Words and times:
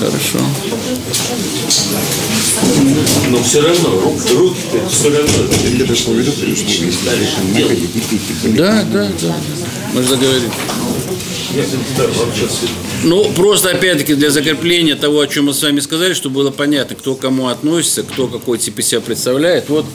Хорошо. 0.00 0.38
Но 3.30 3.42
все 3.42 3.60
равно, 3.60 4.00
руки, 4.00 4.32
руки 4.34 4.58
все 4.90 5.10
равно. 5.10 5.44
Да, 8.56 8.84
да, 8.92 9.08
да. 9.20 9.36
Мы 9.94 10.02
же 10.02 10.08
договорились. 10.08 10.50
Ну, 13.04 13.24
просто 13.32 13.70
опять-таки 13.70 14.14
для 14.14 14.30
закрепления 14.30 14.94
того, 14.94 15.20
о 15.20 15.26
чем 15.26 15.46
мы 15.46 15.54
с 15.54 15.62
вами 15.62 15.80
сказали, 15.80 16.12
чтобы 16.12 16.36
было 16.36 16.50
понятно, 16.50 16.96
кто 16.96 17.14
к 17.14 17.20
кому 17.20 17.48
относится, 17.48 18.02
кто 18.02 18.26
какой 18.26 18.58
тип 18.58 18.82
себя 18.82 19.00
представляет. 19.00 19.68
Вот 19.68 19.86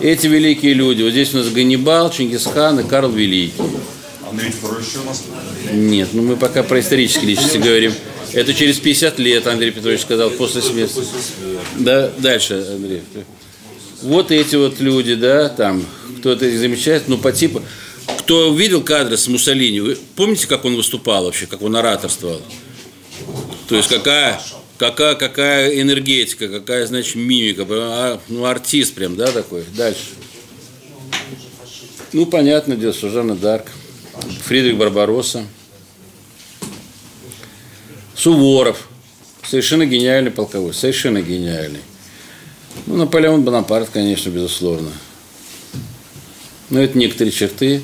эти 0.00 0.26
великие 0.26 0.74
люди. 0.74 1.02
Вот 1.02 1.10
здесь 1.12 1.32
у 1.34 1.38
нас 1.38 1.48
Ганнибал, 1.48 2.10
Чингисхан 2.10 2.80
и 2.80 2.82
Карл 2.82 3.10
Великий. 3.10 3.52
Андрей 4.30 4.52
Петрович 4.52 4.86
еще 4.86 4.98
у 5.00 5.04
нас? 5.04 5.24
Нет, 5.72 6.08
ну 6.12 6.22
мы 6.22 6.36
пока 6.36 6.62
про 6.62 6.80
исторические 6.80 7.26
личности 7.26 7.58
говорим. 7.58 7.92
Это 8.32 8.54
через 8.54 8.78
50 8.78 9.18
лет, 9.18 9.46
Андрей 9.46 9.72
Петрович 9.72 10.02
сказал, 10.02 10.30
после 10.30 10.62
смерти. 10.62 11.00
Да, 11.78 12.12
дальше, 12.18 12.64
Андрей. 12.74 13.02
Вот 14.02 14.30
эти 14.30 14.56
вот 14.56 14.80
люди, 14.80 15.14
да, 15.14 15.48
там, 15.48 15.84
кто-то 16.18 16.46
их 16.46 16.58
замечает, 16.58 17.08
ну, 17.08 17.18
по 17.18 17.32
типу. 17.32 17.62
Кто 18.20 18.54
видел 18.54 18.82
кадры 18.82 19.16
с 19.16 19.28
Муссолини, 19.28 19.80
вы 19.80 19.98
помните, 20.16 20.46
как 20.46 20.64
он 20.64 20.76
выступал 20.76 21.24
вообще, 21.24 21.46
как 21.46 21.62
он 21.62 21.76
ораторствовал? 21.76 22.40
То 23.68 23.76
есть 23.76 23.88
какая, 23.88 24.40
какая, 24.78 25.14
какая 25.14 25.80
энергетика, 25.80 26.48
какая, 26.48 26.86
значит, 26.86 27.16
мимика, 27.16 27.66
а, 27.68 28.20
ну, 28.28 28.44
артист 28.44 28.94
прям, 28.94 29.16
да, 29.16 29.30
такой. 29.32 29.64
Дальше. 29.76 30.00
Ну, 32.12 32.26
понятно 32.26 32.76
дело, 32.76 32.92
Жанна 32.92 33.36
Дарк, 33.36 33.66
Фридрих 34.44 34.76
Барбаросса, 34.76 35.44
Суворов, 38.14 38.88
совершенно 39.42 39.86
гениальный 39.86 40.30
полководец, 40.30 40.78
совершенно 40.78 41.22
гениальный. 41.22 41.80
Ну, 42.86 42.96
Наполеон 42.96 43.42
Бонапарт, 43.42 43.88
конечно, 43.90 44.30
безусловно. 44.30 44.90
Но 46.68 46.80
это 46.80 46.96
некоторые 46.98 47.32
черты. 47.32 47.82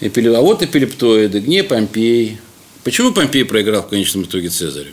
А 0.00 0.40
вот 0.40 0.62
эпилептоиды, 0.62 1.40
где 1.40 1.62
Помпей. 1.62 2.38
Почему 2.84 3.12
Помпей 3.12 3.44
проиграл 3.44 3.82
в 3.82 3.88
конечном 3.88 4.24
итоге 4.24 4.50
Цезарю? 4.50 4.92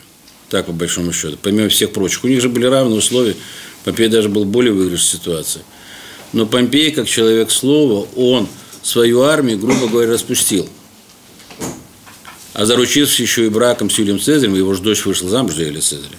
Так, 0.49 0.67
по 0.67 0.71
большому 0.71 1.11
счету. 1.11 1.37
Помимо 1.41 1.69
всех 1.69 1.91
прочих. 1.91 2.23
У 2.23 2.27
них 2.27 2.41
же 2.41 2.49
были 2.49 2.65
равные 2.65 2.97
условия. 2.97 3.35
Помпей 3.83 4.07
даже 4.07 4.29
был 4.29 4.45
более 4.45 4.73
выигрышной 4.73 5.19
ситуации. 5.19 5.61
Но 6.33 6.45
Помпей, 6.45 6.91
как 6.91 7.07
человек 7.07 7.51
слова, 7.51 8.07
он 8.15 8.47
свою 8.83 9.21
армию, 9.21 9.57
грубо 9.59 9.87
говоря, 9.87 10.13
распустил. 10.13 10.67
А 12.53 12.65
заручившись 12.65 13.19
еще 13.19 13.45
и 13.45 13.49
браком 13.49 13.89
с 13.89 13.97
Юлием 13.97 14.19
Цезарем, 14.19 14.55
его 14.55 14.73
же 14.73 14.81
дочь 14.81 15.05
вышла 15.05 15.29
замуж 15.29 15.55
за 15.55 15.63
Юлия 15.63 15.81
Цезаря. 15.81 16.17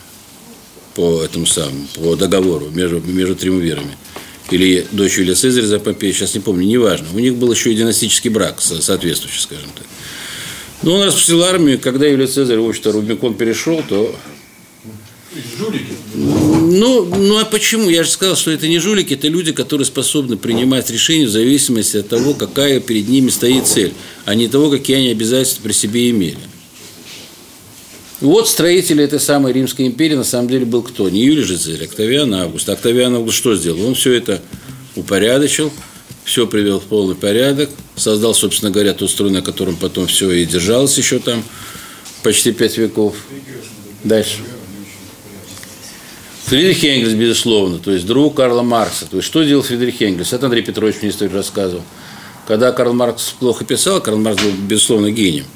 По 0.94 1.22
этому 1.22 1.46
самому, 1.46 1.86
по 1.94 2.16
договору 2.16 2.70
между, 2.70 3.00
между 3.00 3.34
триумвирами. 3.36 3.96
Или 4.50 4.86
дочь 4.92 5.18
Юлия 5.18 5.34
Цезаря 5.34 5.66
за 5.66 5.78
Помпея, 5.78 6.12
сейчас 6.12 6.34
не 6.34 6.40
помню, 6.40 6.66
неважно. 6.66 7.06
У 7.14 7.18
них 7.18 7.34
был 7.36 7.52
еще 7.52 7.72
и 7.72 7.74
династический 7.76 8.30
брак 8.30 8.60
со- 8.60 8.82
соответствующий, 8.82 9.40
скажем 9.40 9.70
так. 9.76 9.86
Но 10.82 10.96
он 10.96 11.06
распустил 11.06 11.42
армию, 11.44 11.78
когда 11.78 12.06
Юлий 12.06 12.26
Цезарь, 12.26 12.58
в 12.58 12.68
общем-то, 12.68 12.92
Рубикон 12.92 13.34
перешел, 13.34 13.82
то 13.88 14.14
Жулики. 15.58 15.94
ну, 16.14 17.04
ну 17.04 17.38
а 17.38 17.44
почему? 17.44 17.88
Я 17.88 18.04
же 18.04 18.10
сказал, 18.10 18.36
что 18.36 18.50
это 18.50 18.68
не 18.68 18.78
жулики, 18.78 19.14
это 19.14 19.28
люди, 19.28 19.52
которые 19.52 19.86
способны 19.86 20.36
принимать 20.36 20.90
решения 20.90 21.26
в 21.26 21.30
зависимости 21.30 21.96
от 21.96 22.08
того, 22.08 22.34
какая 22.34 22.80
перед 22.80 23.08
ними 23.08 23.30
стоит 23.30 23.66
цель, 23.66 23.94
а 24.26 24.34
не 24.34 24.48
того, 24.48 24.70
какие 24.70 24.98
они 24.98 25.08
обязательства 25.08 25.62
при 25.62 25.72
себе 25.72 26.10
имели. 26.10 26.38
Вот 28.20 28.48
строитель 28.48 29.00
этой 29.00 29.18
самой 29.18 29.52
Римской 29.52 29.86
империи 29.86 30.14
на 30.14 30.24
самом 30.24 30.48
деле 30.48 30.66
был 30.66 30.82
кто? 30.82 31.08
Не 31.08 31.24
Юлий 31.24 31.42
же 31.42 31.56
Цезарь, 31.56 31.84
Октавиан 31.84 32.32
Август. 32.34 32.68
Октавиан 32.68 33.14
Август 33.14 33.38
что 33.38 33.56
сделал? 33.56 33.84
Он 33.86 33.94
все 33.94 34.12
это 34.12 34.42
упорядочил, 34.94 35.72
все 36.24 36.46
привел 36.46 36.78
в 36.78 36.84
полный 36.84 37.16
порядок, 37.16 37.70
создал, 37.96 38.34
собственно 38.34 38.70
говоря, 38.70 38.92
тот 38.92 39.10
строй, 39.10 39.30
на 39.30 39.42
котором 39.42 39.76
потом 39.76 40.06
все 40.06 40.30
и 40.30 40.44
держалось 40.44 40.96
еще 40.98 41.18
там 41.18 41.42
почти 42.22 42.52
пять 42.52 42.76
веков. 42.76 43.16
Дальше. 44.04 44.38
Фридрих 46.52 46.84
Энгельс, 46.84 47.14
безусловно, 47.14 47.78
то 47.78 47.90
есть 47.90 48.04
друг 48.04 48.34
Карла 48.34 48.60
Маркса. 48.60 49.06
То 49.06 49.16
есть 49.16 49.26
что 49.26 49.42
делал 49.42 49.62
Фридрих 49.62 50.02
Энгельс? 50.02 50.34
Это 50.34 50.44
Андрей 50.44 50.60
Петрович 50.60 50.96
мне 51.00 51.08
историю 51.10 51.34
рассказывал. 51.34 51.82
Когда 52.46 52.72
Карл 52.72 52.92
Маркс 52.92 53.30
плохо 53.30 53.64
писал, 53.64 54.02
Карл 54.02 54.18
Маркс 54.18 54.42
был, 54.42 54.50
безусловно, 54.68 55.10
гением. 55.10 55.46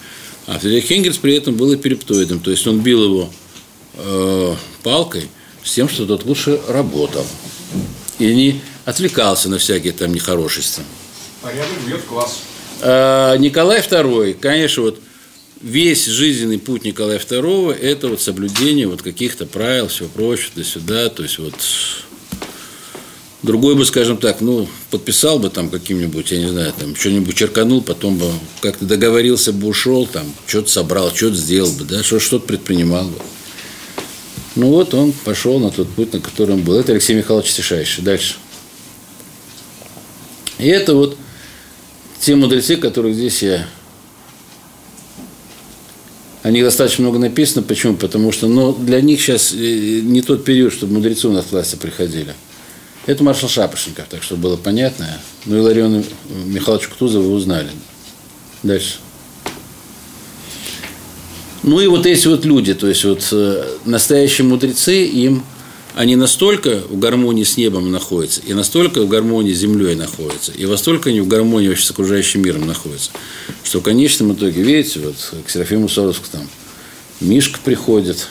А 0.46 0.58
Фридрих 0.58 0.90
Энгельс 0.90 1.18
при 1.18 1.36
этом 1.36 1.54
был 1.54 1.74
эпилептоидом. 1.74 2.40
То 2.40 2.50
есть 2.50 2.66
он 2.66 2.80
бил 2.80 3.04
его 3.04 3.30
э, 3.92 4.54
палкой 4.82 5.28
с 5.62 5.74
тем, 5.74 5.86
что 5.90 6.06
тот 6.06 6.24
лучше 6.24 6.58
работал. 6.66 7.26
И 8.18 8.34
не 8.34 8.62
отвлекался 8.86 9.50
на 9.50 9.58
всякие 9.58 9.92
там 9.92 10.14
нехорошести. 10.14 10.80
Порядок 11.42 11.76
бьет 11.86 12.04
класс. 12.04 12.38
А 12.80 13.36
Николай 13.36 13.82
II, 13.82 14.32
конечно, 14.32 14.84
вот 14.84 14.98
весь 15.66 16.06
жизненный 16.06 16.58
путь 16.58 16.84
Николая 16.84 17.18
II– 17.18 17.74
это 17.80 18.08
вот 18.08 18.20
соблюдение 18.20 18.86
вот 18.86 19.02
каких-то 19.02 19.46
правил, 19.46 19.88
все 19.88 20.06
прочее, 20.06 20.50
до 20.54 20.64
сюда, 20.64 21.08
то 21.08 21.22
есть 21.24 21.38
вот 21.38 21.54
другой 23.42 23.74
бы, 23.74 23.84
скажем 23.84 24.16
так, 24.16 24.40
ну, 24.40 24.68
подписал 24.90 25.38
бы 25.38 25.50
там 25.50 25.68
каким-нибудь, 25.68 26.30
я 26.30 26.38
не 26.38 26.48
знаю, 26.48 26.72
там, 26.78 26.94
что-нибудь 26.94 27.34
черканул, 27.34 27.82
потом 27.82 28.16
бы 28.16 28.30
как-то 28.60 28.84
договорился 28.84 29.52
бы, 29.52 29.66
ушел, 29.68 30.06
там, 30.06 30.32
что-то 30.46 30.70
собрал, 30.70 31.14
что-то 31.14 31.36
сделал 31.36 31.72
бы, 31.72 31.84
да, 31.84 32.02
что- 32.02 32.20
что-то 32.20 32.46
предпринимал 32.46 33.08
бы. 33.08 33.18
Ну 34.54 34.68
вот 34.68 34.94
он 34.94 35.12
пошел 35.12 35.58
на 35.58 35.70
тот 35.70 35.88
путь, 35.90 36.14
на 36.14 36.20
котором 36.20 36.62
был. 36.62 36.78
Это 36.78 36.92
Алексей 36.92 37.14
Михайлович 37.14 37.52
Тишайший. 37.52 38.02
Дальше. 38.02 38.36
И 40.58 40.66
это 40.66 40.94
вот 40.94 41.18
те 42.20 42.34
мудрецы, 42.36 42.76
которых 42.76 43.14
здесь 43.14 43.42
я... 43.42 43.68
О 46.46 46.50
них 46.52 46.62
достаточно 46.62 47.02
много 47.02 47.18
написано. 47.18 47.64
Почему? 47.64 47.96
Потому 47.96 48.30
что 48.30 48.46
ну, 48.46 48.72
для 48.72 49.00
них 49.00 49.20
сейчас 49.20 49.52
э, 49.52 49.56
не 49.56 50.22
тот 50.22 50.44
период, 50.44 50.72
чтобы 50.72 50.92
мудрецы 50.92 51.26
у 51.26 51.32
нас 51.32 51.46
в 51.46 51.48
классе 51.48 51.76
приходили. 51.76 52.34
Это 53.06 53.24
маршал 53.24 53.48
Шапошников, 53.48 54.06
так 54.08 54.22
что 54.22 54.36
было 54.36 54.56
понятно. 54.56 55.08
Ну 55.44 55.56
и 55.56 55.60
Лариона 55.60 56.04
Михайловича 56.44 56.88
Кутузова 56.90 57.24
вы 57.24 57.32
узнали. 57.32 57.70
Дальше. 58.62 58.98
Ну 61.64 61.80
и 61.80 61.88
вот 61.88 62.06
эти 62.06 62.28
вот 62.28 62.44
люди, 62.44 62.74
то 62.74 62.86
есть 62.86 63.02
вот 63.02 63.26
э, 63.32 63.68
настоящие 63.84 64.46
мудрецы, 64.46 65.04
им 65.04 65.42
они 65.96 66.14
настолько 66.14 66.82
в 66.90 66.98
гармонии 66.98 67.42
с 67.42 67.56
небом 67.56 67.90
находятся, 67.90 68.42
и 68.42 68.52
настолько 68.52 69.00
в 69.00 69.08
гармонии 69.08 69.54
с 69.54 69.58
землей 69.58 69.94
находятся, 69.94 70.52
и 70.52 70.66
настолько 70.66 71.08
они 71.08 71.22
в 71.22 71.26
гармонии 71.26 71.68
вообще 71.68 71.86
с 71.86 71.90
окружающим 71.90 72.42
миром 72.42 72.66
находятся, 72.66 73.12
что 73.64 73.80
в 73.80 73.82
конечном 73.82 74.34
итоге, 74.34 74.62
видите, 74.62 75.00
вот 75.00 75.16
к 75.46 75.48
Серафиму 75.48 75.88
Саровску 75.88 76.26
там 76.30 76.46
Мишка 77.20 77.58
приходит, 77.64 78.28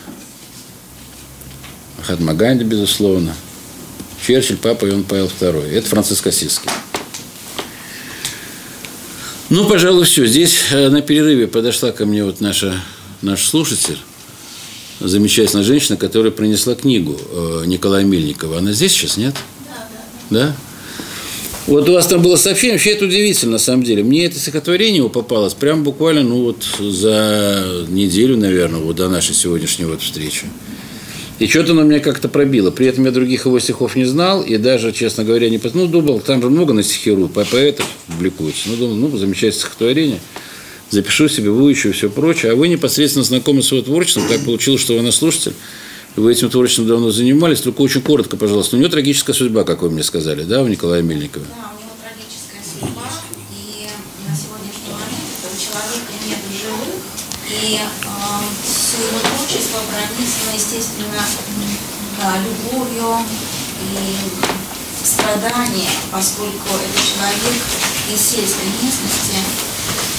Махатма 1.98 2.36
безусловно, 2.36 3.34
Черчилль, 4.26 4.58
Папа 4.58 4.86
Иоанн 4.86 5.04
Павел 5.04 5.26
II. 5.26 5.72
Это 5.72 5.90
Франциск 5.90 6.28
Осиский. 6.28 6.70
Ну, 9.50 9.68
пожалуй, 9.68 10.06
все. 10.06 10.28
Здесь 10.28 10.66
э, 10.72 10.90
на 10.90 11.02
перерыве 11.02 11.48
подошла 11.48 11.92
ко 11.92 12.06
мне 12.06 12.24
вот 12.24 12.42
наша, 12.42 12.80
наш 13.24 13.44
слушатель, 13.44 13.98
замечательная 15.00 15.64
женщина, 15.64 15.98
которая 15.98 16.32
принесла 16.32 16.76
книгу 16.76 17.18
э, 17.18 17.64
Николая 17.66 18.04
Мельникова. 18.04 18.60
Она 18.60 18.72
здесь 18.72 18.92
сейчас, 18.92 19.18
нет? 19.18 19.36
Да. 20.30 20.56
Вот 21.68 21.90
у 21.90 21.94
вас 21.94 22.06
там 22.06 22.22
было 22.22 22.36
совсем, 22.36 22.74
вообще 22.74 22.92
это 22.92 23.06
удивительно, 23.06 23.54
на 23.54 23.58
самом 23.58 23.84
деле. 23.84 24.04
Мне 24.04 24.26
это 24.26 24.38
стихотворение 24.38 25.08
попалось 25.10 25.56
прям 25.56 25.84
буквально, 25.84 26.22
ну 26.22 26.44
вот 26.44 26.64
за 26.80 27.86
неделю, 27.90 28.38
наверное, 28.38 28.80
вот 28.80 28.98
до 28.98 29.10
нашей 29.10 29.34
сегодняшней 29.34 29.86
вот 29.86 30.02
встречи. 30.02 30.46
И 31.40 31.48
что-то 31.48 31.72
оно 31.72 31.82
меня 31.82 32.00
как-то 32.00 32.30
пробило. 32.30 32.72
При 32.72 32.86
этом 32.86 33.04
я 33.06 33.12
других 33.12 33.46
его 33.46 33.60
стихов 33.60 33.96
не 33.96 34.06
знал, 34.06 34.42
и 34.42 34.58
даже, 34.58 34.94
честно 34.94 35.24
говоря, 35.24 35.50
не... 35.50 35.60
Ну, 35.74 35.88
думал, 35.88 36.20
там 36.20 36.42
же 36.42 36.50
много 36.50 36.74
на 36.74 36.84
стихи 36.84 37.12
ру, 37.12 37.28
по 37.28 37.44
поэтов 37.44 37.86
публикуется. 38.08 38.70
Ну, 38.70 38.76
думал, 38.78 38.96
ну, 38.96 39.18
замечательное 39.18 39.60
стихотворение. 39.60 40.20
Запишу 40.92 41.28
себе, 41.28 41.50
выучу 41.50 41.90
и 41.90 41.92
все 41.92 42.10
прочее. 42.10 42.52
А 42.52 42.56
вы 42.56 42.68
непосредственно 42.68 43.26
знакомы 43.26 43.64
с 43.64 43.72
его 43.72 43.82
творчеством. 43.82 44.28
Так 44.28 44.46
получилось, 44.46 44.82
что 44.82 44.94
вы 44.94 45.02
наш 45.02 45.16
слушатель. 45.16 45.54
Вы 46.16 46.32
этим 46.32 46.50
творчеством 46.50 46.88
давно 46.88 47.12
занимались. 47.12 47.62
Только 47.62 47.82
очень 47.82 48.02
коротко, 48.02 48.38
пожалуйста. 48.38 48.78
У 48.78 48.80
него 48.80 48.90
трагическая 48.90 49.34
судьба, 49.34 49.64
как 49.64 49.82
вы 49.82 49.90
мне 49.90 50.04
сказали, 50.04 50.44
да, 50.44 50.62
у 50.62 50.68
Николая 50.68 51.02
Мельникова? 51.02 51.46
Да, 51.50 51.74
у 51.76 51.82
него 51.82 51.92
трагическая 52.00 52.64
судьба, 52.64 53.04
и 53.52 53.90
на 54.30 54.36
сегодняшний 54.38 54.94
момент 54.96 55.28
этого 55.36 55.56
человека 55.60 56.14
нет 56.24 56.40
в 56.40 56.54
живых, 56.56 57.04
и 57.52 57.76
э, 57.76 57.88
все 58.64 58.98
его 59.04 59.20
творчество 59.20 59.80
пронизано, 59.92 60.56
естественно, 60.56 61.20
да, 62.22 62.40
любовью 62.40 63.26
и 63.92 65.06
страданием, 65.06 65.92
поскольку 66.12 66.70
это 66.80 67.00
человек 67.04 67.60
из 68.14 68.22
сельской 68.22 68.72
местности, 68.82 69.36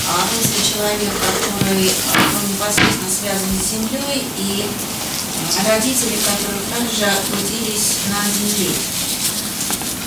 а, 0.08 0.26
русский 0.34 0.74
человек, 0.74 1.10
который 1.10 1.90
а, 1.90 2.48
непосредственно 2.48 3.10
связан 3.10 3.48
с 3.58 3.70
землей, 3.70 4.24
и 4.38 4.64
а, 4.64 5.68
родители, 5.68 6.16
которые 6.16 6.62
также 6.70 7.10
трудились 7.26 7.98
на 8.08 8.22
земле. 8.30 8.72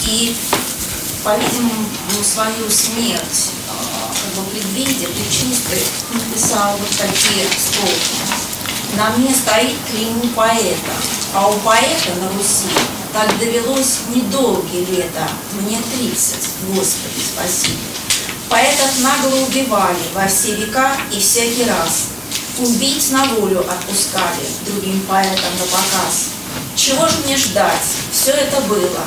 И, 0.08 0.36
по-видимому, 1.24 1.90
свою 2.24 2.70
смерть, 2.70 3.52
а, 3.70 4.12
как 4.14 4.44
бы 4.44 4.50
предвидя, 4.52 5.08
предчувствуя, 5.08 5.84
написал 6.14 6.78
вот 6.78 6.90
такие 6.98 7.46
строки. 7.58 8.40
На 8.96 9.12
мне 9.18 9.34
стоит 9.34 9.76
клеймо 9.90 10.34
поэта, 10.36 10.94
а 11.34 11.48
у 11.48 11.54
поэта 11.60 12.16
на 12.22 12.30
Руси 12.30 12.68
так 13.14 13.38
довелось 13.40 14.00
недолгие 14.14 14.86
лета, 14.86 15.28
мне 15.62 15.80
тридцать, 15.92 16.50
Господи, 16.68 17.22
спасибо. 17.34 18.09
Поэтов 18.50 19.00
нагло 19.02 19.46
убивали 19.46 20.00
во 20.14 20.28
все 20.28 20.56
века 20.56 20.96
и 21.12 21.20
всякий 21.20 21.66
раз. 21.66 22.08
Убийц 22.58 23.12
на 23.12 23.26
волю 23.26 23.60
отпускали 23.60 24.44
другим 24.66 25.02
поэтам 25.08 25.54
на 25.60 25.66
показ. 25.66 26.32
Чего 26.76 27.08
же 27.08 27.18
мне 27.26 27.38
ждать? 27.38 27.80
Все 28.12 28.32
это 28.32 28.60
было. 28.62 29.02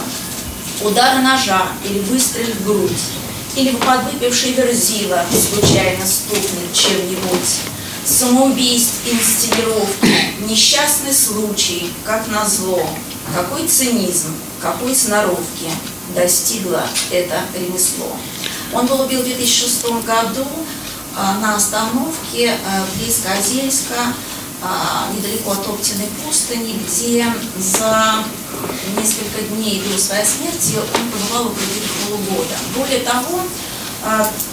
Удары 0.83 1.23
ножа 1.23 1.67
или 1.85 1.99
выстрел 2.01 2.47
в 2.47 2.65
грудь, 2.65 3.03
или 3.57 3.75
подвыпивший 3.77 4.53
верзила 4.53 5.25
случайно 5.31 6.07
стукнет 6.07 6.73
чем-нибудь. 6.73 7.61
Самоубийств, 8.05 8.95
инсценировки, 9.07 10.35
несчастный 10.49 11.13
случай, 11.13 11.93
как 12.05 12.29
назло. 12.29 12.85
Какой 13.35 13.67
цинизм, 13.67 14.35
какой 14.61 14.95
сноровки 14.95 15.71
достигло 16.15 16.83
это 17.11 17.41
ремесло. 17.55 18.17
Он 18.73 18.87
был 18.87 19.03
убит 19.03 19.21
в 19.21 19.25
2006 19.25 19.85
году 20.05 20.47
а, 21.17 21.39
на 21.39 21.57
остановке 21.57 22.53
а, 22.67 22.85
близ 22.97 23.21
Козельска, 23.23 24.15
а, 24.63 25.09
недалеко 25.15 25.53
от 25.53 25.69
Оптиной 25.69 26.09
пустыни, 26.25 26.81
где 26.87 27.27
за 27.59 28.25
несколько 28.97 29.43
дней 29.51 29.83
до 29.83 29.99
своей 29.99 30.25
смерти 30.25 30.77
он 30.77 31.11
побывал 31.11 31.47
около 31.47 31.57
полугода. 32.09 32.55
Более 32.77 33.01
того, 33.01 33.41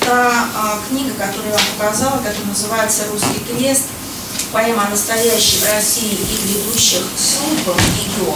та 0.02 0.80
книга, 0.88 1.14
которую 1.14 1.48
я 1.48 1.54
вам 1.54 1.62
показала, 1.78 2.18
которая 2.18 2.46
называется 2.46 3.04
«Русский 3.12 3.44
крест», 3.48 3.86
поэма 4.52 4.88
о 4.88 4.90
настоящей 4.90 5.58
в 5.58 5.74
России 5.74 6.12
и 6.12 6.48
грядущих 6.48 7.02
судьбах 7.18 7.78
ее, 7.78 8.36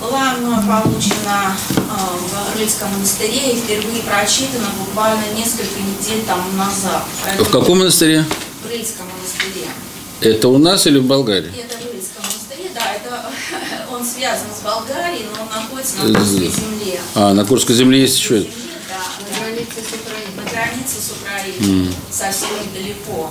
была 0.00 0.34
мной 0.34 0.56
получена 0.66 1.56
а, 1.90 2.52
в 2.54 2.58
Рыльском 2.58 2.90
монастыре 2.92 3.52
и 3.52 3.56
впервые 3.56 4.02
прочитана 4.02 4.68
буквально 4.78 5.24
несколько 5.36 5.80
недель 5.80 6.24
тому 6.26 6.50
назад. 6.52 7.04
В 7.38 7.50
каком 7.50 7.80
монастыре? 7.80 8.24
В 8.64 8.68
Рыльском 8.68 9.06
монастыре. 9.06 9.68
Это 10.20 10.48
у 10.48 10.58
нас 10.58 10.86
или 10.86 10.98
в 10.98 11.06
Болгарии? 11.06 11.50
Это 11.56 11.76
в 11.76 11.92
Рыльском 11.92 12.22
монастыре, 12.22 12.70
да, 12.74 12.94
это 12.94 13.30
он 13.94 14.04
связан 14.04 14.48
с 14.56 14.62
Болгарией, 14.62 15.26
но 15.34 15.42
он 15.42 15.48
находится 15.48 15.96
на 15.96 16.18
Курской 16.18 16.48
земле. 16.48 17.00
А, 17.14 17.34
на 17.34 17.44
Курской 17.44 17.74
земле 17.74 18.00
есть 18.02 18.18
еще 18.18 18.40
это? 18.40 18.50
Да, 18.88 19.04
на 19.24 19.40
границе 19.40 19.82
с 19.82 19.94
Украиной. 19.94 20.36
На 20.36 20.50
границе 20.50 20.94
с 21.00 21.12
Украиной, 21.12 21.88
mm. 21.88 21.94
совсем 22.10 22.48
недалеко. 22.62 23.30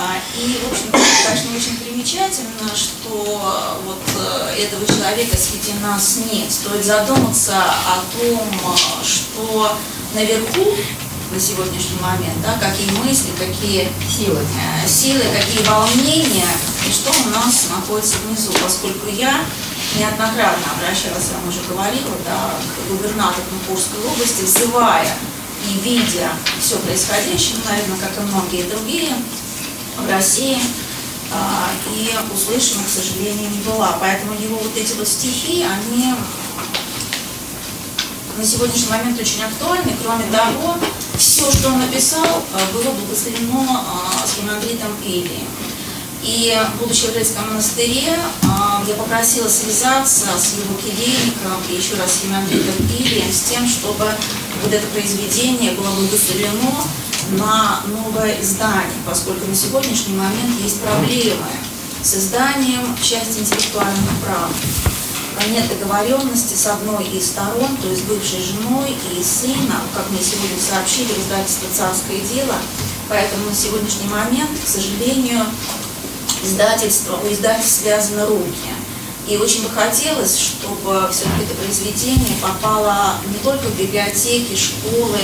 А, 0.00 0.14
и, 0.38 0.60
в 0.62 0.70
общем, 0.70 0.92
конечно, 0.92 1.56
очень 1.56 1.76
примечательно, 1.78 2.70
что 2.72 3.74
вот 3.84 4.00
э, 4.16 4.62
этого 4.62 4.86
человека 4.86 5.36
среди 5.36 5.72
нас 5.82 6.20
нет. 6.30 6.52
Стоит 6.52 6.84
задуматься 6.84 7.56
о 7.58 7.98
том, 8.14 8.38
э, 8.38 9.04
что 9.04 9.76
наверху 10.14 10.76
на 11.32 11.40
сегодняшний 11.40 11.98
момент, 12.00 12.40
да, 12.44 12.54
какие 12.62 12.88
мысли, 13.02 13.30
какие 13.36 13.88
силы, 14.08 14.38
э, 14.38 14.88
силы, 14.88 15.24
какие 15.34 15.66
волнения, 15.66 16.46
и 16.88 16.92
что 16.92 17.10
у 17.10 17.30
нас 17.30 17.66
находится 17.68 18.18
внизу, 18.18 18.52
поскольку 18.62 19.08
я 19.08 19.40
неоднократно 19.98 20.78
обращалась, 20.78 21.26
я 21.32 21.38
вам 21.38 21.48
уже 21.48 21.60
говорила, 21.68 22.14
да, 22.24 22.54
к 22.54 22.88
губернатору 22.88 23.42
Курской 23.66 23.98
области, 24.06 24.42
взывая 24.42 25.08
и 25.66 25.80
видя 25.82 26.30
все 26.60 26.76
происходящее, 26.78 27.56
наверное, 27.68 27.98
как 27.98 28.16
и 28.16 28.20
многие 28.20 28.62
другие, 28.62 29.12
в 29.98 30.10
России 30.10 30.58
а, 31.32 31.68
и 31.94 32.10
услышана, 32.34 32.82
к 32.84 32.88
сожалению, 32.88 33.50
не 33.50 33.58
была. 33.58 33.98
Поэтому 34.00 34.32
его 34.34 34.56
вот 34.58 34.76
эти 34.76 34.92
вот 34.94 35.08
стихи, 35.08 35.64
они 35.64 36.14
на 38.36 38.44
сегодняшний 38.44 38.90
момент 38.90 39.20
очень 39.20 39.42
актуальны. 39.42 39.94
Кроме 40.02 40.24
того, 40.30 40.76
все, 41.16 41.50
что 41.50 41.68
он 41.68 41.80
написал, 41.80 42.44
а, 42.52 42.60
было 42.72 42.92
благословено 42.92 43.66
а, 43.68 44.26
с 44.26 44.40
Гимандритом 44.40 44.94
Илием. 45.04 45.46
И, 46.22 46.52
будучи 46.80 47.06
в 47.06 47.14
Рыльском 47.14 47.46
монастыре, 47.48 48.18
я 48.42 48.94
попросила 48.96 49.48
связаться 49.48 50.26
с 50.36 50.54
его 50.54 50.74
келейником 50.74 51.62
и 51.70 51.76
еще 51.76 51.94
раз 51.94 52.12
с 52.12 52.24
Гимандритом 52.24 52.74
Илием 52.98 53.32
с 53.32 53.42
тем, 53.42 53.68
чтобы 53.68 54.04
вот 54.62 54.72
это 54.72 54.84
произведение 54.88 55.72
было 55.72 55.90
благословено 55.90 56.84
на 57.30 57.82
новое 57.86 58.40
издание, 58.40 58.98
поскольку 59.06 59.46
на 59.46 59.54
сегодняшний 59.54 60.14
момент 60.14 60.60
есть 60.62 60.80
проблемы 60.80 61.46
с 62.02 62.14
изданием 62.14 62.96
части 63.02 63.40
интеллектуальных 63.40 64.10
прав. 64.24 64.50
Нет 65.50 65.68
договоренности 65.68 66.54
с 66.54 66.66
одной 66.66 67.04
из 67.04 67.28
сторон, 67.28 67.76
то 67.80 67.88
есть 67.88 68.04
бывшей 68.04 68.42
женой 68.42 68.96
и 69.16 69.22
сыном, 69.22 69.80
как 69.94 70.10
мне 70.10 70.20
сегодня 70.20 70.58
сообщили 70.60 71.12
в 71.12 71.18
издательстве 71.18 71.68
«Царское 71.72 72.20
дело», 72.20 72.56
поэтому 73.08 73.46
на 73.48 73.54
сегодняшний 73.54 74.08
момент, 74.08 74.50
к 74.62 74.68
сожалению, 74.68 75.46
издательство, 76.42 77.20
у 77.22 77.32
издательств 77.32 77.82
связаны 77.82 78.26
руки. 78.26 78.70
И 79.28 79.36
очень 79.36 79.62
бы 79.62 79.70
хотелось, 79.70 80.38
чтобы 80.38 81.08
все-таки 81.12 81.44
это 81.44 81.54
произведение 81.54 82.36
попало 82.42 83.14
не 83.28 83.38
только 83.38 83.68
в 83.68 83.78
библиотеки, 83.78 84.56
школы, 84.56 85.18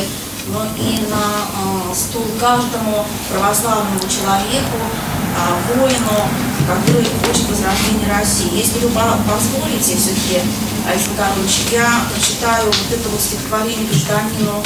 но 0.47 0.65
и 0.77 1.01
на 1.09 1.91
э, 1.91 1.95
стул 1.95 2.27
каждому 2.39 3.07
православному 3.31 4.01
человеку, 4.01 4.79
э, 4.79 5.77
воину, 5.77 6.29
который 6.67 7.07
хочет 7.27 7.49
возрождения 7.49 8.09
России. 8.09 8.51
Если 8.53 8.81
вы 8.81 8.91
позволите, 8.91 9.97
все-таки, 9.97 10.43
Александр 10.87 11.17
Карпович, 11.17 11.73
я 11.73 11.89
прочитаю 12.13 12.67
вот 12.67 12.93
это 12.93 13.09
вот 13.09 13.21
стихотворение 13.21 13.87
гражданину 13.87 14.63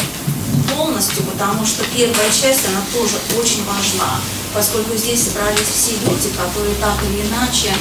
полностью, 0.75 1.23
потому 1.25 1.65
что 1.65 1.85
первая 1.95 2.31
часть, 2.31 2.67
она 2.69 2.83
тоже 2.93 3.17
очень 3.39 3.65
важна, 3.65 4.21
поскольку 4.55 4.97
здесь 4.97 5.29
собрались 5.29 5.69
все 5.69 5.93
люди, 5.93 6.31
которые 6.37 6.75
так 6.77 6.97
или 7.05 7.27
иначе 7.27 7.73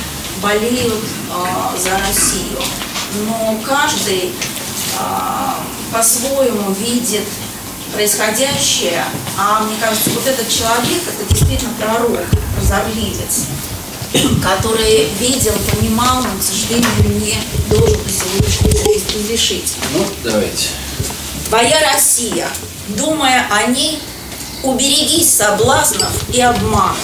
болеют 0.42 0.94
э, 0.94 1.77
за 1.80 1.98
Россию. 1.98 2.60
Но 3.25 3.58
каждый 3.66 4.32
э, 4.32 5.51
по-своему 5.92 6.72
видит 6.74 7.24
происходящее, 7.98 9.04
а 9.39 9.62
мне 9.62 9.75
кажется, 9.82 10.12
вот 10.12 10.27
этот 10.27 10.48
человек, 10.48 11.01
это 11.08 11.34
действительно 11.34 11.74
пророк, 11.80 12.20
прозорливец, 12.56 13.48
который 14.44 15.10
видел, 15.20 15.54
понимал, 15.72 16.22
но, 16.22 16.30
к 16.39 16.44
сожалению, 16.44 16.92
не 17.20 17.38
должен 17.68 17.98
на 18.04 18.12
сегодняшний 18.12 18.72
день 18.72 19.04
разрешить. 19.16 19.74
Ну, 19.94 20.06
давайте. 20.24 20.68
Твоя 21.50 21.92
Россия, 21.92 22.48
думая 22.89 23.48
о 23.50 23.63
ней, 23.72 24.00
уберегись 24.62 25.34
соблазнов 25.34 26.12
и 26.32 26.39
обманов. 26.39 27.00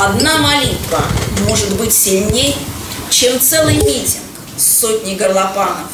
Одна 0.00 0.38
молитва 0.38 1.04
может 1.46 1.76
быть 1.76 1.92
сильней, 1.92 2.56
чем 3.08 3.38
целый 3.38 3.76
митинг 3.76 4.24
с 4.56 4.80
сотней 4.80 5.14
горлопанов. 5.14 5.86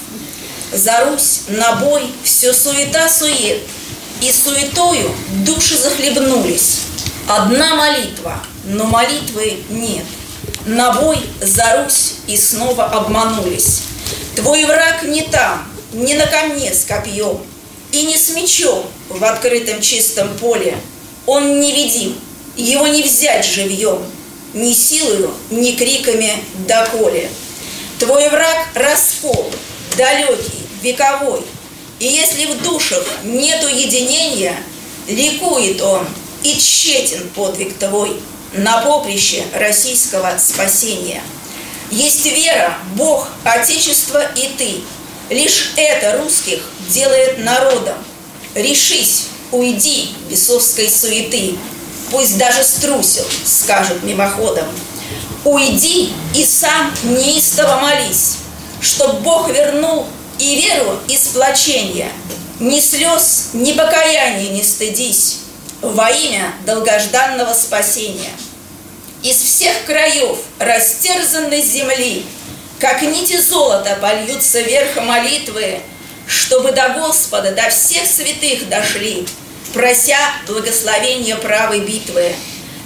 За 0.73 1.05
Русь, 1.05 1.43
на 1.49 1.73
бой, 1.77 2.11
все 2.25 2.55
суета-сует– 2.55 3.61
и 4.21 4.33
суетою 4.33 5.11
души 5.45 5.77
захлебнулись. 5.77 6.81
Одна 7.29 7.75
молитва, 7.75 8.43
но 8.65 8.85
молитвы 8.85 9.59
нет. 9.71 10.05
На 10.67 10.93
бой 10.93 11.19
за 11.41 11.83
Русь 11.83 12.15
и 12.27 12.37
снова 12.37 12.85
обманулись. 12.85 13.83
Твой 14.35 14.65
враг 14.65 15.03
не 15.03 15.23
там, 15.23 15.67
не 15.93 16.15
на 16.15 16.27
камне 16.27 16.73
с 16.73 16.85
копьем, 16.85 17.39
и 17.93 18.03
не 18.03 18.17
с 18.17 18.31
мечом 18.31 18.85
в 19.09 19.25
открытом 19.25 19.81
чистом 19.81 20.29
поле. 20.39 20.77
Он 21.27 21.61
невидим, 21.61 22.19
его 22.57 22.87
не 22.87 23.03
взять 23.03 23.45
живьем, 23.45 24.03
ни 24.55 24.73
силою, 24.73 25.35
ни 25.51 25.73
криками 25.73 26.43
доколе. 26.67 27.31
Твой 27.99 28.29
враг 28.29 28.69
раскол, 28.75 29.51
далекий, 29.97 30.67
вековой, 30.83 31.43
и 31.99 32.07
если 32.07 32.47
в 32.47 32.63
душах 32.63 33.05
нет 33.25 33.65
уединения, 33.65 34.57
ликует 35.09 35.81
он, 35.81 36.07
и 36.43 36.57
тщетен 36.57 37.29
подвиг 37.31 37.77
твой 37.79 38.21
на 38.53 38.81
поприще 38.83 39.45
российского 39.55 40.39
спасения. 40.39 41.23
Есть 41.91 42.25
вера, 42.27 42.79
Бог, 42.95 43.29
Отечество 43.45 44.23
и 44.35 44.49
ты. 44.57 44.81
Лишь 45.31 45.73
это 45.77 46.19
русских 46.19 46.61
делает 46.89 47.39
народом. 47.39 47.97
Решись, 48.55 49.25
уйди 49.51 50.11
бесовской 50.31 50.89
суеты, 50.89 51.57
пусть 52.11 52.39
даже 52.39 52.63
струсил, 52.63 53.25
скажут 53.45 54.03
мимоходом. 54.03 54.67
Уйди 55.45 56.13
и 56.35 56.45
сам 56.45 56.93
неистово 57.05 57.77
молись, 57.81 58.37
чтоб 58.81 59.21
Бог 59.21 59.51
вернул 59.51 60.07
и 60.39 60.57
веру, 60.61 60.99
и 61.09 61.17
сплочение. 61.17 62.11
Ни 62.61 62.81
слез, 62.81 63.51
ни 63.53 63.73
покаяния 63.73 64.51
не 64.51 64.63
стыдись 64.63 65.39
во 65.81 66.11
имя 66.11 66.53
долгожданного 66.67 67.55
спасения. 67.55 68.33
Из 69.23 69.37
всех 69.37 69.85
краев 69.85 70.39
растерзанной 70.59 71.63
земли, 71.63 72.25
как 72.79 73.03
нити 73.03 73.37
золота 73.41 73.97
польются 74.01 74.61
вверх 74.61 74.97
молитвы, 74.97 75.81
чтобы 76.27 76.73
до 76.73 76.91
Господа, 76.91 77.53
до 77.53 77.69
всех 77.71 78.07
святых 78.07 78.69
дошли, 78.69 79.27
прося 79.73 80.19
благословения 80.47 81.37
правой 81.37 81.81
битвы. 81.81 82.33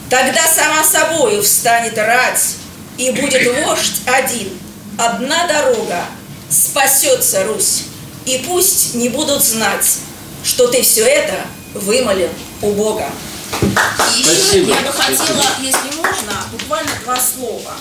Тогда 0.08 0.42
сама 0.46 0.84
собою 0.84 1.42
встанет 1.42 1.96
рать, 1.96 2.56
и 2.98 3.10
будет 3.10 3.46
вождь 3.64 4.00
один, 4.06 4.50
одна 4.98 5.46
дорога, 5.46 6.04
спасется 6.52 7.44
Русь, 7.44 7.84
и 8.26 8.44
пусть 8.46 8.94
не 8.94 9.08
будут 9.08 9.42
знать, 9.42 9.98
что 10.44 10.68
ты 10.68 10.82
все 10.82 11.04
это 11.04 11.46
вымолил 11.74 12.28
у 12.60 12.72
Бога. 12.72 13.08
И 14.14 14.20
еще 14.20 14.34
Спасибо. 14.34 14.70
я 14.74 14.80
бы 14.80 14.92
хотела, 14.92 15.44
если 15.60 15.96
можно, 15.96 16.32
буквально 16.52 16.90
два 17.04 17.16
слова. 17.16 17.74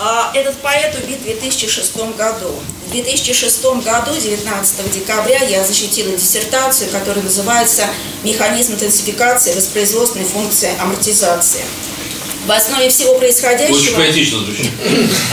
А, 0.00 0.30
Этот 0.32 0.56
поэт 0.58 0.94
убит 1.02 1.18
в 1.18 1.24
2006 1.24 1.96
году. 2.16 2.54
В 2.86 2.90
2006 2.92 3.64
году, 3.84 4.14
19 4.14 4.92
декабря, 4.92 5.42
я 5.42 5.64
защитила 5.64 6.16
диссертацию, 6.16 6.90
которая 6.90 7.24
называется 7.24 7.86
«Механизм 8.22 8.74
интенсификации 8.74 9.54
воспроизводственной 9.54 10.26
функции 10.26 10.70
амортизации». 10.78 11.64
В 12.48 12.50
основе 12.50 12.88
всего 12.88 13.10
Очень 13.10 13.20
происходящего... 13.20 13.96
поэтично 13.96 14.38
звучит. 14.38 14.70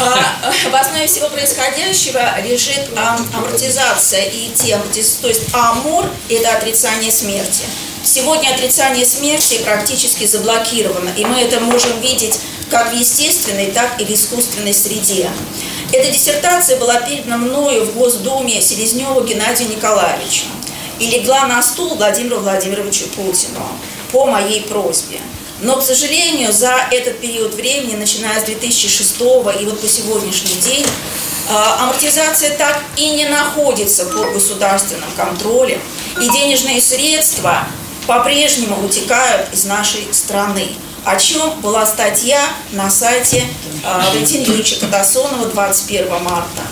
А, 0.01 0.51
В 0.69 0.75
основе 0.75 1.07
всего 1.07 1.29
происходящего 1.29 2.41
лежит 2.41 2.89
ам- 2.97 3.25
амортизация 3.33 4.25
и 4.25 4.49
те 4.53 4.73
амортиз- 4.73 5.21
то 5.21 5.29
есть 5.29 5.43
амор– 5.53 6.09
это 6.29 6.57
отрицание 6.57 7.09
смерти. 7.13 7.63
Сегодня 8.03 8.49
отрицание 8.49 9.05
смерти 9.05 9.61
практически 9.63 10.25
заблокировано, 10.25 11.09
и 11.15 11.23
мы 11.23 11.39
это 11.39 11.61
можем 11.61 12.01
видеть 12.01 12.37
как 12.69 12.91
в 12.91 12.95
естественной, 12.97 13.67
так 13.71 14.01
и 14.01 14.03
в 14.03 14.09
искусственной 14.09 14.73
среде. 14.73 15.29
Эта 15.93 16.11
диссертация 16.11 16.77
была 16.77 16.95
передана 16.99 17.37
мною 17.37 17.85
в 17.85 17.93
Госдуме 17.95 18.61
Селезневу 18.61 19.21
Геннадию 19.21 19.69
Николаевичу 19.69 20.47
и 20.99 21.07
легла 21.07 21.47
на 21.47 21.63
стул 21.63 21.95
Владимиру 21.95 22.41
Владимировичу 22.41 23.07
Путину 23.15 23.65
по 24.11 24.25
моей 24.25 24.63
просьбе. 24.63 25.21
Но, 25.61 25.77
к 25.77 25.83
сожалению, 25.83 26.51
за 26.51 26.73
этот 26.91 27.19
период 27.19 27.53
времени, 27.53 27.95
начиная 27.95 28.41
с 28.41 28.43
2006 28.43 29.15
и 29.19 29.65
вот 29.65 29.79
по 29.79 29.87
сегодняшний 29.87 30.55
день, 30.55 30.85
а, 31.49 31.83
амортизация 31.83 32.57
так 32.57 32.81
и 32.97 33.11
не 33.11 33.25
находится 33.25 34.05
под 34.05 34.33
государственным 34.33 35.09
контролем, 35.15 35.79
и 36.19 36.29
денежные 36.29 36.81
средства 36.81 37.67
по-прежнему 38.07 38.85
утекают 38.85 39.53
из 39.53 39.65
нашей 39.65 40.07
страны. 40.11 40.67
О 41.05 41.17
чем 41.17 41.61
была 41.61 41.85
статья 41.85 42.41
на 42.71 42.89
сайте 42.89 43.43
а, 43.83 44.09
Валентина 44.09 44.43
Юрьевича 44.43 44.77
Катасонова 44.79 45.45
21 45.47 46.09
марта. 46.23 46.63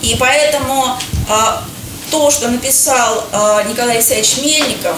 И 0.00 0.16
поэтому 0.18 0.98
а, 1.28 1.62
то, 2.12 2.30
что 2.30 2.48
написал 2.48 3.24
а, 3.32 3.62
Николай 3.62 3.96
Алексеевич 3.96 4.36
Мельников, 4.36 4.96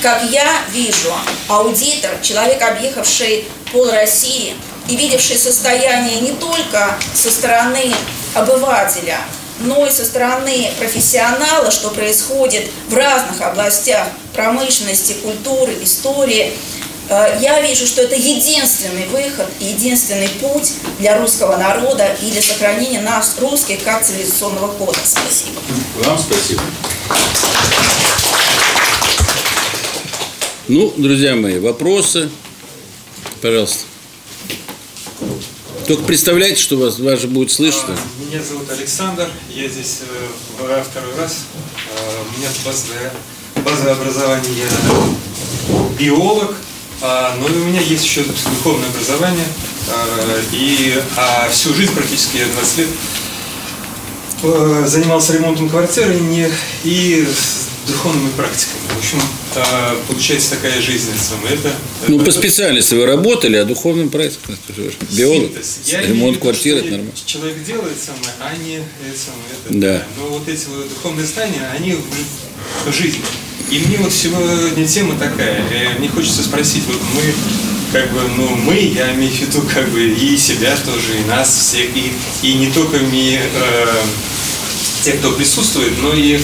как 0.00 0.24
я 0.30 0.48
вижу, 0.70 1.12
аудитор, 1.46 2.12
человек, 2.22 2.62
объехавший 2.62 3.44
пол 3.70 3.90
России 3.90 4.54
и 4.88 4.96
видевший 4.96 5.36
состояние 5.36 6.20
не 6.20 6.32
только 6.32 6.96
со 7.12 7.30
стороны 7.30 7.92
обывателя, 8.32 9.18
но 9.60 9.86
и 9.86 9.90
со 9.90 10.06
стороны 10.06 10.70
профессионала, 10.78 11.70
что 11.70 11.90
происходит 11.90 12.70
в 12.88 12.96
разных 12.96 13.42
областях 13.42 14.08
промышленности, 14.32 15.12
культуры, 15.22 15.76
истории, 15.82 16.46
э, 16.46 16.73
я 17.08 17.60
вижу, 17.60 17.86
что 17.86 18.02
это 18.02 18.14
единственный 18.14 19.06
выход, 19.06 19.46
и 19.60 19.66
единственный 19.66 20.28
путь 20.28 20.72
для 20.98 21.18
русского 21.20 21.56
народа 21.56 22.16
и 22.22 22.30
для 22.30 22.42
сохранения 22.42 23.00
нас, 23.00 23.36
русских, 23.40 23.82
как 23.84 24.04
цивилизационного 24.04 24.68
кода. 24.72 24.98
Спасибо. 25.04 25.60
Вам 26.04 26.18
спасибо. 26.18 26.62
Ну, 30.66 30.92
друзья 30.96 31.34
мои, 31.36 31.58
вопросы? 31.58 32.30
Пожалуйста. 33.42 33.84
Только 35.86 36.04
представляйте, 36.04 36.58
что 36.62 36.78
вас, 36.78 36.98
вас 36.98 37.20
же 37.20 37.28
будет 37.28 37.52
слышно. 37.52 37.94
А, 37.94 38.24
Меня 38.24 38.42
зовут 38.42 38.70
Александр, 38.70 39.28
я 39.50 39.68
здесь 39.68 39.98
э, 40.08 40.62
во 40.62 40.82
второй 40.82 41.14
раз. 41.16 41.40
А, 41.94 42.22
У 42.22 42.38
меня 42.38 42.48
базовое, 42.64 43.12
базовое 43.62 43.92
образование, 43.92 44.50
я 44.56 45.88
биолог, 45.98 46.54
но 47.38 47.48
и 47.48 47.58
у 47.58 47.64
меня 47.64 47.80
есть 47.80 48.04
еще 48.04 48.22
духовное 48.22 48.88
образование. 48.88 49.44
а, 49.90 50.40
И 50.52 51.02
а 51.16 51.48
всю 51.50 51.74
жизнь, 51.74 51.92
практически 51.94 52.38
я 52.38 52.46
20 52.46 52.78
лет, 52.78 52.88
э, 54.42 54.84
занимался 54.86 55.34
ремонтом 55.34 55.68
квартиры 55.68 56.14
не, 56.14 56.50
и 56.82 57.28
духовными 57.86 58.30
практиками. 58.36 58.80
В 58.94 58.98
общем, 58.98 59.20
а, 59.56 59.96
получается 60.08 60.50
такая 60.50 60.80
жизнь. 60.80 61.10
самое 61.18 61.54
Это, 61.54 61.72
Ну, 62.08 62.18
по 62.18 62.22
это- 62.22 62.32
специальности 62.32 62.94
вы 62.94 63.06
работали, 63.06 63.56
а 63.56 63.64
ты 64.66 64.74
живешь? 64.74 64.94
Биолог. 65.10 65.50
Я 65.86 66.02
ремонт 66.02 66.38
квартиры, 66.38 66.78
это 66.78 66.88
нормально. 66.90 67.12
Человек 67.26 67.64
делает 67.64 67.96
самое, 68.00 68.32
а 68.40 68.56
не 68.56 68.76
это 68.76 69.18
самое. 69.18 69.44
Это, 69.64 69.74
Да. 69.78 70.06
Но 70.18 70.28
вот 70.28 70.48
эти 70.48 70.66
вот 70.66 70.88
духовные 70.88 71.26
знания, 71.26 71.68
они 71.76 71.92
в, 71.92 72.90
в 72.90 72.94
жизни. 72.94 73.20
И 73.70 73.78
мне 73.78 73.96
вот 73.98 74.12
сегодня 74.12 74.86
тема 74.86 75.18
такая. 75.18 75.62
э, 75.70 75.98
Мне 75.98 76.08
хочется 76.08 76.42
спросить, 76.42 76.84
вот 76.86 77.00
мы, 77.14 77.22
как 77.92 78.12
бы, 78.12 78.20
ну, 78.36 78.48
мы, 78.56 78.74
я 78.76 79.14
имею 79.14 79.32
в 79.32 79.40
виду, 79.40 79.62
как 79.72 79.88
бы, 79.90 80.06
и 80.06 80.36
себя 80.36 80.76
тоже, 80.84 81.20
и 81.20 81.24
нас 81.28 81.48
всех, 81.48 81.88
и, 81.96 82.12
и 82.42 82.54
не 82.54 82.70
только 82.72 82.98
ми, 82.98 83.38
э, 83.40 83.86
те, 85.02 85.12
кто 85.12 85.32
присутствует, 85.32 85.92
но 86.02 86.12
и 86.14 86.40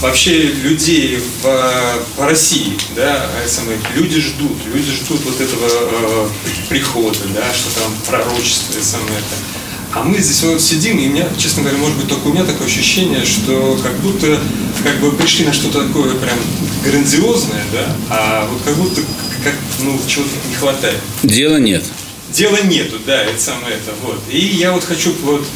вообще 0.00 0.42
людей 0.42 1.18
в, 1.42 2.00
в 2.16 2.24
России, 2.24 2.78
да, 2.94 3.26
самое, 3.46 3.78
люди 3.94 4.20
ждут, 4.20 4.56
люди 4.72 4.92
ждут 4.92 5.20
вот 5.24 5.40
этого 5.40 5.68
э, 5.68 6.28
прихода, 6.68 7.18
да, 7.34 7.52
что 7.52 7.80
там 7.80 7.92
пророчество 8.06 8.78
и 8.78 8.82
самое 8.82 9.18
это. 9.18 9.58
А 9.94 10.02
мы 10.02 10.18
здесь 10.18 10.42
вот 10.42 10.60
сидим, 10.60 10.98
и 10.98 11.08
у 11.08 11.10
меня, 11.10 11.26
честно 11.38 11.62
говоря, 11.62 11.78
может 11.78 11.96
быть, 11.96 12.08
только 12.08 12.26
у 12.26 12.32
меня 12.32 12.44
такое 12.44 12.66
ощущение, 12.66 13.24
что 13.24 13.78
как 13.82 13.98
будто 14.00 14.38
как 14.84 14.98
бы 15.00 15.12
пришли 15.12 15.46
на 15.46 15.52
что-то 15.52 15.86
такое 15.86 16.14
прям 16.14 16.38
грандиозное, 16.84 17.64
да, 17.72 17.96
а 18.10 18.46
вот 18.46 18.62
как 18.62 18.76
будто 18.76 19.00
как, 19.42 19.54
ну, 19.80 19.98
чего-то 20.06 20.30
не 20.48 20.54
хватает. 20.54 20.98
Дела 21.22 21.56
нет. 21.56 21.84
Дела 22.30 22.60
нету, 22.62 22.96
да, 23.06 23.22
это 23.22 23.40
самое 23.40 23.76
это, 23.76 23.92
вот. 24.02 24.20
И 24.30 24.38
я 24.38 24.72
вот 24.72 24.84
хочу 24.84 25.14
вот, 25.22 25.46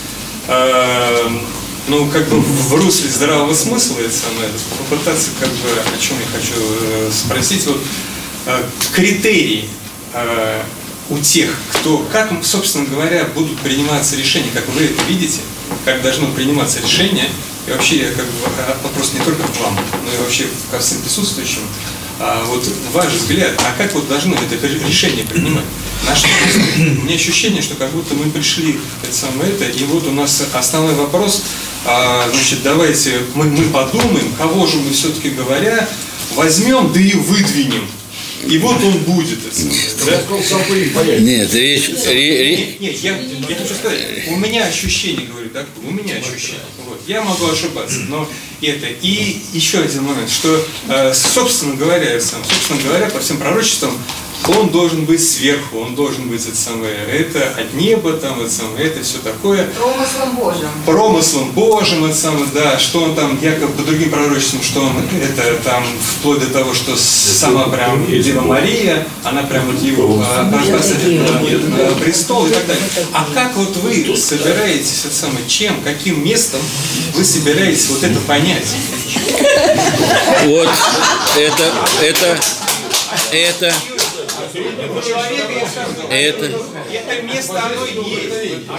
э, 0.49 1.29
ну, 1.89 2.09
как 2.09 2.29
бы 2.29 2.41
в 2.41 2.75
русле 2.75 3.11
здравого 3.11 3.55
смысла, 3.55 3.99
это 3.99 4.15
самое, 4.15 4.49
попытаться, 4.79 5.31
как 5.41 5.49
бы, 5.49 5.69
о 5.95 5.99
чем 5.99 6.17
я 6.21 6.39
хочу 6.39 6.55
э, 6.59 7.11
спросить, 7.13 7.67
вот, 7.67 7.81
э, 8.47 8.63
критерии 8.93 9.69
э, 10.15 10.63
у 11.11 11.19
тех, 11.19 11.51
кто, 11.73 11.99
как, 12.13 12.33
собственно 12.45 12.87
говоря, 12.87 13.25
будут 13.35 13.59
приниматься 13.61 14.17
решения, 14.17 14.51
как 14.55 14.69
вы 14.69 14.85
это 14.85 15.03
видите, 15.09 15.41
как 15.85 16.03
должно 16.03 16.29
приниматься 16.29 16.81
решение, 16.81 17.29
и 17.67 17.71
вообще, 17.71 18.13
как 18.17 18.27
бы, 18.27 18.33
вопрос 18.83 19.13
не 19.15 19.21
только 19.21 19.43
к 19.43 19.61
вам, 19.61 19.77
но 20.05 20.15
и 20.15 20.23
вообще 20.23 20.47
ко 20.71 20.79
всем 20.79 21.01
присутствующим, 21.03 21.63
а 22.25 22.45
вот 22.45 22.65
ваш 22.93 23.13
взгляд, 23.15 23.51
а 23.59 23.77
как 23.77 23.93
вот 23.95 24.09
должно 24.09 24.37
это 24.37 24.67
решение 24.87 25.25
принимать? 25.25 25.65
На 26.07 26.15
что? 26.15 26.29
У 26.79 27.05
меня 27.05 27.17
ощущение, 27.17 27.61
что 27.61 27.75
как 27.75 27.91
будто 27.91 28.15
мы 28.15 28.31
пришли 28.31 28.77
это 29.03 29.13
самое 29.13 29.51
это, 29.51 29.65
и 29.65 29.83
вот 29.85 30.07
у 30.07 30.13
нас 30.13 30.41
основной 30.53 30.95
вопрос, 30.95 31.43
а, 31.85 32.31
значит, 32.33 32.63
давайте 32.63 33.23
мы, 33.35 33.47
мы 33.47 33.65
подумаем, 33.71 34.33
кого 34.39 34.69
же 34.69 34.77
мы 34.77 34.93
все-таки 34.93 35.31
говоря 35.31 35.89
возьмем, 36.37 36.93
да 36.93 37.01
и 37.01 37.15
выдвинем. 37.15 37.89
И 38.47 38.59
вот 38.59 38.83
он 38.83 38.99
будет. 38.99 39.39
Это 39.45 40.43
самое, 40.43 40.91
да? 40.95 41.05
Нет, 41.19 41.53
речь... 41.55 41.89
Нет, 41.89 42.81
нет, 42.81 42.99
я, 42.99 43.17
я 43.49 43.57
хочу 43.57 43.75
сказать, 43.75 44.01
у 44.29 44.37
меня 44.37 44.67
ощущение, 44.67 45.27
говорю, 45.27 45.51
так, 45.51 45.67
у 45.85 45.91
меня 45.91 46.17
ощущение. 46.17 46.61
Вот. 46.87 47.01
Я 47.07 47.23
могу 47.23 47.49
ошибаться, 47.49 48.01
но 48.09 48.29
это. 48.69 48.87
И 48.87 49.43
еще 49.53 49.79
один 49.81 50.05
момент, 50.05 50.31
что, 50.31 50.65
э, 50.89 51.13
собственно 51.15 51.75
говоря, 51.75 52.21
сам, 52.21 52.41
собственно 52.45 52.83
говоря, 52.83 53.11
по 53.11 53.21
всем 53.21 53.39
пророчествам, 53.39 53.93
он 54.49 54.71
должен 54.71 55.05
быть 55.05 55.23
сверху, 55.23 55.79
он 55.79 55.95
должен 55.95 56.29
быть 56.29 56.45
это 56.47 56.57
самое, 56.57 56.95
это 56.95 57.55
от 57.57 57.75
неба, 57.75 58.15
там, 58.15 58.41
это 58.41 58.51
самое, 58.51 58.87
это 58.87 59.03
все 59.03 59.19
такое. 59.19 59.67
Промыслом 59.67 60.37
Божьим. 60.37 60.69
Промыслом 60.85 61.51
Божьим, 61.53 62.05
это 62.05 62.17
самое, 62.17 62.47
да, 62.53 62.79
что 62.79 63.03
он 63.03 63.15
там, 63.15 63.39
якобы 63.41 63.73
по 63.75 63.83
другим 63.83 64.11
пророчествам, 64.11 64.63
что 64.63 64.81
он, 64.81 64.93
это 65.21 65.63
там, 65.63 65.85
вплоть 66.01 66.41
до 66.41 66.47
того, 66.47 66.75
что 66.75 66.97
сама 66.97 67.69
прям 67.69 68.05
Дева 68.07 68.41
Мария, 68.41 69.07
она 69.23 69.43
прям 69.43 69.67
вот 69.67 69.81
его 69.81 70.23
а, 70.25 70.51
посадит 70.73 71.21
на, 71.21 71.41
на 71.41 71.95
престол 71.95 72.47
и 72.47 72.51
так 72.51 72.67
далее. 72.67 72.83
А 73.13 73.27
как 73.33 73.57
вот 73.57 73.77
вы 73.77 74.17
собираетесь, 74.17 75.05
это 75.05 75.15
самое, 75.15 75.47
чем, 75.47 75.81
каким 75.83 76.25
местом 76.25 76.61
вы 77.15 77.25
собираетесь 77.25 77.89
вот 77.91 78.03
это 78.03 78.19
понять? 78.21 78.52
Вот 80.45 80.69
это, 81.39 81.73
это, 82.03 82.39
это, 83.33 83.75
это. 86.11 86.53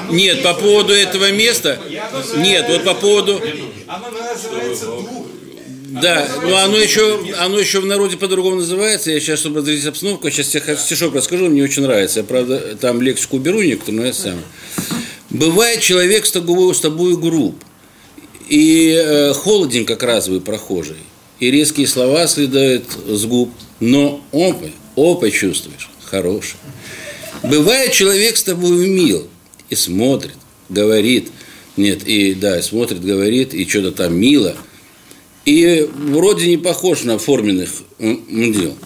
Нет, 0.09 0.43
по 0.43 0.53
поводу 0.53 0.93
этого 0.93 1.31
места, 1.31 1.79
нет, 2.37 2.65
вот 2.69 2.83
по 2.83 2.93
поводу, 2.93 3.41
да, 6.01 6.27
но 6.43 6.57
оно 6.57 6.77
еще, 6.77 7.19
оно 7.37 7.59
еще 7.59 7.79
в 7.79 7.85
народе 7.85 8.17
по-другому 8.17 8.57
называется. 8.57 9.11
Я 9.11 9.19
сейчас, 9.19 9.39
чтобы 9.39 9.59
разрядить 9.59 9.85
обстановку, 9.85 10.29
сейчас 10.31 10.47
стишок 10.81 11.13
расскажу, 11.13 11.49
мне 11.49 11.63
очень 11.63 11.83
нравится. 11.83 12.21
Я, 12.21 12.25
правда, 12.25 12.75
там 12.79 13.01
лексику 13.01 13.37
уберу 13.37 13.61
некоторую, 13.61 14.01
но 14.01 14.07
это 14.07 14.17
самое. 14.17 14.43
Бывает 15.29 15.81
человек 15.81 16.25
с 16.25 16.31
тобой, 16.31 16.73
с 16.73 16.79
тобой 16.79 17.15
груб, 17.15 17.55
и 18.47 18.95
э, 18.95 19.33
холоден, 19.33 19.85
как 19.85 20.03
разовый 20.03 20.41
прохожий, 20.41 20.97
и 21.39 21.51
резкие 21.51 21.87
слова 21.87 22.27
следуют 22.27 22.85
с 23.07 23.25
губ, 23.25 23.51
но 23.79 24.21
опы, 24.31 24.71
опы 24.95 25.31
чувствуешь, 25.31 25.89
хороший. 26.03 26.55
Бывает 27.43 27.91
человек 27.91 28.37
с 28.37 28.43
тобой 28.43 28.87
мил 28.87 29.27
и 29.69 29.75
смотрит, 29.75 30.35
говорит, 30.69 31.29
нет, 31.75 32.07
и 32.07 32.33
да, 32.33 32.61
смотрит, 32.61 33.03
говорит, 33.03 33.53
и 33.53 33.67
что-то 33.67 33.91
там 33.91 34.15
мило, 34.15 34.55
и 35.45 35.89
вроде 35.93 36.47
не 36.47 36.57
похож 36.57 37.03
на 37.03 37.17
форменных 37.17 37.69
м, 37.99 38.23
мудил, 38.29 38.77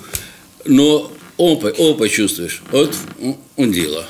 но 0.66 1.12
опа, 1.38 1.70
опа 1.70 2.10
чувствуешь, 2.10 2.64
вот 2.72 2.96
он 3.56 3.72
дело. 3.72 4.06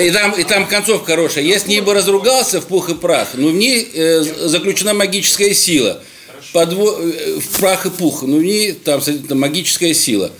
И 0.00 0.10
там, 0.10 0.32
и 0.32 0.44
там 0.44 0.66
концовка 0.66 1.12
хорошая. 1.12 1.44
Я 1.44 1.58
с 1.58 1.66
ней 1.66 1.80
бы 1.80 1.94
разругался 1.94 2.60
в 2.60 2.66
пух 2.66 2.88
и 2.90 2.94
прах, 2.94 3.28
но 3.34 3.48
в 3.48 3.54
ней 3.54 3.88
э, 3.92 4.22
заключена 4.22 4.94
магическая 4.94 5.54
сила. 5.54 6.02
Подво... 6.52 6.98
э, 7.00 7.38
В 7.38 7.58
прах 7.58 7.86
и 7.86 7.90
пух, 7.90 8.22
но 8.22 8.36
в 8.36 8.42
ней 8.42 8.72
там, 8.72 9.00
смотрите, 9.02 9.34
магическая 9.34 9.94
сила. 9.94 10.32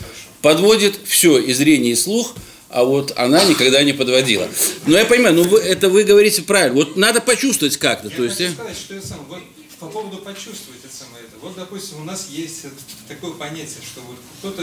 Подводит 0.43 0.99
все, 1.07 1.39
и 1.39 1.53
зрение, 1.53 1.93
и 1.93 1.97
слух, 1.97 2.35
а 2.69 2.85
вот 2.85 3.13
она 3.17 3.45
никогда 3.45 3.83
не 3.83 3.93
подводила. 3.93 4.49
Но 4.87 4.99
я 4.99 5.05
понимаю, 5.05 5.35
ну 5.37 5.45
вы, 5.45 5.61
это 5.61 5.89
вы 5.89 6.05
говорите 6.05 6.43
правильно. 6.43 6.75
Вот 6.75 6.97
надо 6.97 7.21
почувствовать 7.21 7.77
как-то. 7.77 8.09
Я 8.09 8.17
То 8.17 8.25
есть, 8.25 8.37
хочу 8.39 8.51
э, 8.51 8.55
сказать, 8.55 8.77
что 8.77 8.95
это 8.95 9.07
самое, 9.07 9.27
вот 9.29 9.43
по 9.79 9.87
поводу 9.87 10.19
почувствовать 10.19 10.81
это 10.85 10.95
самое 10.95 11.25
это. 11.25 11.37
Вот, 11.41 11.55
допустим, 11.57 12.01
у 12.01 12.05
нас 12.05 12.29
есть 12.31 12.63
такое 13.09 13.33
понятие, 13.33 13.81
что 13.85 14.01
вот 14.01 14.17
кто-то 14.39 14.63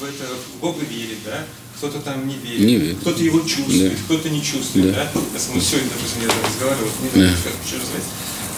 в 0.00 0.04
это 0.04 0.24
в 0.54 0.60
Бога 0.60 0.80
верит, 0.88 1.18
да, 1.24 1.44
кто-то 1.80 1.98
там 2.00 2.28
не 2.28 2.34
верит, 2.36 2.60
Не 2.60 2.76
верит. 2.76 2.98
кто-то 3.00 3.22
его 3.22 3.40
чувствует, 3.40 3.92
Да. 3.92 3.98
кто-то 4.04 4.28
не 4.28 4.42
чувствует, 4.44 4.92
Да. 4.94 5.10
да. 5.14 5.20
Мы 5.54 5.60
сегодня, 5.62 5.88
допустим, 5.88 6.20
я 6.20 6.28
разговаривал, 6.46 6.90
не 7.02 7.08
знаю, 7.22 7.36
как 7.42 7.52
еще 7.66 7.76
назвать, 7.78 8.02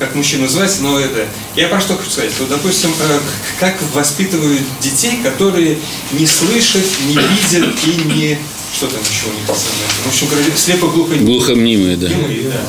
как 0.00 0.14
мужчина 0.17 0.43
называется, 0.43 0.83
но 0.83 0.99
это. 0.99 1.29
Я 1.55 1.69
про 1.69 1.81
что 1.81 1.97
хочу 1.97 2.11
сказать. 2.11 2.33
Вот, 2.41 2.49
допустим, 2.49 2.91
э, 2.99 3.21
как 3.61 3.81
воспитывают 3.95 4.61
детей, 4.81 5.21
которые 5.23 5.79
не 6.11 6.26
слышат, 6.26 6.85
не 7.07 7.14
видят 7.14 7.73
и 7.87 8.09
не 8.12 8.38
что 8.75 8.87
там 8.87 9.00
еще 9.00 9.26
у 9.29 9.33
них 9.35 9.47
самое. 9.47 9.88
В 10.05 10.09
общем, 10.09 10.26
говоря, 10.29 10.47
слепо-глухо 10.57 11.14
глухомнимые, 11.17 11.97
да. 11.97 12.07
Прямые, 12.09 12.43
да. 12.45 12.61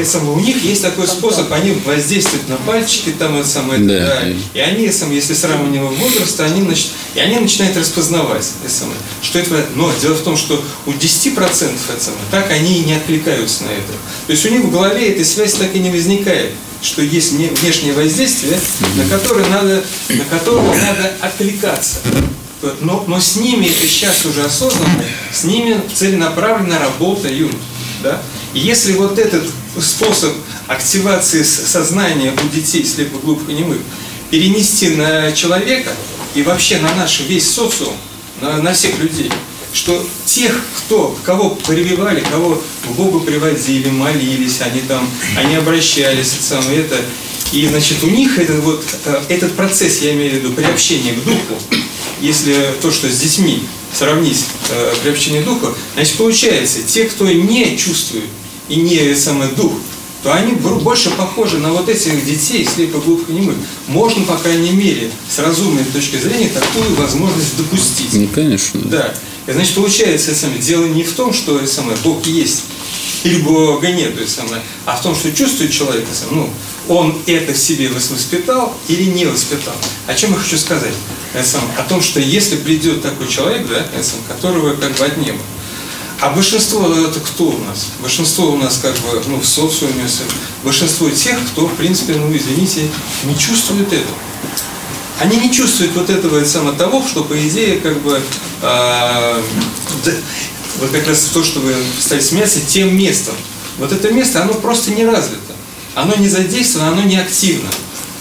Это 0.00 0.08
самое, 0.08 0.32
у 0.32 0.40
них 0.40 0.62
есть 0.62 0.82
такой 0.82 1.08
способ, 1.08 1.50
они 1.52 1.72
воздействуют 1.84 2.48
на 2.48 2.56
пальчики, 2.56 3.10
там 3.18 3.36
это 3.36 3.48
самое, 3.48 3.80
Да. 3.80 4.20
да. 4.20 4.22
и 4.54 4.58
они, 4.60 4.90
сам, 4.90 5.10
если 5.10 5.34
сравнивать 5.34 5.98
возраста, 5.98 6.44
они, 6.44 6.60
нач- 6.60 6.88
и 7.14 7.20
они 7.20 7.38
начинают 7.38 7.76
распознавать, 7.76 8.46
это 8.64 8.72
самое, 8.72 8.98
что 9.22 9.38
это, 9.38 9.66
но 9.74 9.90
дело 10.00 10.14
в 10.14 10.22
том, 10.22 10.36
что 10.36 10.62
у 10.86 10.92
10% 10.92 11.70
это 11.88 12.04
самое, 12.04 12.22
так 12.30 12.50
они 12.50 12.80
и 12.80 12.84
не 12.84 12.92
откликаются 12.94 13.64
на 13.64 13.70
это. 13.70 13.92
То 14.26 14.32
есть 14.32 14.44
у 14.44 14.50
них 14.50 14.60
в 14.64 14.70
голове 14.70 15.08
эта 15.12 15.24
связь 15.24 15.54
так 15.54 15.74
и 15.74 15.78
не 15.78 15.90
возникает 15.90 16.52
что 16.80 17.02
есть 17.02 17.32
вне- 17.32 17.52
внешнее 17.60 17.92
воздействие, 17.92 18.56
на 18.94 19.04
которое 19.06 19.44
надо, 19.48 19.82
на 20.10 20.24
которое 20.26 20.62
надо 20.80 21.12
откликаться. 21.20 21.96
Но, 22.80 23.04
но 23.06 23.20
с 23.20 23.36
ними 23.36 23.66
это 23.66 23.86
сейчас 23.86 24.24
уже 24.26 24.44
осознанно, 24.44 25.04
с 25.32 25.44
ними 25.44 25.80
целенаправленно 25.94 26.78
работают. 26.78 27.54
Да? 28.02 28.20
И 28.54 28.58
если 28.58 28.94
вот 28.94 29.18
этот 29.18 29.44
способ 29.80 30.32
активации 30.66 31.42
сознания 31.42 32.32
у 32.32 32.54
детей 32.54 32.84
слепоглухонемых 32.84 33.78
перенести 34.30 34.90
на 34.90 35.32
человека 35.32 35.90
и 36.34 36.42
вообще 36.42 36.78
на 36.78 36.94
наш 36.94 37.20
весь 37.20 37.48
социум, 37.50 37.94
на, 38.40 38.58
на 38.58 38.72
всех 38.72 38.98
людей, 38.98 39.30
что 39.72 40.06
тех, 40.24 40.60
кто, 40.76 41.16
кого 41.24 41.50
прививали, 41.50 42.20
кого 42.20 42.62
к 42.84 42.90
Богу 42.92 43.20
приводили, 43.20 43.90
молились, 43.90 44.60
они 44.62 44.80
там, 44.80 45.08
они 45.36 45.54
обращались, 45.54 46.34
это 46.34 46.42
самое 46.42 46.80
это, 46.80 46.96
и 47.52 47.66
значит 47.66 48.02
у 48.02 48.08
них 48.08 48.38
этот 48.38 48.60
вот 48.60 48.84
э, 49.04 49.22
этот 49.28 49.54
процесс, 49.54 50.00
я 50.00 50.12
имею 50.12 50.32
в 50.32 50.34
виду 50.34 50.52
приобщение 50.52 51.14
к 51.14 51.24
духу, 51.24 51.58
если 52.20 52.74
то, 52.80 52.90
что 52.90 53.10
с 53.10 53.18
детьми 53.18 53.62
сравнить 53.92 54.44
э, 54.70 54.94
приобщение 55.02 55.42
к 55.42 55.44
духу, 55.44 55.68
значит 55.94 56.16
получается, 56.16 56.82
те, 56.82 57.04
кто 57.04 57.26
не 57.26 57.76
чувствует 57.76 58.24
и 58.68 58.76
не 58.76 58.96
э, 58.96 59.16
самый 59.16 59.48
дух, 59.48 59.72
то 60.22 60.34
они 60.34 60.52
больше 60.52 61.10
похожи 61.10 61.58
на 61.58 61.72
вот 61.72 61.88
этих 61.88 62.24
детей 62.24 62.66
слепоглухонемых. 62.66 63.54
Можно, 63.86 64.24
по 64.24 64.36
крайней 64.36 64.72
мере, 64.72 65.10
с 65.30 65.38
разумной 65.38 65.84
точки 65.84 66.16
зрения 66.16 66.48
такую 66.48 66.94
возможность 66.96 67.56
допустить. 67.56 68.12
Ну, 68.14 68.28
конечно. 68.28 68.80
Да. 68.80 69.14
И, 69.46 69.52
значит, 69.52 69.74
получается, 69.74 70.32
это 70.32 70.40
самое, 70.40 70.60
дело 70.60 70.86
не 70.86 71.04
в 71.04 71.12
том, 71.12 71.32
что 71.32 71.64
самое, 71.66 71.96
Бог 72.02 72.26
есть, 72.26 72.64
или 73.24 73.40
Бога 73.40 73.90
нет, 73.90 74.18
это 74.18 74.30
самое, 74.30 74.60
а 74.84 74.96
в 74.96 75.02
том, 75.02 75.14
что 75.14 75.32
чувствует 75.32 75.72
человек, 75.72 76.04
самое, 76.12 76.42
ну, 76.42 76.50
он 76.88 77.16
это 77.26 77.52
в 77.52 77.58
себе 77.58 77.86
вос- 77.88 78.12
воспитал 78.12 78.74
или 78.88 79.04
не 79.04 79.26
воспитал. 79.26 79.74
О 80.06 80.14
чем 80.14 80.32
я 80.32 80.38
хочу 80.38 80.58
сказать? 80.58 80.94
Самое, 81.44 81.70
о 81.78 81.82
том, 81.82 82.00
что 82.00 82.20
если 82.20 82.56
придет 82.56 83.02
такой 83.02 83.28
человек, 83.28 83.66
да, 83.68 83.84
самое, 84.02 84.26
которого 84.28 84.74
как 84.76 84.96
бы 84.96 85.04
от 85.04 85.16
неба, 85.18 85.40
а 86.20 86.30
большинство 86.30 86.92
это 86.92 87.20
кто 87.20 87.44
у 87.44 87.58
нас? 87.58 87.86
Большинство 88.00 88.50
у 88.50 88.56
нас 88.56 88.78
как 88.78 88.94
бы 88.94 89.22
ну, 89.28 89.38
в 89.38 89.46
социуме, 89.46 90.04
большинство 90.64 91.08
тех, 91.10 91.38
кто, 91.52 91.66
в 91.66 91.74
принципе, 91.74 92.14
ну 92.14 92.34
извините, 92.34 92.88
не 93.24 93.38
чувствует 93.38 93.86
этого. 93.92 94.16
Они 95.20 95.36
не 95.36 95.52
чувствуют 95.52 95.94
вот 95.94 96.10
этого 96.10 96.38
это 96.38 96.48
самое 96.48 96.76
того, 96.76 97.04
что 97.06 97.22
по 97.24 97.38
идее 97.38 97.78
как 97.80 98.00
бы 98.00 98.20
да, 98.62 99.36
вот 100.80 100.90
как 100.90 101.06
раз 101.06 101.20
то, 101.32 101.44
что 101.44 101.60
вы 101.60 101.74
стали 102.00 102.20
смеяться, 102.20 102.60
тем 102.60 102.96
местом. 102.96 103.34
Вот 103.78 103.92
это 103.92 104.10
место, 104.10 104.42
оно 104.42 104.54
просто 104.54 104.90
не 104.92 105.04
развито. 105.04 105.54
Оно 105.98 106.14
не 106.14 106.28
задействовано, 106.28 106.92
оно 106.92 107.02
не 107.02 107.16
активно. 107.16 107.68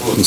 Вот. 0.04 0.18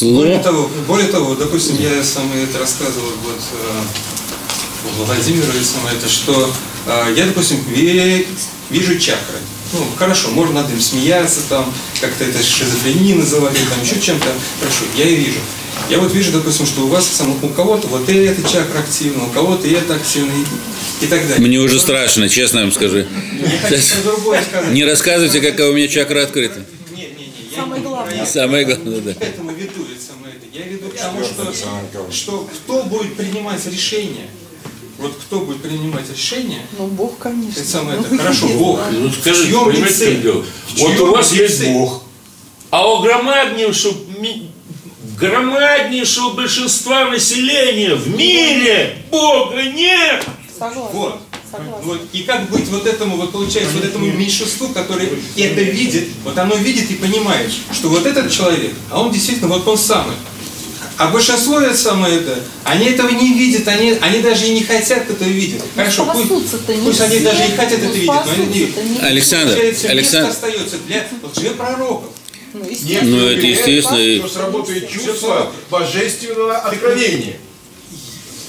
Более 0.00 0.40
того, 0.40 0.68
более 0.88 1.08
того, 1.08 1.36
допустим, 1.36 1.76
я 1.78 2.02
сам 2.02 2.28
это 2.32 2.58
рассказывал 2.58 3.12
вот 3.22 3.38
э, 3.52 5.04
Владимиру 5.04 5.46
и 5.60 5.62
самое 5.62 5.96
это, 5.96 6.08
что 6.08 6.52
э, 6.86 7.14
я, 7.16 7.26
допустим, 7.26 7.58
вижу 7.70 8.98
чакры. 8.98 9.38
Ну, 9.72 9.86
хорошо, 9.96 10.30
можно 10.30 10.62
над 10.62 10.70
им 10.72 10.80
смеяться, 10.80 11.40
там, 11.48 11.72
как-то 12.00 12.24
это 12.24 12.42
шизофренией 12.42 13.14
называть, 13.14 13.54
или 13.54 13.64
там 13.64 13.80
еще 13.80 14.00
чем-то. 14.00 14.26
Хорошо, 14.60 14.84
я 14.96 15.04
и 15.04 15.14
вижу. 15.14 15.38
Я 15.88 15.98
вот 15.98 16.12
вижу, 16.12 16.32
допустим, 16.32 16.66
что 16.66 16.82
у 16.82 16.88
вас 16.88 17.06
сам, 17.06 17.36
у 17.42 17.48
кого-то 17.48 17.86
вот 17.88 18.08
и 18.08 18.14
эта 18.14 18.42
чакра 18.42 18.80
активна, 18.80 19.24
у 19.24 19.28
кого-то 19.28 19.66
и 19.66 19.72
это 19.72 19.94
активно, 19.94 20.30
и, 20.32 21.04
и 21.04 21.08
так 21.08 21.22
далее. 21.28 21.38
Мне 21.38 21.58
уже 21.58 21.80
страшно, 21.80 22.28
честно 22.28 22.62
вам 22.62 22.72
скажу. 22.72 23.04
Сказать. 23.66 23.94
Не 24.72 24.84
рассказывайте, 24.84 25.40
какая 25.40 25.70
у 25.70 25.72
меня 25.72 25.88
чакра 25.88 26.22
открыта. 26.22 26.64
Самое 28.26 28.64
главное. 28.64 29.00
Да. 29.00 29.14
К 29.14 29.22
этому 29.22 29.50
веду 29.52 29.82
это 29.84 30.02
самое 30.02 30.34
это. 30.34 30.46
Я 30.52 30.66
веду 30.66 30.88
к 30.88 30.94
тому, 30.94 31.22
что, 31.24 32.10
что 32.10 32.48
кто 32.52 32.82
будет 32.84 33.16
принимать 33.16 33.64
решение, 33.66 34.28
вот 34.98 35.14
кто 35.26 35.40
будет 35.40 35.62
принимать 35.62 36.08
решение, 36.10 36.60
Ну, 36.78 36.86
Бог, 36.88 37.18
конечно. 37.18 37.58
это 37.60 37.68
самое 37.68 38.00
это, 38.00 38.16
хорошо, 38.16 38.48
Бог. 38.48 38.80
Ну, 38.90 39.10
скажите, 39.10 39.52
понимаете, 39.52 40.16
дело? 40.16 40.44
Вот 40.76 41.00
у 41.00 41.12
вас 41.12 41.32
есть? 41.32 41.66
Бог, 41.68 42.02
а 42.70 42.88
у 42.92 43.02
громаднейшего, 43.02 43.94
громаднейшего 45.18 46.30
большинства 46.34 47.10
населения 47.10 47.94
в 47.94 48.08
мире 48.16 48.98
Бога 49.10 49.62
нет. 49.62 50.24
Согласна. 50.58 50.90
Вот. 50.92 51.20
Согласна. 51.52 51.82
Вот. 51.82 52.00
И 52.12 52.22
как 52.22 52.48
быть 52.50 52.66
вот 52.68 52.86
этому, 52.86 53.16
вот 53.16 53.32
получается, 53.32 53.74
вот 53.74 53.84
этому 53.84 54.06
меньшинству, 54.06 54.68
которое 54.68 55.10
это 55.36 55.60
видит, 55.60 56.08
вот 56.24 56.36
оно 56.38 56.56
видит 56.56 56.90
и 56.90 56.94
понимает, 56.94 57.52
что 57.72 57.88
вот 57.88 58.06
этот 58.06 58.32
человек, 58.32 58.72
а 58.90 59.00
он 59.02 59.12
действительно 59.12 59.48
вот 59.48 59.68
он 59.68 59.76
самый. 59.76 60.16
А 60.96 61.08
большинство 61.08 61.60
это 61.60 61.76
самое 61.76 62.16
это, 62.16 62.38
они 62.64 62.86
этого 62.86 63.08
не 63.08 63.34
видят, 63.34 63.66
они, 63.66 63.98
они 64.00 64.22
даже 64.22 64.46
и 64.46 64.54
не 64.54 64.62
хотят 64.62 65.10
этого 65.10 65.28
видеть. 65.28 65.60
Хорошо, 65.74 66.08
пусть, 66.12 66.28
не 66.68 66.84
пусть 66.84 67.00
они 67.00 67.16
все, 67.16 67.24
даже 67.24 67.44
и 67.44 67.56
хотят 67.56 67.80
ну, 67.80 67.88
это 67.88 67.94
видеть, 67.94 68.06
но 68.06 68.22
они 68.22 68.46
не 68.46 68.52
видят. 68.52 69.02
Александр, 69.02 69.52
Получается, 69.52 69.88
Александр, 69.88 70.28
место 70.28 70.46
остается 70.46 70.76
для 70.86 71.08
лжепророков. 71.22 72.10
Ну, 72.54 72.60
Нет, 72.60 72.70
естественно. 72.70 73.16
Ну, 73.16 73.26
это 73.26 73.46
естественно, 73.46 74.18
Что 74.18 74.28
сработает 74.28 74.90
чувство 74.90 75.52
божественного 75.70 76.56
откровения. 76.58 77.36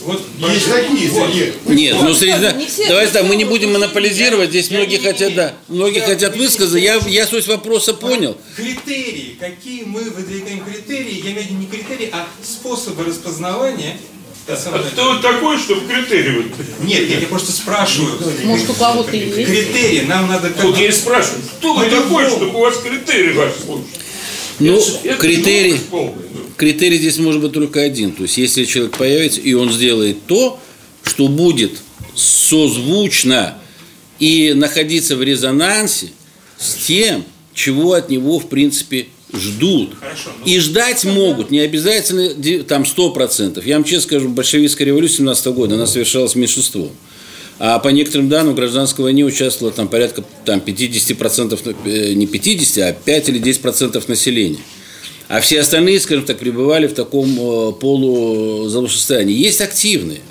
Вот 0.06 0.22
Есть 0.50 0.70
такие 0.70 1.10
среди 1.10 1.54
Нет, 1.66 1.98
ну 2.02 2.14
среди... 2.14 2.34
не 2.34 3.12
так, 3.12 3.24
мы 3.24 3.36
не 3.36 3.46
будем 3.46 3.74
монополизировать, 3.74 4.50
здесь 4.50 4.70
многие 4.70 4.98
хотят, 4.98 5.34
да, 5.34 5.54
многие 5.68 6.02
хотят 6.02 6.36
высказаться. 6.36 6.78
Я, 6.78 7.00
я 7.08 7.26
суть 7.26 7.48
вопроса 7.48 7.94
понял. 7.94 8.38
Критерии, 8.56 9.38
какие 9.40 9.84
мы 9.84 10.02
выдвигаем 10.02 10.64
критерии, 10.64 11.22
я 11.24 11.32
имею 11.32 11.48
в 11.48 11.50
виду 11.50 11.60
не 11.60 11.66
критерии, 11.68 12.10
а 12.12 12.28
способы 12.44 13.06
распознавания. 13.06 13.98
А 14.46 14.56
кто 14.92 15.14
вы 15.14 15.22
такой, 15.22 15.58
чтобы 15.58 15.88
критерий 15.88 16.32
вот? 16.32 16.46
Нет, 16.82 17.10
нет, 17.10 17.22
я 17.22 17.28
просто 17.28 17.54
спрашиваю. 17.54 18.20
Может, 18.44 18.70
у 18.70 18.74
кого-то 18.74 19.16
есть. 19.16 19.36
Критерии 19.36 20.06
нам 20.06 20.28
надо 20.28 20.52
Вот 20.64 20.78
я 20.78 20.88
и 20.88 20.92
спрашиваю, 20.92 21.44
кто 21.60 21.74
вы 21.76 21.86
такой, 21.86 22.28
чтобы 22.28 22.48
у 22.48 22.60
вас 22.60 22.78
критерий 22.78 23.32
ваш 23.34 23.54
слушать? 23.54 23.88
Ну, 24.60 24.82
Это 25.04 25.16
критерий, 25.18 25.76
ну. 25.92 26.16
критерий 26.58 26.98
здесь 26.98 27.18
может 27.18 27.42
быть 27.42 27.52
только 27.54 27.82
один. 27.82 28.12
То 28.12 28.24
есть, 28.24 28.38
если 28.38 28.66
человек 28.66 28.98
появится, 28.98 29.42
и 29.42 29.54
он 29.54 29.72
сделает 29.72 30.26
то, 30.26 30.60
что 31.04 31.28
будет 31.28 31.72
созвучно 32.16 33.58
и 34.20 34.54
находиться 34.54 35.16
в 35.16 35.24
резонансе 35.24 36.12
с 36.60 36.76
тем, 36.86 37.24
чего 37.54 37.94
от 37.94 38.10
него, 38.10 38.40
в 38.40 38.48
принципе, 38.48 39.08
ждут. 39.34 39.96
Хорошо, 40.00 40.30
ну- 40.40 40.46
И 40.46 40.60
ждать 40.60 41.04
могут, 41.06 41.50
не 41.52 41.60
обязательно 41.60 42.64
там 42.64 42.86
100%. 42.86 43.66
Я 43.66 43.76
вам 43.76 43.84
честно 43.84 44.02
скажу, 44.02 44.30
большевистская 44.30 44.86
революция 44.86 45.18
17 45.18 45.48
года, 45.54 45.76
она 45.76 45.88
совершалась 45.88 46.36
меньшинством. 46.36 46.92
А 47.60 47.80
по 47.80 47.90
некоторым 47.90 48.30
данным 48.30 48.54
в 48.54 48.56
гражданской 48.56 49.04
войне 49.04 49.24
участвовало 49.24 49.74
там 49.74 49.88
порядка 49.88 50.24
там, 50.46 50.60
50%, 50.60 51.76
э, 51.86 52.14
не 52.14 52.26
50, 52.26 52.78
а 52.78 52.94
5 52.94 53.30
или 53.30 53.40
10% 53.40 54.04
населения. 54.08 54.60
А 55.28 55.40
все 55.40 55.62
остальные, 55.62 56.00
скажем 56.00 56.26
так, 56.26 56.40
пребывали 56.40 56.88
в 56.88 56.94
таком 56.94 57.30
э, 57.40 57.72
полузалом 57.74 58.90
состоянии. 58.90 59.36
Есть 59.36 59.62
активные. 59.62 60.22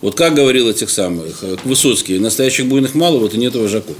Вот 0.00 0.14
как 0.14 0.34
говорил 0.34 0.68
этих 0.68 0.90
самых 0.90 1.38
э, 1.42 1.56
Высоцкий, 1.64 2.18
настоящих 2.18 2.66
буйных 2.66 2.94
мало, 2.94 3.18
вот 3.18 3.34
и 3.34 3.38
нет 3.38 3.54
вожаков. 3.54 3.96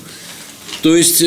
То 0.83 0.97
есть 0.97 1.23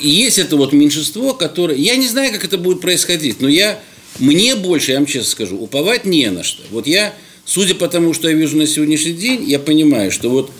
есть 0.00 0.38
это 0.38 0.56
вот 0.56 0.72
меньшинство, 0.72 1.32
которое... 1.32 1.76
Я 1.76 1.96
не 1.96 2.08
знаю, 2.08 2.32
как 2.32 2.44
это 2.44 2.58
будет 2.58 2.80
происходить, 2.80 3.40
но 3.40 3.48
я... 3.48 3.80
Мне 4.18 4.54
больше, 4.56 4.92
я 4.92 4.98
вам 4.98 5.06
честно 5.06 5.30
скажу, 5.30 5.56
уповать 5.56 6.04
не 6.04 6.30
на 6.30 6.42
что. 6.42 6.62
Вот 6.70 6.86
я, 6.86 7.14
судя 7.46 7.74
по 7.74 7.88
тому, 7.88 8.12
что 8.12 8.28
я 8.28 8.34
вижу 8.34 8.58
на 8.58 8.66
сегодняшний 8.66 9.14
день, 9.14 9.42
я 9.48 9.58
понимаю, 9.58 10.10
что 10.10 10.28
вот 10.28 10.50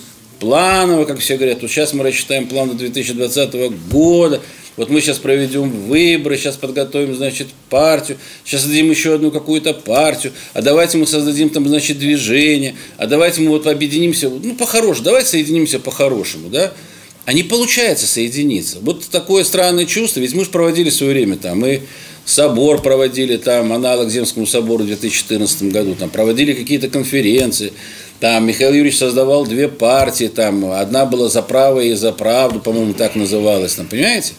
планово, 0.42 1.04
как 1.04 1.20
все 1.20 1.36
говорят, 1.36 1.62
вот 1.62 1.70
сейчас 1.70 1.92
мы 1.92 2.02
рассчитаем 2.02 2.48
план 2.48 2.70
до 2.70 2.74
2020 2.74 3.54
года, 3.88 4.40
вот 4.76 4.90
мы 4.90 5.00
сейчас 5.00 5.18
проведем 5.18 5.70
выборы, 5.70 6.36
сейчас 6.36 6.56
подготовим, 6.56 7.14
значит, 7.14 7.46
партию, 7.70 8.18
сейчас 8.44 8.62
создадим 8.62 8.90
еще 8.90 9.14
одну 9.14 9.30
какую-то 9.30 9.72
партию, 9.72 10.32
а 10.52 10.60
давайте 10.60 10.98
мы 10.98 11.06
создадим 11.06 11.48
там, 11.48 11.68
значит, 11.68 12.00
движение, 12.00 12.74
а 12.96 13.06
давайте 13.06 13.40
мы 13.40 13.50
вот 13.50 13.68
объединимся, 13.68 14.30
ну, 14.30 14.56
по-хорошему, 14.56 15.04
давайте 15.04 15.28
соединимся 15.28 15.78
по-хорошему, 15.78 16.48
да, 16.48 16.72
а 17.24 17.32
не 17.32 17.44
получается 17.44 18.08
соединиться. 18.08 18.78
Вот 18.80 19.04
такое 19.10 19.44
странное 19.44 19.86
чувство, 19.86 20.18
ведь 20.18 20.34
мы 20.34 20.42
же 20.42 20.50
проводили 20.50 20.90
свое 20.90 21.12
время 21.12 21.36
там, 21.36 21.60
мы 21.60 21.82
собор 22.24 22.82
проводили 22.82 23.36
там, 23.36 23.72
аналог 23.72 24.10
Земскому 24.10 24.46
собору 24.46 24.82
в 24.82 24.88
2014 24.88 25.62
году, 25.70 25.94
там 25.94 26.10
проводили 26.10 26.52
какие-то 26.52 26.88
конференции, 26.88 27.72
там 28.22 28.46
Михаил 28.46 28.72
Юрьевич 28.72 28.98
создавал 28.98 29.44
две 29.44 29.66
партии, 29.66 30.28
там 30.28 30.70
одна 30.70 31.06
была 31.06 31.28
за 31.28 31.42
право 31.42 31.80
и 31.80 31.92
за 31.94 32.12
правду, 32.12 32.60
по-моему, 32.60 32.94
так 32.94 33.16
называлась, 33.16 33.74
там, 33.74 33.88
понимаете? 33.88 34.34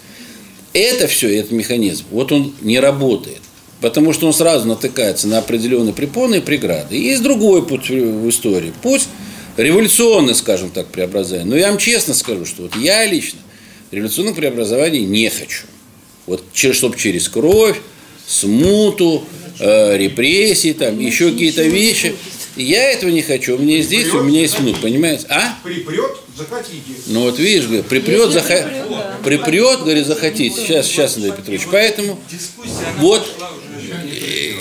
Это 0.72 1.06
все, 1.08 1.38
этот 1.38 1.52
механизм, 1.52 2.06
вот 2.10 2.32
он 2.32 2.54
не 2.62 2.80
работает. 2.80 3.42
Потому 3.82 4.14
что 4.14 4.26
он 4.26 4.32
сразу 4.34 4.70
натыкается 4.70 5.28
на 5.28 5.40
определенные 5.40 5.94
препоны 5.94 6.36
и 6.36 6.40
преграды. 6.40 6.96
И 6.96 7.02
есть 7.02 7.22
другой 7.22 7.66
путь 7.66 7.90
в 7.90 8.30
истории. 8.30 8.72
Путь 8.82 9.02
революционный, 9.58 10.34
скажем 10.34 10.70
так, 10.70 10.88
преобразование. 10.88 11.50
Но 11.50 11.58
я 11.58 11.68
вам 11.68 11.78
честно 11.78 12.14
скажу, 12.14 12.46
что 12.46 12.62
вот 12.62 12.78
я 12.78 13.06
лично 13.06 13.40
революционных 13.92 14.38
преобразований 14.38 15.02
не 15.02 15.30
хочу. 15.30 15.66
Вот 16.26 16.42
чтобы 16.54 16.98
через 16.98 17.28
кровь, 17.28 17.82
смуту, 18.26 19.26
э, 19.60 19.98
репрессии, 19.98 20.72
там, 20.72 20.98
еще 21.02 21.32
какие-то 21.32 21.64
вещи. 21.64 22.16
Я 22.56 22.92
этого 22.92 23.10
не 23.10 23.22
хочу. 23.22 23.56
У 23.56 23.60
меня 23.60 23.78
есть 23.78 23.90
дети, 23.90 24.10
у 24.10 24.24
меня 24.24 24.42
есть 24.42 24.60
внук, 24.60 24.80
понимаете? 24.80 25.26
А? 25.30 25.58
Припрет, 25.64 26.18
захотите. 26.38 26.82
Ну 27.08 27.22
вот 27.22 27.40
видишь, 27.40 27.66
говорю, 27.66 27.84
припрет, 27.84 28.32
заха... 28.32 28.70
припрет, 29.24 29.80
говорит, 29.80 30.06
захотите. 30.06 30.56
Сейчас, 30.56 30.86
сейчас, 30.86 31.16
Андрей 31.16 31.34
Петрович. 31.34 31.64
Поэтому 31.72 32.20
вот 33.00 33.28
э, 34.12 34.54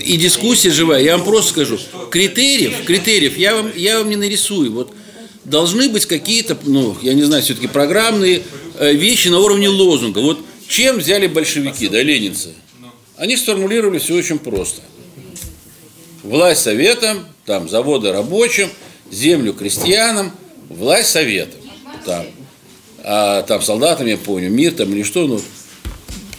и 0.00 0.16
дискуссия 0.16 0.70
живая. 0.70 1.02
Я 1.02 1.16
вам 1.16 1.24
просто 1.24 1.50
скажу, 1.50 1.78
критериев, 2.10 2.84
критериев 2.84 3.36
я 3.36 3.54
вам, 3.54 3.70
я 3.76 3.98
вам 3.98 4.10
не 4.10 4.16
нарисую. 4.16 4.72
Вот 4.72 4.92
должны 5.44 5.88
быть 5.88 6.06
какие-то, 6.06 6.58
ну, 6.64 6.96
я 7.02 7.14
не 7.14 7.22
знаю, 7.22 7.42
все-таки 7.42 7.68
программные 7.68 8.42
э, 8.78 8.92
вещи 8.92 9.28
на 9.28 9.38
уровне 9.38 9.68
лозунга. 9.68 10.18
Вот 10.18 10.40
чем 10.68 10.98
взяли 10.98 11.26
большевики, 11.26 11.88
да, 11.88 12.02
ленинцы? 12.02 12.54
Они 13.16 13.36
сформулировали 13.36 13.98
все 13.98 14.14
очень 14.14 14.38
просто. 14.38 14.80
Власть 16.22 16.62
советам, 16.62 17.26
там, 17.46 17.68
заводы 17.68 18.12
рабочим, 18.12 18.68
землю 19.10 19.54
крестьянам, 19.54 20.32
власть 20.68 21.10
советам. 21.10 21.60
Там, 22.04 22.26
а 23.02 23.42
там 23.42 23.62
солдатам, 23.62 24.06
я 24.06 24.16
помню, 24.16 24.50
мир 24.50 24.72
там 24.72 24.92
или 24.92 25.02
что, 25.02 25.26
ну, 25.26 25.40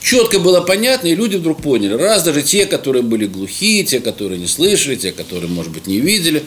четко 0.02 0.39
было 0.39 0.62
понятно, 0.62 1.08
и 1.08 1.15
люди 1.15 1.38
вдруг 1.38 1.62
поняли. 1.62 1.94
Раз 1.94 2.24
даже 2.24 2.41
те, 2.44 2.65
которые 2.65 3.04
были 3.04 3.26
глухие, 3.26 3.84
те, 3.84 4.00
которые 4.00 4.39
не 4.39 4.48
слышали, 4.48 4.96
те, 4.96 5.12
которые, 5.12 5.50
может 5.50 5.72
быть, 5.72 5.88
не 5.88 6.00
видели, 6.00 6.44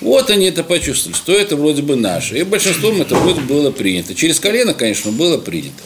вот 0.00 0.30
они 0.30 0.46
это 0.46 0.62
почувствовали, 0.62 1.16
что 1.16 1.32
это 1.32 1.56
вроде 1.56 1.82
бы 1.82 1.96
наше. 1.96 2.38
И 2.38 2.42
большинством 2.44 3.00
это 3.00 3.16
вроде 3.16 3.40
было 3.40 3.70
принято. 3.70 4.14
Через 4.14 4.38
колено, 4.38 4.74
конечно, 4.74 5.10
было 5.10 5.38
принято. 5.38 5.82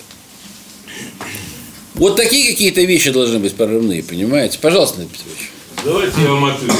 Вот 1.95 2.17
такие 2.17 2.51
какие-то 2.51 2.83
вещи 2.83 3.11
должны 3.11 3.39
быть 3.39 3.55
прорывные, 3.55 4.03
понимаете? 4.03 4.59
Пожалуйста, 4.61 5.01
Андрей 5.01 5.17
Петрович. 5.17 5.52
Давайте 5.85 6.23
я 6.23 6.31
вам 6.31 6.45
отвечу. 6.45 6.75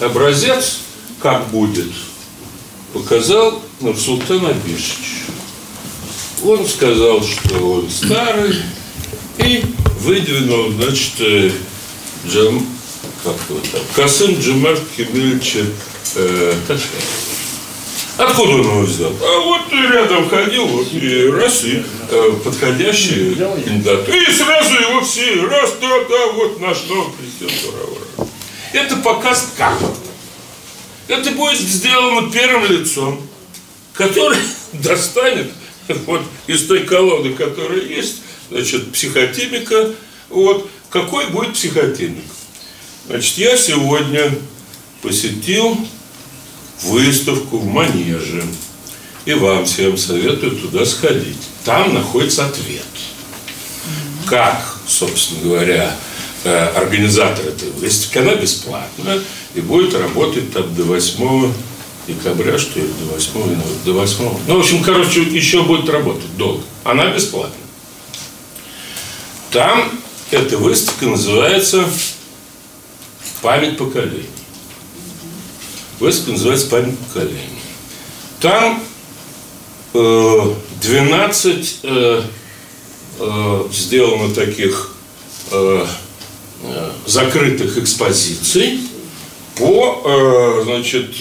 Образец, 0.00 0.78
как 1.20 1.48
будет, 1.48 1.90
показал 2.92 3.60
Нурсултан 3.80 4.46
Абишевич. 4.46 5.24
Он 6.44 6.64
сказал, 6.64 7.24
что 7.24 7.72
он 7.72 7.90
старый, 7.90 8.54
и 9.38 9.64
выдвинул, 10.00 10.70
значит, 10.72 11.14
э, 11.18 11.50
Джам, 12.28 12.64
как 13.24 13.34
его 13.48 13.60
там, 13.72 13.80
Касым 13.96 14.38
Джамарт 14.38 14.82
Кемельевича 14.96 15.64
э, 16.14 16.54
Ташкент. 16.68 17.35
Откуда 18.18 18.52
он 18.54 18.60
его 18.60 18.80
взял? 18.80 19.12
А 19.20 19.40
вот 19.40 19.72
рядом 19.72 20.28
ходил, 20.28 20.66
вот 20.66 20.92
и 20.92 21.28
раз, 21.28 21.64
и 21.64 21.82
э, 22.10 22.32
подходящие 22.42 23.34
кандидаты. 23.34 24.16
И 24.16 24.32
сразу 24.32 24.74
его 24.74 25.02
все, 25.02 25.44
раз, 25.44 25.74
да, 25.80 25.88
да, 26.08 26.32
вот 26.32 26.60
наш 26.60 26.84
новый 26.88 27.12
президент, 27.12 27.52
ура, 27.68 27.84
ура. 27.84 28.28
Это 28.72 28.96
показ 28.96 29.52
как. 29.56 29.78
Это 31.08 31.30
будет 31.32 31.60
сделано 31.60 32.30
первым 32.32 32.64
лицом, 32.70 33.20
который 33.92 34.38
достанет 34.72 35.50
вот 36.06 36.22
из 36.46 36.66
той 36.66 36.84
колоды, 36.84 37.34
которая 37.34 37.80
есть, 37.80 38.22
значит, 38.50 38.92
психотипика, 38.92 39.92
вот, 40.30 40.70
какой 40.88 41.26
будет 41.26 41.52
психотипик. 41.52 42.24
Значит, 43.08 43.36
я 43.38 43.56
сегодня 43.58 44.32
посетил 45.02 45.78
выставку 46.82 47.58
в 47.58 47.66
Манеже. 47.66 48.44
И 49.24 49.34
вам 49.34 49.64
всем 49.64 49.96
советую 49.96 50.52
туда 50.52 50.84
сходить. 50.84 51.38
Там 51.64 51.94
находится 51.94 52.46
ответ. 52.46 52.84
Как, 54.26 54.78
собственно 54.86 55.40
говоря, 55.42 55.96
э, 56.44 56.66
организатор 56.76 57.46
этой 57.46 57.70
выставки, 57.72 58.18
она 58.18 58.34
бесплатна 58.34 59.20
и 59.54 59.60
будет 59.60 59.94
работать 59.94 60.52
там 60.52 60.72
до 60.74 60.84
8 60.84 61.52
декабря, 62.06 62.58
что 62.58 62.78
ли, 62.78 62.86
до 62.86 63.14
8 63.14 63.40
января, 63.50 63.74
до 63.84 63.92
8. 63.94 64.38
Ну, 64.46 64.56
в 64.56 64.60
общем, 64.60 64.82
короче, 64.82 65.22
еще 65.22 65.62
будет 65.62 65.88
работать 65.88 66.36
долго. 66.36 66.62
Она 66.84 67.06
бесплатна. 67.06 67.54
Там 69.50 69.90
эта 70.30 70.58
выставка 70.58 71.06
называется 71.06 71.84
«Память 73.42 73.76
поколений». 73.76 74.35
Выставка 75.98 76.32
называется 76.32 76.68
«Память 76.68 76.98
поколений». 76.98 77.40
Там 78.40 78.82
э, 79.94 80.54
12 80.82 81.78
э, 81.82 82.22
э, 83.18 83.64
сделано 83.72 84.34
таких 84.34 84.94
э, 85.52 85.86
закрытых 87.06 87.78
экспозиций 87.78 88.80
по 89.56 90.62
значит, 90.64 91.14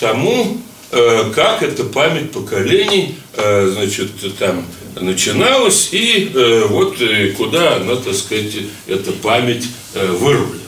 тому, 0.00 0.58
как 0.90 1.62
эта 1.62 1.84
память 1.84 2.32
поколений 2.32 3.16
значит, 3.34 4.10
там 4.38 4.66
начиналась 5.00 5.90
и 5.92 6.30
вот 6.68 6.96
куда 7.36 7.76
она, 7.76 7.96
так 7.96 8.14
сказать, 8.14 8.56
эта 8.86 9.12
память 9.12 9.68
э, 9.94 10.06
выруливает. 10.06 10.61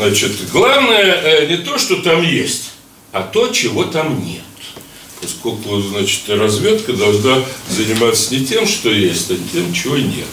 Значит, 0.00 0.50
главное 0.50 1.14
э, 1.24 1.46
не 1.46 1.58
то, 1.58 1.76
что 1.76 1.96
там 1.96 2.22
есть, 2.22 2.70
а 3.12 3.20
то, 3.20 3.48
чего 3.48 3.84
там 3.84 4.24
нет. 4.24 4.40
Поскольку, 5.20 5.78
значит, 5.82 6.22
разведка 6.26 6.94
должна 6.94 7.44
заниматься 7.68 8.34
не 8.34 8.46
тем, 8.46 8.66
что 8.66 8.90
есть, 8.90 9.30
а 9.30 9.36
тем, 9.52 9.70
чего 9.74 9.98
нет. 9.98 10.24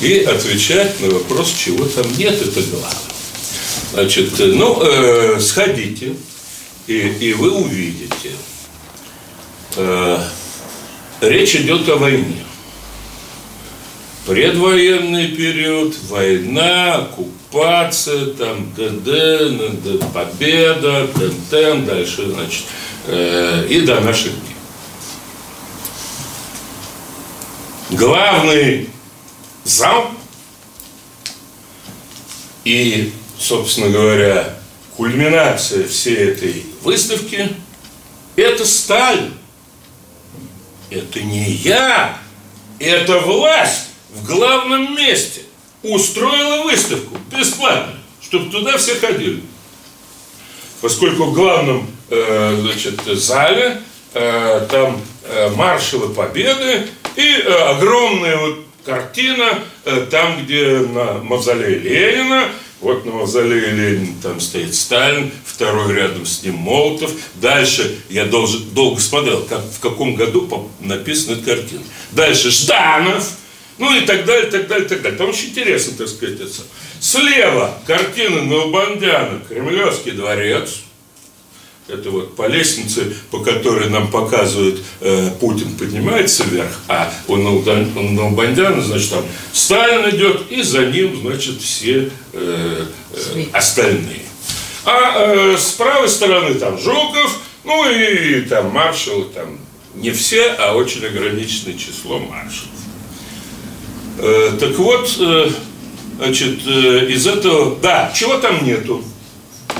И 0.00 0.20
отвечать 0.20 0.98
на 1.00 1.10
вопрос, 1.10 1.52
чего 1.52 1.84
там 1.84 2.06
нет, 2.16 2.40
это 2.40 2.62
главное. 2.62 2.98
Значит, 3.92 4.40
э, 4.40 4.46
ну, 4.46 4.82
э, 4.82 5.38
сходите, 5.38 6.16
и, 6.86 6.94
и 6.94 7.34
вы 7.34 7.50
увидите. 7.50 8.30
Э, 9.76 10.18
речь 11.20 11.56
идет 11.56 11.86
о 11.90 11.96
войне. 11.96 12.42
Предвоенный 14.26 15.28
период, 15.28 15.96
война, 16.08 16.96
оккупация, 16.96 18.26
там, 18.34 18.70
НД, 18.76 20.12
победа, 20.12 21.08
ТНТ, 21.08 21.86
дальше, 21.86 22.30
значит, 22.30 22.64
э, 23.06 23.66
и 23.68 23.80
до 23.80 24.00
наших 24.00 24.32
дней. 24.32 24.56
Главный 27.90 28.90
зал 29.64 30.10
и, 32.64 33.12
собственно 33.38 33.88
говоря, 33.88 34.58
кульминация 34.96 35.88
всей 35.88 36.16
этой 36.16 36.66
выставки– 36.82 37.48
это 38.36 38.64
Сталин. 38.66 39.34
Это 40.90 41.20
не 41.20 41.50
я, 41.52 42.18
это 42.78 43.20
власть 43.20 43.89
в 44.14 44.26
главном 44.26 44.96
месте 44.96 45.42
устроила 45.82 46.64
выставку 46.64 47.16
бесплатно, 47.30 47.94
чтобы 48.22 48.50
туда 48.50 48.76
все 48.76 48.94
ходили. 48.96 49.42
Поскольку 50.80 51.24
в 51.24 51.34
главном 51.34 51.86
э, 52.08 52.58
значит, 52.60 53.00
зале 53.04 53.82
э, 54.14 54.66
там 54.70 55.00
э, 55.24 55.50
маршалы 55.50 56.12
победы 56.12 56.86
и 57.16 57.22
э, 57.22 57.52
огромная 57.70 58.36
вот 58.38 58.64
картина 58.84 59.60
э, 59.84 60.06
там, 60.10 60.42
где 60.42 60.78
на 60.78 61.14
мавзолее 61.22 61.78
Ленина, 61.78 62.48
вот 62.80 63.04
на 63.04 63.12
мавзолее 63.12 63.70
Ленина 63.72 64.14
там 64.22 64.40
стоит 64.40 64.74
Сталин, 64.74 65.30
второй 65.44 65.94
рядом 65.94 66.24
с 66.24 66.42
ним 66.42 66.54
Молотов. 66.54 67.12
Дальше 67.34 67.98
я 68.08 68.24
должен, 68.24 68.62
долго 68.70 69.00
смотрел, 69.00 69.42
как, 69.42 69.60
в 69.60 69.80
каком 69.80 70.14
году 70.14 70.70
написана 70.80 71.36
картина. 71.42 71.82
Дальше 72.12 72.50
Жданов, 72.50 73.32
ну 73.80 73.96
и 73.96 74.02
так 74.02 74.26
далее, 74.26 74.50
так 74.50 74.68
далее, 74.68 74.86
так 74.86 75.00
далее. 75.00 75.18
Там 75.18 75.30
очень 75.30 75.48
интересно, 75.48 75.94
так 75.96 76.08
сказать, 76.08 76.38
это. 76.38 76.52
Слева 77.00 77.78
картина 77.86 78.42
Налбандяна, 78.42 79.40
Кремлевский 79.48 80.12
дворец. 80.12 80.82
Это 81.88 82.10
вот 82.10 82.36
по 82.36 82.46
лестнице, 82.46 83.16
по 83.30 83.40
которой 83.40 83.88
нам 83.88 84.08
показывают, 84.08 84.80
э, 85.00 85.30
Путин 85.40 85.74
поднимается 85.76 86.44
вверх, 86.44 86.78
а 86.86 87.12
у 87.26 87.36
Налбандяна, 87.36 88.80
значит, 88.80 89.10
там 89.10 89.24
Сталин 89.52 90.08
идет, 90.10 90.52
и 90.52 90.62
за 90.62 90.86
ним, 90.86 91.18
значит, 91.22 91.60
все 91.60 92.10
э, 92.32 92.86
э, 93.14 93.44
остальные. 93.52 94.22
А 94.84 95.24
э, 95.24 95.56
с 95.58 95.72
правой 95.72 96.08
стороны 96.08 96.54
там 96.54 96.78
Жуков, 96.78 97.40
ну 97.64 97.90
и 97.90 98.42
там 98.42 98.70
маршалы, 98.70 99.24
там 99.34 99.58
не 99.94 100.10
все, 100.12 100.54
а 100.58 100.74
очень 100.74 101.04
ограниченное 101.04 101.76
число 101.76 102.18
маршалов. 102.20 102.79
Э, 104.22 104.52
так 104.60 104.76
вот, 104.76 105.16
э, 105.18 105.50
значит, 106.18 106.60
э, 106.66 107.06
из 107.06 107.26
этого, 107.26 107.76
да, 107.76 108.12
чего 108.14 108.36
там 108.36 108.62
нету? 108.64 109.02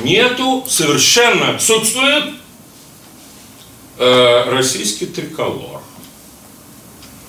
Нету, 0.03 0.65
совершенно 0.69 1.51
отсутствует 1.55 2.25
российский 3.99 5.05
триколор. 5.05 5.83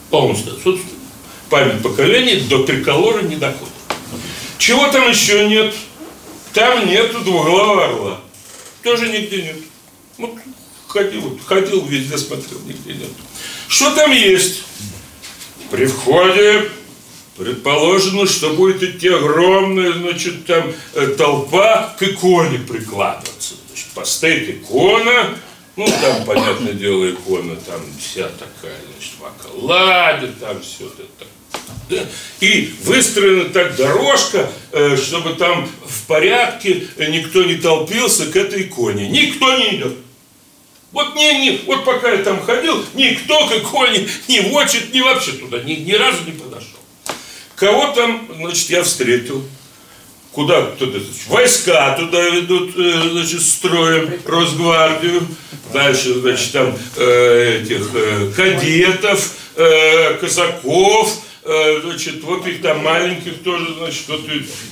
Полностью 0.10 0.54
отсутствует. 0.54 1.00
Память 1.50 1.84
поколений 1.84 2.40
до 2.48 2.64
триколора 2.64 3.24
не 3.24 3.36
доходит. 3.36 3.74
Чего 4.58 4.88
там 4.88 5.10
еще 5.10 5.50
нет? 5.50 5.76
Там 6.54 6.88
нету 6.88 7.20
двуглавого 7.20 7.84
орла. 7.84 8.22
Тоже 8.84 9.10
нигде 9.10 9.42
нет. 9.42 9.58
Вот 10.18 10.36
ходил, 10.88 11.38
ходил 11.46 11.84
везде, 11.86 12.18
смотрел, 12.18 12.60
нигде 12.66 12.94
нет. 12.94 13.10
Что 13.68 13.94
там 13.94 14.14
есть? 14.14 14.64
При 15.72 15.88
входе 15.88 16.72
предположено, 17.42 18.28
что 18.28 18.54
будет 18.54 18.84
идти 18.84 19.08
огромная, 19.08 19.94
значит, 19.94 20.46
там 20.46 20.72
э, 20.94 21.08
толпа 21.18 21.96
к 21.98 22.04
иконе 22.04 22.60
прикладываться. 22.60 23.56
Значит, 23.68 23.88
постоит 23.96 24.50
икона, 24.50 25.36
ну, 25.76 25.88
там, 25.88 26.24
понятное 26.26 26.74
дело, 26.74 27.10
икона 27.10 27.56
там 27.56 27.82
вся 28.00 28.30
такая, 28.30 28.78
значит, 28.94 29.14
в 29.20 29.26
окладе, 29.26 30.28
там 30.40 30.62
все 30.62 30.86
это 30.86 31.26
да? 31.90 32.06
И 32.40 32.74
выстроена 32.84 33.50
так 33.50 33.76
дорожка, 33.76 34.50
э, 34.72 34.96
чтобы 34.96 35.34
там 35.34 35.68
в 35.86 36.08
порядке 36.08 36.88
никто 36.98 37.44
не 37.44 37.56
толпился 37.56 38.32
к 38.32 38.36
этой 38.36 38.64
иконе. 38.64 39.10
Никто 39.10 39.58
не 39.58 39.76
идет. 39.76 39.98
Вот, 40.92 41.16
не, 41.16 41.40
не, 41.40 41.62
вот 41.66 41.86
пока 41.86 42.12
я 42.12 42.24
там 42.24 42.42
ходил, 42.42 42.86
никто 42.94 43.48
к 43.48 43.52
иконе 43.54 44.08
ни 44.28 44.40
в 44.40 44.54
очередь, 44.54 44.94
ни 44.94 45.02
вообще 45.02 45.32
туда 45.34 45.60
ни, 45.64 45.74
ни 45.74 45.94
разу 45.94 46.24
не 46.26 46.34
подошел. 46.34 46.71
Кого 47.62 47.94
там, 47.94 48.28
значит, 48.38 48.72
я 48.72 48.82
встретил. 48.82 49.48
Куда 50.32 50.64
туда? 50.64 50.98
значит, 50.98 51.28
Войска 51.28 51.96
туда 51.96 52.28
ведут, 52.30 52.76
э, 52.76 53.10
значит, 53.12 53.44
строим, 53.44 54.20
Росгвардию. 54.26 55.28
Дальше, 55.72 56.16
значит, 56.16 56.54
там 56.54 56.76
э, 56.98 57.62
этих 57.62 57.88
э, 57.94 58.32
кадетов, 58.36 59.36
э, 59.58 60.16
казаков, 60.16 61.22
э, 61.44 61.82
значит, 61.84 62.24
вот 62.24 62.48
их 62.48 62.64
там 62.64 62.84
маленьких 62.84 63.44
тоже, 63.44 63.76
значит, 63.78 64.08
вот 64.08 64.22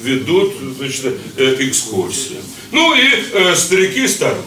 ведут, 0.02 0.56
значит, 0.80 1.16
э, 1.38 1.58
экскурсии. 1.60 2.38
Ну 2.72 2.96
и 2.96 3.08
э, 3.34 3.56
старики 3.56 4.06
и 4.06 4.08
старухи. 4.08 4.42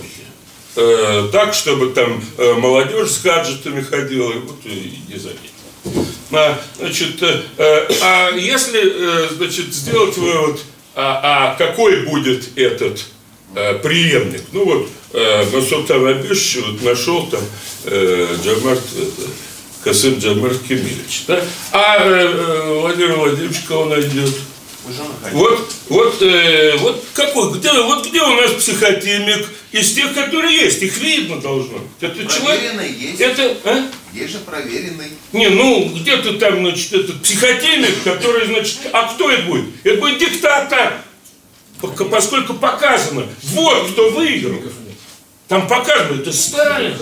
Э, 0.75 1.29
так, 1.31 1.55
чтобы 1.55 1.91
там 1.91 2.21
э, 2.39 2.55
молодежь 2.55 3.11
с 3.11 3.23
гаджетами 3.23 3.83
ходила, 3.83 4.33
вот 4.33 4.59
и 4.65 4.99
не 5.09 5.17
заметил. 5.17 5.52
А, 6.33 6.59
значит, 6.79 7.23
э, 7.23 7.43
э, 7.59 7.89
а 8.01 8.31
если, 8.37 8.81
э, 8.81 9.29
значит, 9.37 9.75
сделать 9.75 10.17
вывод, 10.17 10.61
а, 10.95 11.53
а 11.53 11.57
какой 11.57 12.07
будет 12.07 12.57
этот 12.57 13.05
э, 13.55 13.75
преемник? 13.75 14.43
Ну 14.53 14.65
вот, 14.65 14.89
э, 15.13 15.45
Масултан 15.53 16.07
Абишевич 16.07 16.65
вот 16.67 16.83
нашел 16.83 17.27
там 17.27 17.43
э, 17.85 18.37
Джамарт, 18.43 18.83
это, 18.97 19.31
Касым 19.85 20.19
Джамарт 20.19 20.59
Кемирович, 20.63 21.25
да? 21.27 21.45
А 21.73 21.99
э, 21.99 22.09
э, 22.09 22.79
Владимир 22.81 23.17
Владимирович 23.17 23.61
кого 23.67 23.87
найдет? 23.87 24.35
Вот, 25.33 25.71
вот, 25.89 26.23
э, 26.23 26.77
вот 26.79 27.05
какой, 27.15 27.53
где, 27.59 27.73
вот 27.73 28.07
где 28.07 28.21
у 28.23 28.35
нас 28.35 28.53
психотемик 28.53 29.49
из 29.73 29.95
тех, 29.95 30.15
которые 30.15 30.55
есть, 30.55 30.83
их 30.83 30.99
видно 30.99 31.41
должно. 31.41 31.79
Это 32.01 32.27
человек, 32.27 32.61
Проверенный 32.61 32.93
есть. 32.93 33.21
это, 33.21 33.57
а? 33.65 33.89
Есть 34.13 34.33
же 34.33 34.39
проверенный. 34.41 35.09
Не, 35.33 35.49
ну, 35.49 35.91
где-то 35.95 36.35
там, 36.35 36.59
значит, 36.59 36.93
этот 36.93 37.23
психотемик, 37.23 38.03
который, 38.05 38.47
значит, 38.47 38.79
а 38.93 39.13
кто 39.13 39.31
это 39.31 39.45
будет? 39.45 39.65
Это 39.83 39.99
будет 40.01 40.19
диктатор. 40.19 40.93
Поскольку 42.11 42.55
показано, 42.55 43.27
вот 43.43 43.91
кто 43.91 44.11
выиграл. 44.11 44.61
Там 45.49 45.67
показано, 45.67 46.21
это 46.21 46.33
Сталин. 46.33 46.95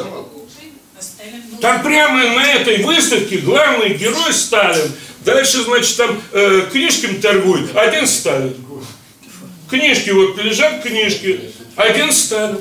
Там 1.60 1.82
прямо 1.82 2.34
на 2.34 2.52
этой 2.52 2.82
выставке 2.82 3.38
главный 3.38 3.94
герой 3.94 4.32
Сталин. 4.32 4.90
Дальше, 5.24 5.64
значит, 5.64 5.96
там 5.96 6.22
э, 6.32 6.68
книжками 6.72 7.18
торгуют. 7.18 7.76
Один 7.76 8.06
Сталин. 8.06 8.54
Книжки, 9.68 10.10
вот 10.10 10.42
лежат 10.42 10.82
книжки. 10.82 11.52
Сталин. 12.12 12.58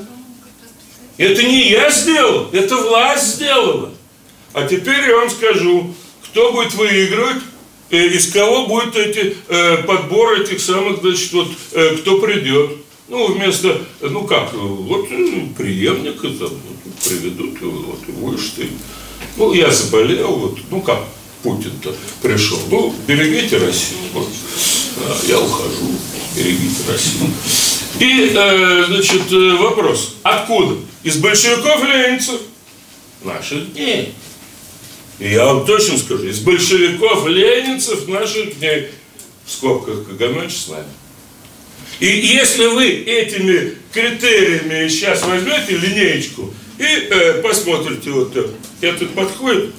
Это 1.18 1.44
не 1.44 1.70
я 1.70 1.92
сделал, 1.92 2.50
это 2.52 2.78
власть 2.78 3.36
сделала. 3.36 3.92
А 4.54 4.66
теперь 4.66 5.08
я 5.08 5.18
вам 5.18 5.30
скажу, 5.30 5.94
кто 6.24 6.54
будет 6.54 6.74
выигрывать, 6.76 7.44
э, 7.90 8.08
из 8.08 8.32
кого 8.32 8.68
будет 8.68 8.96
эти 8.96 9.36
э, 9.48 9.78
подбор 9.84 10.42
этих 10.42 10.62
самых, 10.62 11.02
значит, 11.02 11.34
вот, 11.34 11.48
э, 11.74 11.98
кто 11.98 12.20
придет. 12.20 12.72
Ну, 13.10 13.34
вместо, 13.34 13.82
ну 14.02 14.26
как, 14.26 14.54
вот 14.54 15.08
э, 15.12 15.42
преемника 15.58 16.30
там, 16.30 16.50
вот, 16.50 16.94
приведут, 17.04 17.60
вот, 17.62 18.00
и 18.08 18.12
будешь 18.12 18.52
ты. 18.56 18.70
Ну, 19.36 19.54
я 19.54 19.72
заболел, 19.72 20.36
вот, 20.36 20.60
ну 20.70 20.82
как, 20.82 21.04
Путин-то 21.44 21.94
пришел. 22.22 22.60
Ну, 22.70 22.94
берегите 23.08 23.58
Россию. 23.58 24.00
Вот. 24.14 24.28
А, 24.98 25.18
Я 25.28 25.40
ухожу. 25.40 25.92
Берегите 26.36 26.84
Россию. 26.88 27.32
И, 27.98 28.32
э, 28.34 28.86
значит, 28.88 29.32
э, 29.32 29.56
вопрос. 29.58 30.16
Откуда? 30.24 30.78
Из 31.04 31.18
большевиков 31.18 31.84
ленинцев? 31.84 32.42
Наших 33.24 33.74
дней. 33.74 34.14
И 35.20 35.30
я 35.32 35.46
вам 35.46 35.66
точно 35.66 35.98
скажу, 35.98 36.26
из 36.26 36.40
большевиков 36.40 37.28
ленинцев 37.28 38.08
наших 38.08 38.60
дней 38.60 38.88
в 39.46 39.52
скобках 39.52 40.08
Каганович 40.08 40.56
с 40.56 40.68
нами. 40.70 40.86
И 42.00 42.06
если 42.06 42.68
вы 42.68 42.88
этими 42.88 43.76
критериями 43.92 44.88
сейчас 44.88 45.26
возьмете 45.26 45.76
линеечку 45.76 46.54
и 46.78 46.84
э, 46.84 47.42
посмотрите 47.42 48.12
вот 48.12 48.36
это, 48.38 48.52
этот 48.80 49.10
подходит, 49.14 49.72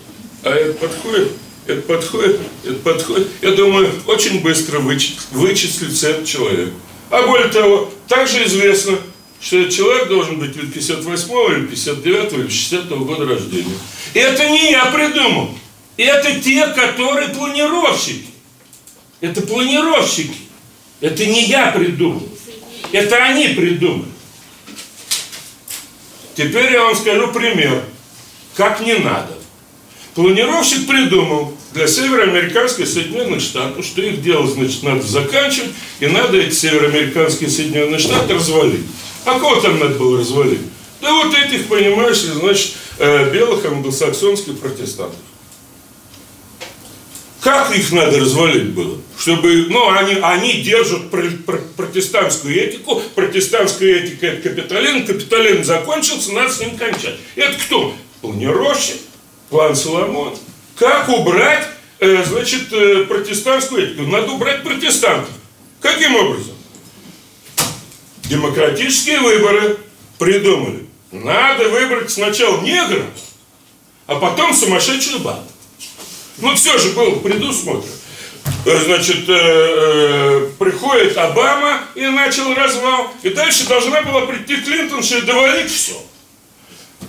а 0.42 0.50
этот 0.50 0.78
подходит, 0.78 1.32
это 1.66 1.80
подходит, 1.82 2.40
это 2.64 2.74
подходит, 2.80 3.28
я 3.40 3.52
думаю, 3.52 3.90
очень 4.06 4.42
быстро 4.42 4.80
вычислится 4.80 6.10
этот 6.10 6.26
человек. 6.26 6.70
А 7.10 7.26
более 7.26 7.48
того, 7.48 7.92
также 8.06 8.44
известно, 8.46 8.96
что 9.40 9.58
этот 9.58 9.74
человек 9.74 10.08
должен 10.08 10.38
быть 10.38 10.56
или 10.56 10.66
58 10.66 11.28
или 11.56 11.66
59 11.66 12.32
или 12.32 12.48
60 12.48 12.88
года 12.88 13.26
рождения. 13.26 13.74
И 14.14 14.18
это 14.18 14.48
не 14.48 14.70
я 14.70 14.86
придумал. 14.86 15.50
Это 15.96 16.40
те, 16.40 16.66
которые 16.68 17.28
планировщики. 17.30 18.26
Это 19.20 19.42
планировщики. 19.42 20.36
Это 21.00 21.26
не 21.26 21.44
я 21.46 21.72
придумал. 21.72 22.28
Это 22.92 23.16
они 23.16 23.48
придумали. 23.48 24.10
Теперь 26.36 26.72
я 26.72 26.84
вам 26.84 26.94
скажу 26.94 27.28
пример. 27.32 27.84
Как 28.54 28.80
не 28.80 28.94
надо. 28.94 29.36
Планировщик 30.14 30.86
придумал 30.86 31.56
для 31.72 31.86
североамериканских 31.86 32.88
Соединенных 32.88 33.40
Штатов, 33.40 33.84
что 33.84 34.02
их 34.02 34.22
дело, 34.22 34.46
значит, 34.46 34.82
надо 34.82 35.02
заканчивать, 35.02 35.70
и 36.00 36.06
надо 36.06 36.38
эти 36.38 36.54
североамериканские 36.54 37.48
Соединенные 37.48 37.98
Штаты 38.00 38.34
развалить. 38.34 38.84
А 39.24 39.38
кого 39.38 39.60
там 39.60 39.78
надо 39.78 39.94
было 39.94 40.18
развалить? 40.18 40.60
Да 41.00 41.12
вот 41.12 41.34
этих, 41.34 41.66
понимаешь 41.68 42.18
значит, 42.18 42.72
э, 42.98 43.32
белых 43.32 43.64
англосаксонских 43.64 44.58
протестантов. 44.58 45.16
Как 47.40 47.74
их 47.74 47.90
надо 47.92 48.18
развалить 48.18 48.70
было? 48.70 48.98
Чтобы, 49.18 49.66
ну, 49.70 49.90
они, 49.90 50.14
они 50.20 50.60
держат 50.60 51.10
пр- 51.10 51.38
пр- 51.46 51.62
протестантскую 51.76 52.54
этику, 52.54 53.00
протестантская 53.14 54.00
этика 54.02 54.26
это 54.26 54.48
капитализм, 54.50 55.06
капитализм 55.06 55.64
закончился, 55.64 56.32
надо 56.32 56.52
с 56.52 56.60
ним 56.60 56.76
кончать. 56.76 57.16
Это 57.36 57.54
кто? 57.58 57.94
Планировщик, 58.20 58.96
план 59.48 59.74
Соломон. 59.74 60.34
Как 60.80 61.10
убрать, 61.10 61.68
э, 61.98 62.24
значит, 62.24 62.72
э, 62.72 63.04
протестантскую 63.04 63.86
этику? 63.86 64.04
Надо 64.04 64.32
убрать 64.32 64.62
протестантов. 64.62 65.30
Каким 65.78 66.16
образом? 66.16 66.54
Демократические 68.24 69.20
выборы 69.20 69.76
придумали. 70.18 70.86
Надо 71.12 71.68
выбрать 71.68 72.10
сначала 72.10 72.62
негра, 72.62 73.04
а 74.06 74.14
потом 74.14 74.54
сумасшедшую 74.54 75.20
бабу. 75.20 75.42
Ну, 76.38 76.54
все 76.54 76.78
же 76.78 76.92
было 76.92 77.16
предусмотрено. 77.16 77.92
Э, 78.64 78.78
Значит, 78.82 79.28
э, 79.28 79.34
э, 79.36 80.48
приходит 80.58 81.14
Обама 81.18 81.82
и 81.94 82.06
начал 82.06 82.54
развал. 82.54 83.12
И 83.22 83.28
дальше 83.28 83.68
должна 83.68 84.00
была 84.00 84.22
прийти 84.22 84.56
Клинтон, 84.56 85.00
и 85.00 85.20
довалить 85.26 85.70
все. 85.70 86.02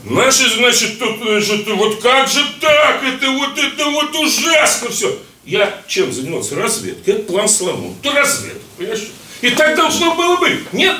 Наши, 0.03 0.49
значит, 0.55 0.99
тут, 0.99 1.17
значит, 1.21 1.67
вот 1.67 2.01
как 2.01 2.27
же 2.27 2.43
так? 2.59 3.03
Это 3.03 3.29
вот, 3.31 3.57
это 3.57 3.85
вот 3.89 4.15
ужасно 4.15 4.89
все. 4.89 5.17
Я 5.45 5.81
чем 5.87 6.11
занимался? 6.11 6.55
Разведкой. 6.55 7.15
Это 7.15 7.23
план 7.23 7.47
Соломон. 7.47 7.95
Это 8.01 8.13
разведка, 8.13 8.59
понимаешь? 8.77 9.07
И 9.41 9.49
так 9.51 9.75
должно 9.75 10.15
было 10.15 10.37
быть. 10.37 10.73
Нет. 10.73 10.95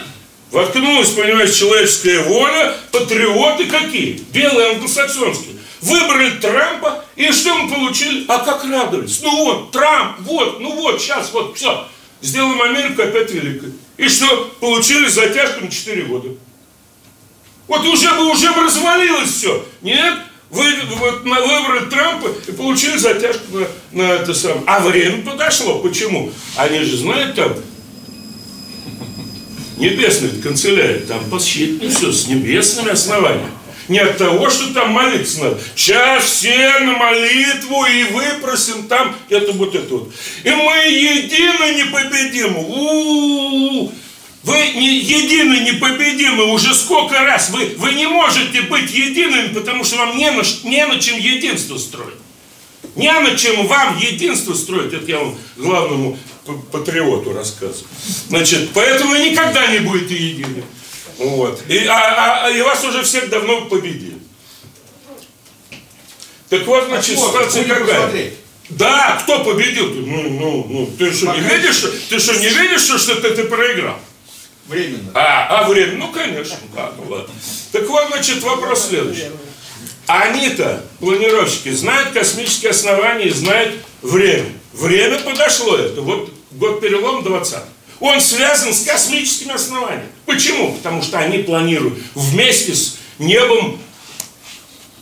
Воткнулась, 0.52 1.12
понимаешь, 1.12 1.56
человеческая 1.56 2.24
воля, 2.24 2.76
патриоты 2.92 3.66
какие? 3.66 4.22
Белые 4.34 4.72
англосаксонские. 4.72 5.56
Выбрали 5.80 6.32
Трампа, 6.40 7.06
и 7.16 7.32
что 7.32 7.56
мы 7.56 7.74
получили? 7.74 8.26
А 8.28 8.40
как 8.40 8.64
радовались? 8.66 9.22
Ну 9.22 9.46
вот, 9.46 9.72
Трамп, 9.72 10.20
вот, 10.20 10.60
ну 10.60 10.76
вот, 10.76 11.02
сейчас, 11.02 11.32
вот, 11.32 11.58
все. 11.58 11.88
Сделаем 12.22 12.62
Америку 12.62 13.02
опять 13.02 13.32
великой. 13.32 13.74
И 13.98 14.08
что? 14.10 14.52
Получили 14.60 15.08
затяжку 15.08 15.66
на 15.66 15.72
4 15.72 16.04
года. 16.04 16.30
Вот 17.72 17.86
уже 17.86 18.14
бы, 18.16 18.30
уже 18.30 18.52
бы 18.52 18.64
развалилось 18.64 19.30
все. 19.32 19.66
Нет? 19.82 20.16
Вы 20.50 20.74
вот, 20.98 21.24
на- 21.24 21.40
выбрали 21.40 21.90
Трампа 21.90 22.28
и 22.46 22.52
получили 22.52 22.98
затяжку 22.98 23.46
на, 23.54 23.68
на 23.94 24.12
это 24.12 24.34
самое. 24.34 24.62
А 24.68 24.82
время 24.82 25.24
подошло. 25.24 25.80
Почему? 25.80 26.34
Они 26.58 26.80
же 26.80 26.98
знают 26.98 27.38
там, 27.38 27.54
небесная 29.78 30.32
канцелярия, 30.44 31.00
там 31.06 31.24
посчитано 31.30 31.90
все 31.90 32.12
с 32.12 32.28
небесными 32.28 32.92
основаниями. 32.92 33.48
Не 33.88 34.00
от 34.00 34.18
того, 34.18 34.50
что 34.50 34.74
там 34.74 34.90
молиться 34.92 35.42
надо. 35.42 35.60
Сейчас 35.74 36.26
все 36.26 36.78
на 36.80 36.98
молитву 36.98 37.86
и 37.86 38.04
выпросим 38.04 38.90
там 38.90 39.16
это 39.30 39.54
вот 39.54 39.76
это 39.76 39.94
вот. 39.94 40.14
И 40.44 40.50
мы 40.50 40.74
едины 40.90 41.86
непобедимы. 41.86 42.60
У-у-у. 42.60 43.94
Вы 44.44 44.56
не 44.72 45.00
едины 45.00 45.72
непобедимы 45.72 46.46
уже 46.46 46.74
сколько 46.74 47.20
раз. 47.20 47.52
Вы, 47.52 47.76
вы 47.78 47.94
не 47.94 48.08
можете 48.08 48.62
быть 48.64 48.92
едиными, 48.92 49.54
потому 49.54 49.84
что 49.84 49.98
вам 49.98 50.18
не 50.18 50.32
на, 50.32 50.42
не 50.64 50.86
на 50.88 51.00
чем 51.00 51.20
единство 51.20 51.78
строить. 51.78 52.16
Не 52.96 53.12
на 53.12 53.36
чем 53.38 53.68
вам 53.68 53.98
единство 54.00 54.56
строить. 54.56 54.94
Это 54.94 55.06
я 55.06 55.20
вам 55.20 55.38
главному 55.58 56.18
патриоту 56.72 57.34
рассказываю. 57.34 57.86
Значит, 58.30 58.72
поэтому 58.74 59.12
вы 59.12 59.30
никогда 59.30 59.68
не 59.68 59.80
будете 59.80 60.16
едины. 60.16 60.64
Вот. 61.20 61.62
И, 61.70 61.86
а, 61.86 61.94
а- 61.94 62.46
а- 62.48 62.50
и 62.52 62.62
вас 62.64 62.84
уже 62.84 63.04
всех 63.04 63.30
давно 63.30 63.66
победили. 63.66 64.18
Так 66.50 66.66
вот, 66.66 66.88
значит, 66.88 67.16
Посмотрим, 67.16 67.50
ситуация 67.50 67.64
какая? 67.66 67.86
посмотреть. 67.96 68.34
Да, 68.70 69.20
кто 69.24 69.44
победил? 69.44 69.94
Ну, 69.94 70.30
ну, 70.30 70.68
ну, 70.70 70.92
ты 70.98 71.14
что, 71.14 71.32
не 71.34 71.42
видишь, 71.42 71.84
ты 72.10 72.20
что, 72.20 72.34
не 72.34 72.50
видишь, 72.50 72.82
что, 72.82 72.98
что 72.98 73.16
ты, 73.16 73.30
ты 73.36 73.44
проиграл? 73.44 74.00
Временно. 74.68 75.12
А, 75.14 75.62
а 75.62 75.70
время? 75.70 75.98
Ну, 75.98 76.12
конечно. 76.12 76.58
А, 76.76 76.94
ну, 76.98 77.10
ладно. 77.10 77.34
Так 77.72 77.88
вот, 77.88 78.08
значит, 78.08 78.42
вопрос 78.44 78.88
следующий. 78.88 79.30
Они-то, 80.08 80.84
планировщики, 81.00 81.70
знают 81.72 82.12
космические 82.12 82.72
основания 82.72 83.26
и 83.26 83.32
знают 83.32 83.76
время. 84.02 84.50
Время 84.74 85.20
подошло 85.20 85.78
это. 85.78 86.02
Вот 86.02 86.34
год 86.52 86.82
перелом 86.82 87.24
20 87.24 87.60
Он 88.00 88.20
связан 88.20 88.74
с 88.74 88.84
космическими 88.84 89.54
основаниями. 89.54 90.10
Почему? 90.26 90.74
Потому 90.74 91.02
что 91.02 91.20
они 91.20 91.40
планируют 91.40 92.00
вместе 92.14 92.74
с 92.74 92.98
небом, 93.20 93.80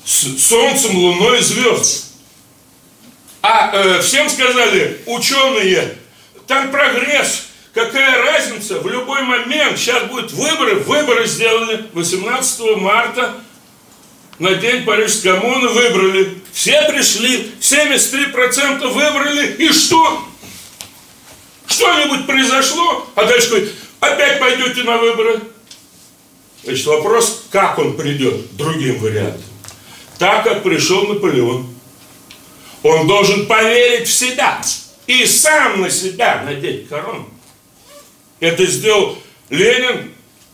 с 0.05 0.39
Солнцем, 0.39 0.95
Луной 0.95 1.39
и 1.39 1.43
звездами. 1.43 2.09
А 3.41 3.71
э, 3.73 4.01
всем 4.01 4.29
сказали, 4.29 5.01
ученые, 5.05 5.95
там 6.45 6.71
прогресс, 6.71 7.45
какая 7.73 8.23
разница, 8.23 8.79
в 8.79 8.87
любой 8.87 9.23
момент, 9.23 9.77
сейчас 9.77 10.03
будут 10.05 10.31
выборы, 10.31 10.75
выборы 10.75 11.25
сделали 11.25 11.85
18 11.93 12.77
марта, 12.77 13.35
на 14.39 14.55
день 14.55 14.85
Парижской 14.85 15.33
коммуны 15.33 15.67
выбрали. 15.67 16.41
Все 16.53 16.81
пришли, 16.89 17.51
73% 17.59 18.87
выбрали, 18.87 19.53
и 19.55 19.71
что? 19.71 20.23
Что-нибудь 21.67 22.25
произошло? 22.25 23.07
А 23.15 23.25
дальше 23.25 23.49
говорит, 23.49 23.73
опять 23.99 24.39
пойдете 24.39 24.83
на 24.83 24.97
выборы? 24.97 25.41
Значит, 26.63 26.85
вопрос, 26.87 27.45
как 27.51 27.77
он 27.79 27.95
придет, 27.95 28.55
другим 28.55 28.99
вариантом. 28.99 29.43
Так, 30.17 30.43
как 30.43 30.63
пришел 30.63 31.07
Наполеон. 31.07 31.67
Он 32.83 33.07
должен 33.07 33.45
поверить 33.45 34.07
в 34.07 34.11
себя 34.11 34.61
и 35.05 35.25
сам 35.25 35.81
на 35.81 35.89
себя 35.89 36.43
надеть 36.45 36.87
корону. 36.87 37.29
Это 38.39 38.65
сделал 38.65 39.17
Ленин, 39.49 40.11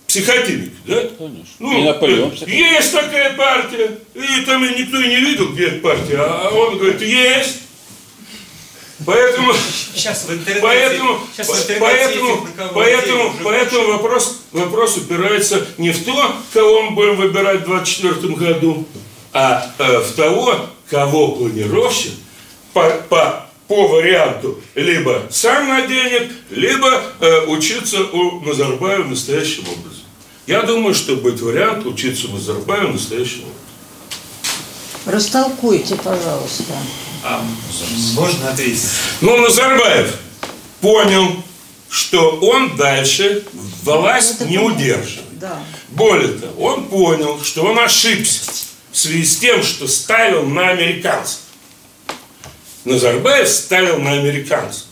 психотипик, 0.07 0.73
да? 0.85 1.01
Конечно. 1.17 1.55
Ну, 1.59 1.79
И 1.79 1.83
Наполеон, 1.83 2.29
э, 2.29 2.33
кстати. 2.33 2.49
есть 2.49 2.91
такая 2.91 3.33
партия. 3.35 3.99
И 4.13 4.45
там 4.45 4.63
и 4.65 4.79
никто 4.79 4.99
и 4.99 5.07
не 5.07 5.17
видел, 5.17 5.49
где 5.49 5.67
эта 5.67 5.81
партия. 5.81 6.17
А 6.19 6.49
он 6.49 6.77
говорит, 6.77 7.01
есть. 7.01 7.59
Поэтому, 9.05 9.53
Сейчас 9.93 10.23
в 10.23 10.31
интернете, 10.33 10.61
поэтому, 10.61 11.19
сейчас 11.33 11.49
в 11.49 11.51
интернете 11.51 11.81
поэтому, 11.81 12.47
поэтому, 12.73 13.33
поэтому 13.43 13.87
вопрос, 13.89 14.41
вопрос 14.53 14.97
упирается 14.97 15.67
не 15.77 15.91
в 15.91 16.05
то, 16.05 16.33
кого 16.53 16.83
мы 16.83 16.91
будем 16.91 17.15
выбирать 17.17 17.63
в 17.63 17.65
2024 17.65 18.35
году, 18.35 18.87
а 19.33 19.69
э, 19.79 19.99
в 19.99 20.13
того, 20.13 20.67
кого 20.89 21.33
планировщик 21.33 22.13
по, 22.71 22.89
по, 23.09 23.44
по 23.67 23.87
варианту 23.87 24.59
либо 24.75 25.23
сам 25.31 25.67
наденет, 25.67 26.31
либо 26.51 27.01
э, 27.19 27.45
учиться 27.47 28.03
у 28.03 28.41
Назарбаева 28.41 29.05
настоящим 29.05 29.63
образом. 29.63 30.03
Я 30.45 30.61
думаю, 30.61 30.93
что 30.93 31.15
будет 31.15 31.41
вариант 31.41 31.85
учиться 31.85 32.27
у 32.27 32.31
Назарбаева 32.31 32.91
настоящим 32.91 33.41
образом. 33.41 33.55
Растолкуйте, 35.05 35.95
пожалуйста. 35.95 36.73
А 37.23 37.43
можно 38.13 38.49
ответить? 38.49 38.89
Ну, 39.21 39.37
Назарбаев 39.37 40.15
понял, 40.81 41.43
что 41.89 42.37
он 42.37 42.75
дальше 42.75 43.43
власть 43.83 44.41
не 44.41 44.59
удерживает. 44.59 45.39
Да. 45.39 45.59
Более 45.89 46.37
того, 46.37 46.63
он 46.63 46.85
понял, 46.85 47.41
что 47.43 47.63
он 47.63 47.79
ошибся 47.79 48.51
в 48.91 48.97
связи 48.97 49.25
с 49.25 49.37
тем, 49.37 49.63
что 49.63 49.87
ставил 49.87 50.43
на 50.43 50.69
американцев. 50.69 51.39
Назарбаев 52.85 53.47
ставил 53.47 53.99
на 53.99 54.13
американцев. 54.13 54.85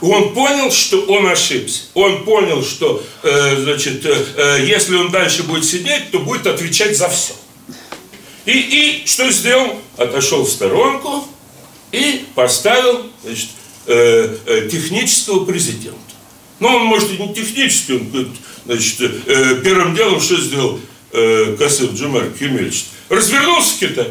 Он 0.00 0.34
понял, 0.34 0.72
что 0.72 1.02
он 1.02 1.26
ошибся. 1.28 1.82
Он 1.94 2.24
понял, 2.24 2.64
что 2.64 3.04
э, 3.22 3.56
значит, 3.62 4.04
э, 4.04 4.24
э, 4.36 4.64
если 4.66 4.96
он 4.96 5.12
дальше 5.12 5.44
будет 5.44 5.64
сидеть, 5.64 6.10
то 6.10 6.18
будет 6.18 6.46
отвечать 6.48 6.96
за 6.96 7.08
все. 7.08 7.34
И, 8.46 8.50
и 8.50 9.06
что 9.06 9.30
сделал? 9.30 9.78
Отошел 9.96 10.42
в 10.44 10.50
сторонку 10.50 11.24
и 11.92 12.24
поставил 12.34 13.06
значит, 13.22 13.50
э, 13.86 14.36
э, 14.46 14.68
технического 14.70 15.44
президента. 15.44 15.98
Но 16.58 16.76
он, 16.76 16.86
может, 16.86 17.12
и 17.12 17.18
не 17.18 17.32
технический, 17.32 17.94
он, 17.94 18.36
значит, 18.66 19.00
э, 19.00 19.60
первым 19.62 19.94
делом 19.94 20.20
что 20.20 20.40
сделал 20.40 20.80
э, 21.12 21.56
Касым 21.56 21.94
Джумар 21.94 22.30
Кемельевич? 22.30 22.86
Развернулся 23.08 23.76
в 23.76 23.78
Китай. 23.78 24.08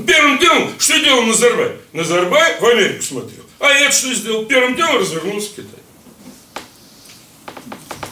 Первым 0.00 0.38
делом, 0.38 0.72
что 0.78 0.98
делал 0.98 1.22
Назарбаев? 1.22 1.72
Назарбаев 1.92 2.60
в 2.60 2.66
Америку 2.66 3.02
смотрел. 3.02 3.44
А 3.58 3.68
это 3.68 3.94
что 3.94 4.14
сделал? 4.14 4.46
Первым 4.46 4.74
делом 4.74 4.98
развернулся 4.98 5.50
в 5.50 5.54
Китай. 5.54 5.80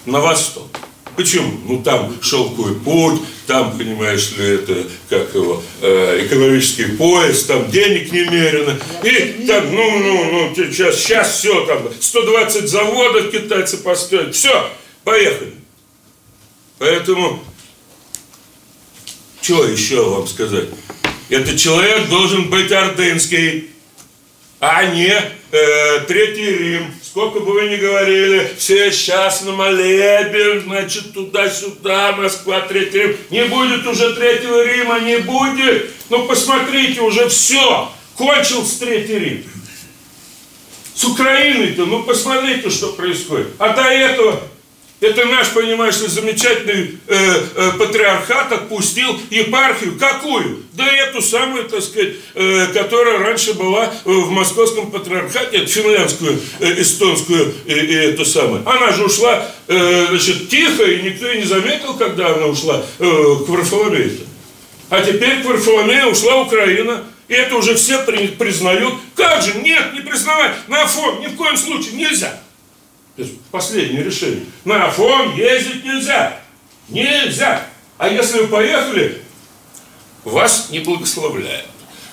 На 0.04 0.20
восток. 0.20 0.68
Почему? 1.16 1.52
Ну 1.66 1.82
там 1.82 2.16
шелковый 2.22 2.74
путь, 2.74 3.20
там, 3.46 3.76
понимаешь 3.76 4.30
ли, 4.36 4.54
это, 4.54 4.86
как 5.08 5.34
его, 5.34 5.62
э, 5.82 6.26
экономический 6.26 6.86
пояс, 6.96 7.44
там 7.44 7.70
денег 7.70 8.12
немерено. 8.12 8.78
И 9.02 9.44
там, 9.46 9.74
ну, 9.74 9.98
ну, 9.98 10.24
ну, 10.32 10.54
сейчас, 10.54 10.96
сейчас 10.96 11.38
все, 11.38 11.66
там, 11.66 11.88
120 11.98 12.68
заводов 12.68 13.30
китайцы 13.30 13.78
построят. 13.78 14.34
Все, 14.34 14.70
поехали. 15.04 15.54
Поэтому, 16.78 17.42
что 19.42 19.64
еще 19.64 20.08
вам 20.08 20.26
сказать? 20.26 20.68
Этот 21.30 21.56
человек 21.58 22.08
должен 22.08 22.50
быть 22.50 22.72
ордынский, 22.72 23.70
а 24.58 24.84
не 24.86 25.14
э, 25.52 26.00
Третий 26.08 26.50
Рим. 26.50 26.92
Сколько 27.02 27.38
бы 27.38 27.52
вы 27.52 27.68
ни 27.68 27.76
говорили, 27.76 28.50
все 28.58 28.90
сейчас 28.90 29.42
на 29.42 29.52
молебен, 29.52 30.62
значит, 30.64 31.14
туда-сюда, 31.14 32.12
Москва, 32.12 32.62
Третий 32.62 32.98
Рим. 32.98 33.16
Не 33.30 33.44
будет 33.44 33.86
уже 33.86 34.12
Третьего 34.14 34.64
Рима, 34.64 34.98
не 35.00 35.18
будет. 35.18 35.90
Ну, 36.08 36.26
посмотрите, 36.26 37.00
уже 37.00 37.28
все, 37.28 37.92
кончился 38.16 38.80
Третий 38.80 39.18
Рим. 39.18 39.44
С 40.94 41.04
Украиной-то, 41.04 41.86
ну, 41.86 42.02
посмотрите, 42.02 42.70
что 42.70 42.88
происходит. 42.88 43.48
А 43.58 43.68
до 43.68 43.82
этого 43.82 44.42
это 45.00 45.24
наш, 45.24 45.48
понимаешь 45.50 45.96
замечательный 45.96 46.98
э, 47.06 47.42
э, 47.56 47.70
патриархат 47.78 48.52
отпустил 48.52 49.18
епархию. 49.30 49.98
Какую? 49.98 50.62
Да 50.74 50.86
эту 50.86 51.22
самую, 51.22 51.64
так 51.64 51.82
сказать, 51.82 52.14
э, 52.34 52.66
которая 52.74 53.18
раньше 53.18 53.54
была 53.54 53.86
э, 53.86 53.88
в 54.04 54.30
московском 54.30 54.90
патриархате, 54.90 55.64
финляндскую, 55.64 56.38
э, 56.60 56.80
эстонскую 56.82 57.54
и, 57.64 57.72
и 57.72 57.94
эту 57.94 58.26
самую. 58.26 58.62
Она 58.68 58.92
же 58.92 59.04
ушла, 59.04 59.46
э, 59.68 60.06
значит, 60.10 60.48
тихо, 60.50 60.84
и 60.84 61.02
никто 61.02 61.30
и 61.30 61.38
не 61.38 61.46
заметил, 61.46 61.94
когда 61.94 62.34
она 62.34 62.46
ушла 62.46 62.82
э, 62.98 63.04
к 63.04 63.48
Варфоломею. 63.48 64.18
А 64.90 65.00
теперь 65.00 65.42
к 65.42 65.46
Варфоломею 65.46 66.08
ушла 66.08 66.42
Украина. 66.42 67.04
И 67.28 67.32
это 67.32 67.54
уже 67.54 67.76
все 67.76 68.02
при, 68.02 68.26
признают. 68.26 68.94
Как 69.14 69.40
же? 69.42 69.54
Нет, 69.54 69.92
не 69.94 70.00
признавать. 70.00 70.50
На 70.66 70.84
фон 70.86 71.20
ни 71.20 71.28
в 71.28 71.36
коем 71.36 71.56
случае 71.56 71.92
нельзя. 71.92 72.40
То 73.20 73.26
есть 73.26 73.38
последнее 73.50 74.02
решение. 74.02 74.46
На 74.64 74.86
Афон 74.86 75.36
ездить 75.36 75.84
нельзя. 75.84 76.40
Нельзя. 76.88 77.66
А 77.98 78.08
если 78.08 78.38
вы 78.38 78.46
поехали, 78.46 79.20
вас 80.24 80.70
не 80.70 80.78
благословляют. 80.78 81.66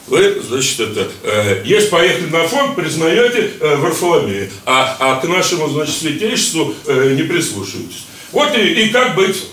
Вы, 0.07 0.41
значит, 0.41 0.81
это, 0.81 1.09
э, 1.23 1.61
если 1.63 1.87
поехали 1.87 2.25
на 2.25 2.43
Афон, 2.43 2.75
признаете 2.75 3.53
э, 3.57 3.75
Варфоломея, 3.77 4.51
а, 4.65 4.97
а 4.99 5.21
к 5.21 5.23
нашему, 5.23 5.69
значит, 5.69 5.95
святейшеству 5.95 6.75
э, 6.87 7.13
не 7.13 7.23
прислушиваетесь. 7.23 8.03
Вот 8.33 8.53
и, 8.57 8.87
и 8.87 8.89
как 8.89 9.15
быть. 9.15 9.45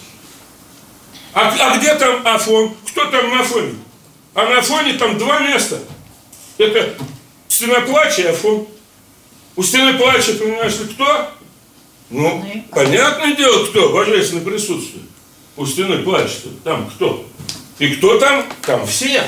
А, 1.35 1.55
а 1.57 1.79
где 1.79 1.95
там 1.95 2.27
Афон? 2.27 2.75
Кто 2.89 3.05
там 3.07 3.31
на 3.31 3.43
Афоне? 3.43 3.75
А 4.35 4.45
на 4.45 4.59
Афоне 4.59 4.95
там 4.95 5.19
два 5.19 5.39
места. 5.39 5.79
Это 6.59 6.95
стена 7.47 7.81
плача 7.83 8.23
и 8.23 8.27
Афон. 8.27 8.67
У 9.55 9.63
стены 9.63 9.97
плача, 9.97 10.33
понимаешь 10.33 10.75
кто? 10.95 11.31
Ну, 12.11 12.45
понятное 12.71 13.35
дело, 13.35 13.67
кто? 13.67 13.91
Божественное 13.91 14.45
присутствие. 14.45 15.03
У 15.57 15.67
стены 15.67 15.99
плача 16.03 16.35
там 16.63 16.91
кто? 16.95 17.25
И 17.79 17.89
кто 17.89 18.19
там? 18.19 18.45
Там 18.63 18.87
все. 18.87 19.23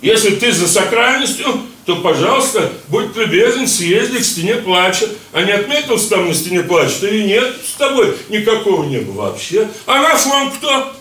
Если 0.00 0.36
ты 0.36 0.52
за 0.52 0.68
сакральностью, 0.68 1.46
то, 1.86 1.96
пожалуйста, 1.96 2.72
будь 2.88 3.14
любезен, 3.16 3.66
съезди 3.66 4.18
к 4.18 4.24
стене 4.24 4.56
плача. 4.56 5.08
А 5.32 5.42
не 5.42 5.52
отметился 5.52 6.10
там 6.10 6.28
на 6.28 6.34
стене 6.34 6.62
плача, 6.62 7.00
то 7.00 7.06
и 7.08 7.24
нет 7.24 7.56
с 7.66 7.74
тобой 7.74 8.16
никакого 8.28 8.84
неба 8.84 9.10
вообще. 9.10 9.68
А 9.86 10.00
на 10.00 10.16
фон 10.16 10.50
кто? 10.52 10.92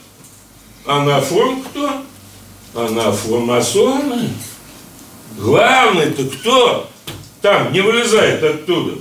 А 0.85 1.03
на 1.03 1.21
фон 1.21 1.63
кто? 1.63 2.03
А 2.75 2.89
на 2.89 3.11
фон 3.11 3.45
масоны. 3.45 4.29
Главный-то 5.37 6.25
кто? 6.25 6.89
Там 7.41 7.71
не 7.71 7.81
вылезает 7.81 8.43
оттуда. 8.43 8.97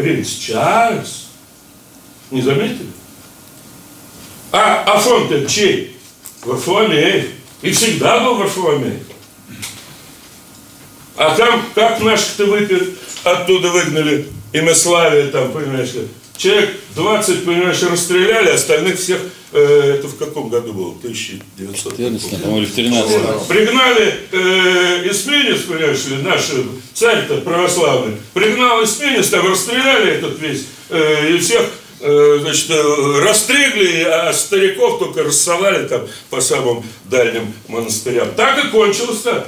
Принц 0.00 0.30
Чарльз. 0.30 1.26
Не 2.30 2.40
заметили? 2.40 2.88
А 4.50 4.82
Афон-то 4.94 5.44
чей? 5.46 5.96
Варфоломеев. 6.42 7.26
И 7.60 7.70
всегда 7.72 8.20
был 8.20 8.36
Варфоломеев. 8.36 9.02
А 11.16 11.34
там, 11.36 11.62
как 11.74 12.00
наших-то 12.00 12.46
выпер, 12.46 12.82
оттуда 13.24 13.68
выгнали, 13.68 14.26
Имяславия 14.54 15.30
там, 15.30 15.52
понимаешь. 15.52 15.92
Человек 16.40 16.70
20, 16.94 17.44
понимаешь, 17.44 17.82
расстреляли, 17.82 18.48
остальных 18.48 18.98
всех, 18.98 19.20
э, 19.52 19.96
это 19.98 20.08
в 20.08 20.16
каком 20.16 20.48
году 20.48 20.72
было? 20.72 20.92
1900. 20.92 21.92
14, 21.92 22.30
по-моему, 22.30 22.58
или 22.60 22.64
в 22.64 22.74
13. 22.74 23.46
Пригнали 23.46 24.14
э, 24.32 25.10
эсминец, 25.10 25.60
понимаешь 25.64 25.98
наш 26.22 26.50
царь-то 26.94 27.42
православный, 27.42 28.16
пригнал 28.32 28.82
эсминец, 28.82 29.28
там 29.28 29.50
расстреляли 29.50 30.12
этот 30.12 30.40
весь, 30.40 30.64
э, 30.88 31.34
и 31.34 31.38
всех, 31.40 31.60
э, 32.00 32.38
значит, 32.40 32.70
э, 32.70 33.20
растригли, 33.22 34.04
а 34.04 34.32
стариков 34.32 34.98
только 34.98 35.24
рассовали 35.24 35.86
там 35.88 36.08
по 36.30 36.40
самым 36.40 36.82
дальним 37.04 37.52
монастырям. 37.68 38.30
Так 38.34 38.64
и 38.64 38.68
кончилось-то. 38.68 39.46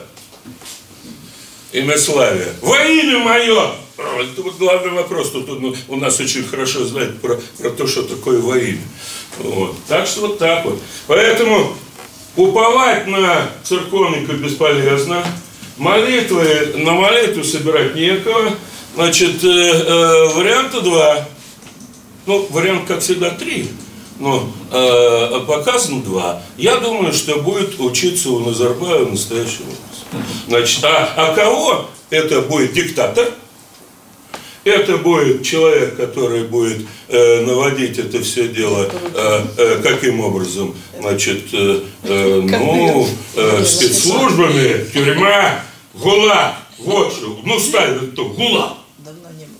Имя 1.73 1.97
славия. 1.97 2.49
Во 2.61 2.79
имя 2.85 3.19
мое! 3.19 3.73
Это 3.97 4.43
вот 4.43 4.57
главный 4.59 4.91
вопрос. 4.91 5.31
Тут 5.31 5.49
он, 5.49 5.75
у 5.89 5.97
нас 5.97 6.21
очень 6.21 6.45
хорошо 6.45 6.85
знает 6.85 7.19
про, 7.21 7.41
про 7.59 7.71
то, 7.71 7.87
что 7.87 8.03
такое 8.03 8.41
во 8.41 8.59
имя. 8.59 8.83
Вот. 9.39 9.75
Так 9.89 10.07
что 10.07 10.23
вот 10.23 10.39
так 10.39 10.67
вот. 10.67 10.79
Поэтому 11.07 11.75
уповать 12.37 13.07
на 13.07 13.51
церковника 13.65 14.35
бесполезно. 14.35 15.25
Молитвы, 15.79 16.75
на 16.77 16.93
молитву 16.93 17.43
собирать 17.43 17.95
некого. 17.95 18.53
Значит, 18.95 19.43
э, 19.43 19.49
э, 19.49 20.27
варианта 20.35 20.83
два. 20.83 21.27
Ну, 22.27 22.47
вариант, 22.51 22.87
как 22.87 23.01
всегда, 23.01 23.31
три. 23.31 23.69
Но 24.19 24.47
э, 24.71 25.41
показано 25.47 26.03
два. 26.03 26.43
Я 26.59 26.77
думаю, 26.77 27.15
что 27.15 27.37
будет 27.37 27.81
учиться 27.81 28.29
у 28.29 28.41
Назарбаева 28.41 29.09
настоящего 29.09 29.65
Значит, 30.49 30.85
а, 30.85 31.13
а 31.17 31.35
кого? 31.35 31.89
Это 32.11 32.43
будет 32.43 32.73
диктатор, 32.73 33.33
это 34.65 34.97
будет 34.99 35.43
человек, 35.43 35.97
который 35.97 36.45
будет 36.45 36.87
э, 37.09 37.41
наводить 37.45 37.99
это 37.99 38.23
все 38.23 38.49
дело 38.49 38.89
э, 39.15 39.45
э, 39.57 39.81
каким 39.83 40.21
образом? 40.21 40.75
Значит, 41.01 41.45
э, 41.53 41.81
э, 42.05 42.41
ну, 42.45 43.09
э, 43.35 43.65
спецслужбами, 43.65 44.87
тюрьма, 44.93 45.63
ГУЛАГ. 45.95 46.55
Вот 46.79 47.13
что. 47.13 47.41
Ну, 47.45 47.59
ставят 47.59 48.15
то, 48.15 48.27
ГУЛАГ. 48.27 48.75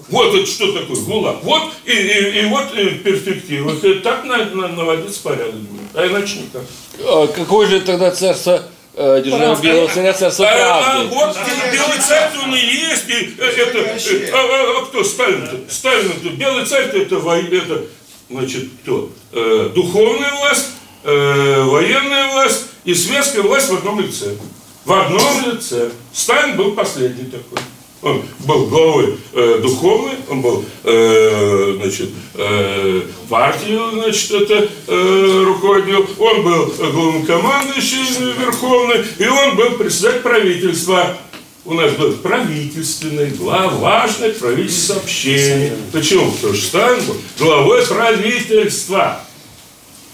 Вот 0.09 0.35
это 0.35 0.47
что 0.47 0.71
такое 0.73 0.97
ГУЛАГ. 0.97 1.43
Вот 1.43 1.73
и, 1.85 1.93
и, 1.93 2.43
и 2.43 2.45
вот 2.47 2.73
и 2.77 2.91
перспектива. 2.91 3.71
Вот, 3.71 4.03
так 4.03 4.25
надо, 4.25 4.55
наводиться 4.55 5.21
порядок 5.23 5.55
будет. 5.55 5.81
А 5.95 6.07
иначе 6.07 6.41
никак. 6.41 6.63
А 7.01 7.27
какое 7.27 7.67
же 7.67 7.81
тогда 7.81 8.13
царство 8.13 8.63
э, 8.95 9.23
держава 9.25 9.61
белого 9.61 9.89
царя, 9.89 10.13
царство 10.13 10.47
А, 10.47 10.51
а 10.79 10.83
правды? 10.83 11.09
вот 11.15 11.37
белый 11.73 11.99
царь 12.01 12.31
он 12.45 12.55
и 12.55 12.59
есть, 12.61 13.09
и 13.09 13.35
э, 13.39 13.45
это, 13.45 13.79
э, 13.79 14.31
а, 14.33 14.81
а- 14.81 14.85
кто 14.87 15.03
Сталин-то? 15.05 15.73
Сталин-то, 15.73 16.29
белый 16.31 16.65
царь-то 16.67 16.99
это, 16.99 17.17
во- 17.19 17.37
это, 17.39 17.85
значит, 18.31 18.65
кто? 18.83 19.11
Э, 19.33 19.71
духовная 19.75 20.33
власть, 20.35 20.67
э, 21.05 21.63
военная 21.65 22.33
власть 22.33 22.65
и 22.85 22.95
светская 22.95 23.43
власть 23.43 23.69
в 23.71 23.75
одном 23.75 24.01
лице. 24.01 24.37
в 24.85 24.93
одном 24.93 25.51
лице. 25.53 25.91
Сталин 26.13 26.57
был 26.57 26.73
последний 26.73 27.25
такой. 27.31 27.59
Он 28.03 28.23
был 28.41 28.67
главой 28.67 29.17
э, 29.33 29.61
духовной, 29.63 30.15
он 30.29 30.43
был, 30.43 30.65
э, 30.83 31.79
значит, 31.81 32.09
э, 32.35 33.03
партию, 33.29 33.91
значит, 33.93 34.31
это 34.33 34.69
э, 34.89 35.43
руководил, 35.47 36.05
он 36.19 36.43
был 36.43 36.67
главнокомандующий 36.67 38.33
верховный, 38.41 39.05
и 39.19 39.27
он 39.27 39.57
был 39.57 39.71
председатель 39.79 40.21
правительства. 40.21 41.17
У 41.65 41.75
нас 41.75 41.93
был 41.93 42.15
правительственный, 42.15 43.31
глав, 43.31 43.75
важное 43.75 44.33
правительство 44.33 44.95
сообщение. 44.95 45.73
Почему? 45.93 46.33
Потому 46.33 46.55
что 46.55 46.67
Сталин 46.67 47.05
был 47.07 47.17
главой 47.39 47.87
правительства. 47.87 49.21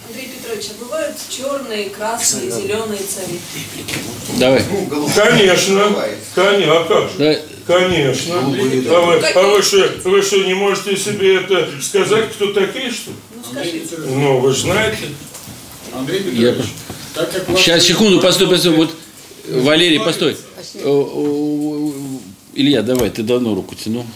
Андрей 0.07 0.29
Петрович, 0.29 0.67
а 0.79 0.85
бывают 0.85 1.17
черные, 1.31 1.89
красные, 1.89 2.51
зеленые 2.51 3.01
цари? 3.01 3.41
Давай. 4.39 4.63
Конечно, 5.15 5.97
конечно, 6.35 6.81
а 6.81 6.85
как 6.85 7.11
же? 7.13 7.43
Конечно. 7.69 8.39
А 8.39 8.41
вы, 8.41 9.17
а 9.19 9.43
вы 9.43 9.63
что, 9.63 9.91
вы 10.05 10.23
что, 10.23 10.39
не 10.39 10.55
можете 10.55 10.97
себе 10.97 11.37
это 11.37 11.69
сказать, 11.83 12.33
кто 12.33 12.55
такие, 12.55 12.91
что 12.91 13.11
ли? 13.11 13.17
Ну 13.35 13.43
скажите. 13.53 13.97
Ну, 14.07 14.39
вы 14.39 14.55
же 14.55 14.63
знаете. 14.63 15.09
Андрей 15.95 16.23
Я... 16.33 16.53
Петрович, 16.53 16.73
так 17.15 17.31
как 17.31 17.49
ваш- 17.51 17.61
Сейчас, 17.61 17.85
секунду, 17.85 18.21
постой, 18.21 18.49
постой. 18.49 18.75
Вот, 18.75 18.95
Валерий, 19.51 20.01
постой. 20.01 20.39
О, 20.83 21.93
Илья, 22.55 22.81
давай, 22.81 23.11
ты 23.11 23.23
давно 23.23 23.55
руку 23.55 23.75
тянул. 23.75 24.07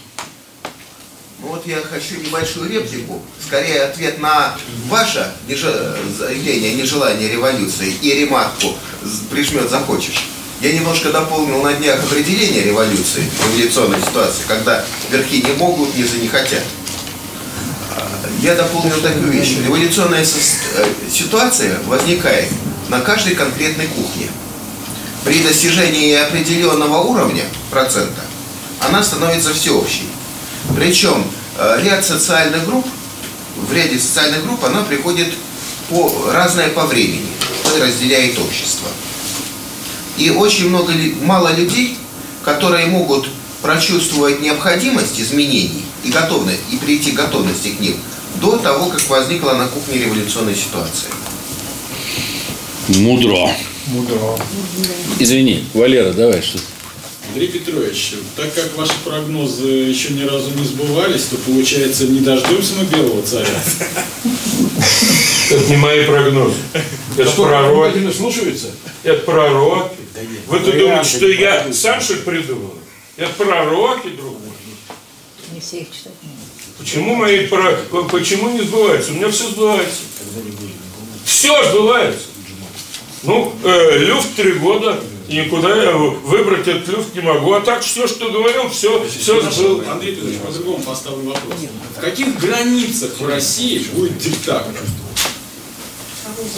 Вот 1.41 1.67
я 1.67 1.77
хочу 1.83 2.23
небольшую 2.25 2.71
реплику, 2.71 3.21
скорее 3.45 3.83
ответ 3.83 4.19
на 4.19 4.57
ваше 4.89 5.31
заявление, 6.19 6.75
нежелание 6.75 7.29
революции 7.29 7.93
и 8.01 8.15
ремарку 8.15 8.75
прижмет 9.31 9.69
захочешь. 9.69 10.23
Я 10.63 10.73
немножко 10.73 11.11
дополнил 11.11 11.61
на 11.61 11.73
днях 11.73 11.99
определение 12.05 12.63
революции, 12.63 13.29
революционной 13.49 14.01
ситуации, 14.01 14.45
когда 14.47 14.85
верхи 15.11 15.43
не 15.43 15.55
могут, 15.55 15.93
низы 15.97 16.19
не 16.19 16.29
хотят. 16.29 16.63
Я 18.39 18.55
дополнил 18.55 18.95
такую 19.01 19.33
вещь. 19.33 19.57
Революционная 19.65 20.23
э, 20.23 20.85
ситуация 21.11 21.81
возникает 21.89 22.49
на 22.89 23.01
каждой 23.01 23.35
конкретной 23.35 23.89
кухне. 23.89 24.29
При 25.25 25.43
достижении 25.43 26.15
определенного 26.15 26.99
уровня, 26.99 27.43
процента, 27.69 28.21
она 28.79 29.03
становится 29.03 29.53
всеобщей. 29.53 30.09
Причем 30.77 31.27
э, 31.59 31.81
ряд 31.83 32.05
социальных 32.05 32.65
групп, 32.67 32.87
в 33.57 33.73
ряде 33.73 33.99
социальных 33.99 34.45
групп 34.45 34.65
она 34.65 34.83
приходит 34.83 35.35
по, 35.89 36.31
разная 36.33 36.69
по 36.69 36.87
времени, 36.87 37.33
разделяет 37.81 38.39
общество. 38.39 38.87
И 40.19 40.31
очень 40.31 40.69
много, 40.69 40.93
ли- 40.93 41.15
мало 41.23 41.53
людей, 41.55 41.97
которые 42.45 42.87
могут 42.87 43.29
прочувствовать 43.63 44.41
необходимость 44.41 45.21
изменений 45.21 45.85
и 46.05 46.11
готовность, 46.11 46.61
и 46.71 46.77
прийти 46.77 47.13
к 47.13 47.15
готовности 47.15 47.69
к 47.69 47.81
ним 47.81 47.97
до 48.41 48.57
того, 48.59 48.87
как 48.91 49.09
возникла 49.09 49.53
на 49.53 49.67
кухне 49.69 49.99
революционная 50.05 50.55
ситуация. 50.55 51.11
Мудро. 52.89 53.51
Мудро. 53.87 54.39
Извини, 55.19 55.65
Валера, 55.75 56.13
давай, 56.13 56.43
что 56.43 56.59
Андрей 57.33 57.49
Петрович, 57.49 58.13
так 58.37 58.53
как 58.53 58.77
ваши 58.77 58.93
прогнозы 59.07 59.67
еще 59.67 60.13
ни 60.13 60.23
разу 60.23 60.51
не 60.51 60.65
сбывались, 60.65 61.25
то 61.25 61.37
получается 61.39 62.07
не 62.07 62.21
дождемся 62.21 62.75
мы 62.75 62.85
белого 62.85 63.23
царя. 63.23 63.49
Это 65.51 65.65
не 65.71 65.77
мои 65.77 66.05
прогнозы. 66.05 66.57
Это 67.17 67.31
пророки. 67.31 68.13
слушаются? 68.13 68.67
Это 69.03 69.25
пророки. 69.25 69.97
Вы 70.47 70.61
тут 70.61 70.77
думаете, 70.77 71.09
что 71.09 71.27
я 71.27 71.73
сам 71.73 72.03
что 72.03 72.17
придумал? 72.17 72.75
Это 73.17 73.33
пророки, 73.33 74.09
друг 74.09 74.39
мой. 74.39 74.53
Не 75.55 75.61
все 75.61 75.79
их 75.79 75.89
читать. 75.91 76.13
Почему 76.79 77.15
мои 77.15 77.47
про... 77.47 77.79
Почему 78.11 78.51
не 78.51 78.61
сбывается? 78.61 79.13
У 79.13 79.15
меня 79.15 79.31
все 79.31 79.49
сбывается. 79.49 80.01
Все 81.25 81.71
сбывается. 81.71 82.27
Ну, 83.23 83.55
э, 83.65 83.99
люфт 84.01 84.35
три 84.37 84.53
года, 84.53 85.01
никуда 85.33 85.83
я 85.83 85.93
выбрать 85.93 86.67
этот 86.69 86.89
люфт 86.89 87.15
не 87.15 87.21
могу. 87.23 87.53
А 87.53 87.61
так 87.61 87.83
все, 87.83 88.07
что 88.07 88.31
говорил, 88.31 88.69
все, 88.69 89.05
все 89.05 89.41
сбылось. 89.51 89.89
Андрей 89.89 90.15
Петрович, 90.15 90.39
по-другому 90.39 90.83
поставлю 90.83 91.31
вопрос. 91.31 91.55
В 91.97 92.01
каких 92.01 92.39
границах 92.39 93.19
в 93.19 93.27
России 93.29 93.87
будет 93.93 94.19
диктатор? 94.19 94.73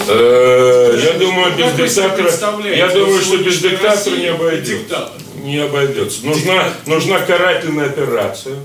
Э, 0.08 0.98
Я 1.02 1.18
думаю, 1.18 1.52
без 1.56 1.72
диктатора, 1.94 2.30
я 2.74 2.88
думаю, 2.88 3.20
что 3.20 3.36
без 3.38 3.58
диктатора 3.60 4.16
не 4.16 4.26
обойдется. 4.28 5.10
Не 5.42 5.58
обойдется. 5.58 6.24
Нужна, 6.26 6.72
нужна 6.86 7.18
карательная 7.20 7.86
операция. 7.86 8.56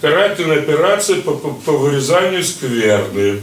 Карательная 0.00 0.58
операция 0.58 1.20
по, 1.20 1.32
по, 1.32 1.50
по 1.50 1.72
вырезанию 1.72 2.44
скверны. 2.44 3.40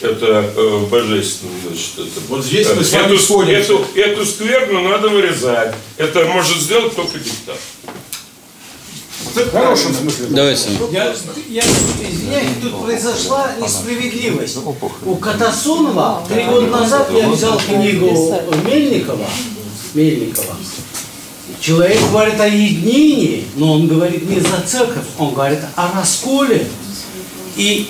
Это 0.00 0.52
э, 0.54 0.86
божественно, 0.90 1.52
значит, 1.66 1.92
это. 1.98 2.20
Вот 2.28 2.44
здесь 2.44 2.68
мы 2.76 2.84
с 2.84 2.92
вами 2.92 3.14
эту, 3.14 3.18
сходимся. 3.18 3.72
эту, 3.72 3.86
эту 3.94 4.26
скверну 4.26 4.82
надо 4.82 5.08
вырезать. 5.08 5.74
Это 5.96 6.26
может 6.26 6.58
сделать 6.58 6.94
только 6.94 7.18
диктатор. 7.18 7.60
В 9.34 9.50
хорошем 9.50 9.94
смысле. 9.94 10.26
Давай, 10.30 10.56
Сам. 10.56 10.74
Я, 10.90 11.14
я 11.48 11.62
извиняюсь, 11.62 12.50
тут 12.62 12.82
произошла 12.84 13.52
несправедливость. 13.60 14.58
У 15.04 15.16
Катасонова 15.16 16.22
три 16.28 16.44
года 16.44 16.66
назад 16.66 17.10
я 17.12 17.28
взял 17.28 17.58
книгу 17.58 18.34
Мельникова. 18.64 19.26
Мельникова. 19.94 20.56
Человек 21.60 21.98
говорит 22.10 22.38
о 22.38 22.46
единении, 22.46 23.46
но 23.56 23.72
он 23.72 23.88
говорит 23.88 24.28
не 24.28 24.40
за 24.40 24.60
церковь, 24.66 25.04
он 25.18 25.32
говорит 25.32 25.60
о 25.74 25.98
расколе. 25.98 26.68
И 27.56 27.88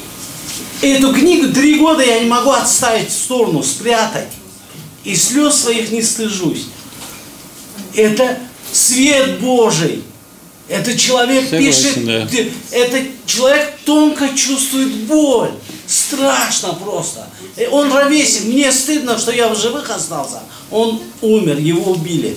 эту 0.83 1.13
книгу 1.13 1.53
три 1.53 1.77
года 1.77 2.03
я 2.03 2.21
не 2.21 2.27
могу 2.27 2.51
отставить 2.51 3.11
в 3.11 3.13
сторону, 3.13 3.63
спрятать. 3.63 4.29
И 5.05 5.15
слез 5.15 5.55
своих 5.55 5.93
не 5.93 6.03
стыжусь. 6.03 6.67
Это 7.95 8.39
свет 8.73 9.39
Божий. 9.41 10.03
Это 10.69 10.99
человек 10.99 11.45
Согласен, 11.49 11.95
пишет, 11.95 12.05
да. 12.05 12.77
это 12.77 13.05
человек 13.25 13.75
тонко 13.85 14.29
чувствует 14.31 14.93
боль. 15.05 15.53
Страшно 15.87 16.73
просто. 16.75 17.29
И 17.57 17.67
Он 17.67 17.93
ровесник. 17.93 18.47
Мне 18.47 18.73
стыдно, 18.73 19.17
что 19.17 19.31
я 19.31 19.49
в 19.49 19.57
живых 19.57 19.89
остался. 19.91 20.43
Он 20.73 21.01
умер, 21.23 21.59
его 21.59 21.93
убили. 21.93 22.37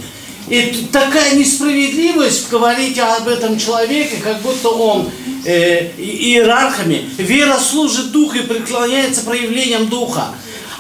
И 0.50 0.88
такая 0.91 1.36
несправедливость 1.36 2.50
говорить 2.50 2.97
об 2.97 3.28
этом 3.28 3.60
человеке, 3.60 4.18
как 4.24 4.41
будто 4.41 4.70
он 4.70 5.12
э, 5.45 5.91
иерархами. 5.95 7.08
Вера 7.18 7.60
служит 7.60 8.12
духу 8.12 8.38
и 8.38 8.41
преклоняется 8.41 9.22
проявлением 9.22 9.88
духа. 9.88 10.30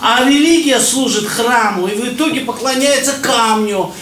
А 0.01 0.25
религия 0.25 0.79
служит 0.79 1.27
храму 1.27 1.87
и 1.87 1.93
в 1.93 2.07
итоге 2.07 2.41
поклоняется 2.41 3.13
камню, 3.21 3.93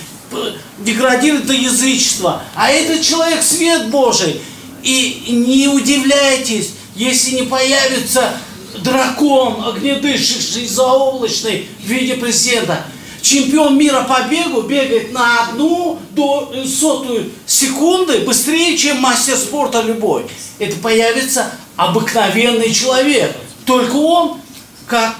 деградирует 0.79 1.47
до 1.47 1.53
язычества. 1.53 2.43
А 2.55 2.69
этот 2.69 3.01
человек 3.01 3.43
свет 3.43 3.89
Божий. 3.89 4.39
И 4.83 5.23
не 5.27 5.67
удивляйтесь, 5.67 6.69
если 6.95 7.31
не 7.35 7.43
появится 7.43 8.37
дракон, 8.83 9.65
огнедышащий, 9.65 10.65
заоблачный 10.65 11.67
в 11.83 11.87
виде 11.87 12.13
президента. 12.13 12.85
Чемпион 13.27 13.77
мира 13.77 14.03
по 14.03 14.21
бегу 14.29 14.61
бегает 14.61 15.11
на 15.11 15.43
одну 15.43 15.99
до 16.11 16.49
э, 16.53 16.63
сотую 16.63 17.29
секунды 17.45 18.19
быстрее, 18.19 18.77
чем 18.77 19.01
мастер 19.01 19.35
спорта 19.35 19.81
любой. 19.81 20.23
Это 20.59 20.77
появится 20.77 21.51
обыкновенный 21.75 22.71
человек. 22.71 23.35
Только 23.65 23.97
он, 23.97 24.39
как 24.85 25.13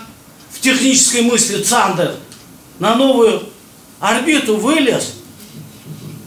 в 0.53 0.61
технической 0.61 1.23
мысли 1.23 1.61
Цандер, 1.61 2.15
на 2.79 2.95
новую 2.95 3.43
орбиту 3.99 4.55
вылез, 4.55 5.15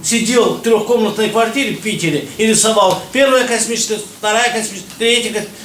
сидел 0.05 0.57
в 0.57 0.61
трехкомнатной 0.61 1.31
квартире 1.31 1.77
в 1.77 1.81
Питере 1.81 2.29
и 2.37 2.47
рисовал 2.47 3.03
первая 3.11 3.49
космическая, 3.49 4.01
вторая 4.19 4.53
космическая, 4.53 4.93
третья 4.99 5.29
космическая. 5.31 5.57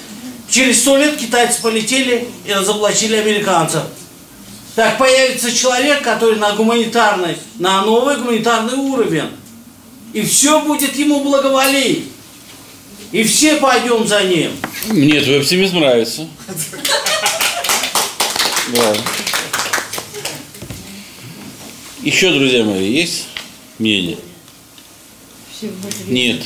Через 0.49 0.80
сто 0.80 0.95
лет 0.95 1.18
китайцы 1.18 1.61
полетели 1.61 2.30
и 2.45 2.53
разоблачили 2.53 3.18
американцев. 3.18 3.84
Так 4.76 4.97
появится 4.97 5.51
человек, 5.55 6.01
который 6.01 6.38
на 6.38 6.53
гуманитарный, 6.53 7.38
на 7.59 7.84
новый 7.84 8.17
гуманитарный 8.17 8.73
уровень. 8.73 9.30
И 10.13 10.21
все 10.23 10.61
будет 10.61 10.95
ему 10.95 11.21
благоволить. 11.21 12.05
И 13.11 13.23
все 13.23 13.55
пойдем 13.57 14.05
за 14.07 14.23
ним. 14.23 14.51
Мне 14.88 15.21
твой 15.21 15.39
оптимизм 15.39 15.80
нравится. 15.80 16.28
Да. 18.73 18.95
Еще, 22.01 22.32
друзья 22.32 22.63
мои, 22.63 22.91
есть 22.91 23.28
мнение? 23.80 24.17
Нет. 26.07 26.41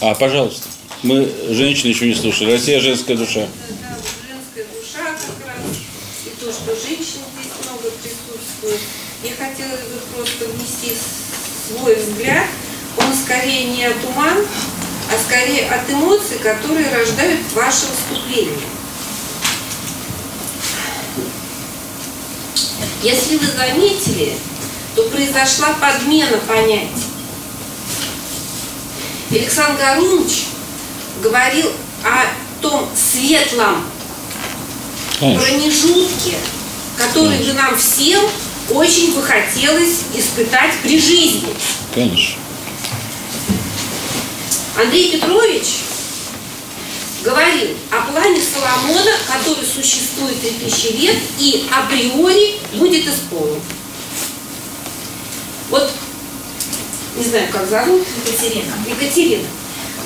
А, 0.00 0.14
пожалуйста. 0.14 0.68
Мы 1.02 1.30
женщины 1.50 1.90
еще 1.90 2.06
не 2.06 2.14
слушали. 2.14 2.52
Россия 2.52 2.80
женская 2.80 3.16
душа. 3.16 3.46
женская 3.46 4.66
душа 4.74 5.04
как 5.04 5.46
раз, 5.46 5.64
и 6.26 6.30
то, 6.40 6.52
что 6.52 6.74
женщин 6.74 7.22
здесь 7.34 7.52
много 7.64 7.90
присутствует. 8.02 8.80
я 9.22 9.30
хотела 9.30 9.76
бы 9.76 10.24
внести 10.88 10.98
свой 11.68 11.94
взгляд. 11.96 12.46
Он 12.96 13.14
скорее 13.14 13.64
не 13.64 13.84
от 13.84 14.04
ума, 14.04 14.32
а 14.32 15.24
скорее 15.24 15.68
от 15.70 15.88
эмоций, 15.90 16.38
которые 16.38 16.90
рождают 16.90 17.40
ваше 17.54 17.86
выступление. 17.86 18.68
Если 23.02 23.36
вы 23.36 23.46
заметили, 23.46 24.36
то 24.96 25.04
произошла 25.04 25.74
подмена 25.74 26.38
понятий. 26.38 27.06
Александр 29.30 29.80
Гарунович 29.80 30.46
говорил 31.22 31.70
о 32.02 32.24
том 32.60 32.88
светлом 32.96 33.84
Конечно. 35.20 35.44
промежутке, 35.44 36.34
который 36.96 37.38
бы 37.38 37.52
нам 37.52 37.76
всем 37.76 38.24
очень 38.70 39.14
бы 39.14 39.22
хотелось 39.22 40.02
испытать 40.14 40.74
при 40.82 40.98
жизни. 41.00 41.54
Конечно. 41.94 42.40
Андрей 44.76 45.12
Петрович 45.12 45.66
говорил 47.22 47.70
о 47.90 48.12
плане 48.12 48.40
Соломона, 48.40 49.10
который 49.26 49.64
существует 49.64 50.40
три 50.40 50.50
тысячи 50.50 50.92
лет 50.92 51.16
и 51.38 51.66
априори 51.70 52.58
будет 52.74 53.06
исполнен. 53.06 53.60
Вот, 55.70 55.90
не 57.16 57.24
знаю, 57.24 57.48
как 57.52 57.68
зовут, 57.68 58.06
Екатерина. 58.24 58.72
Екатерина 58.88 59.48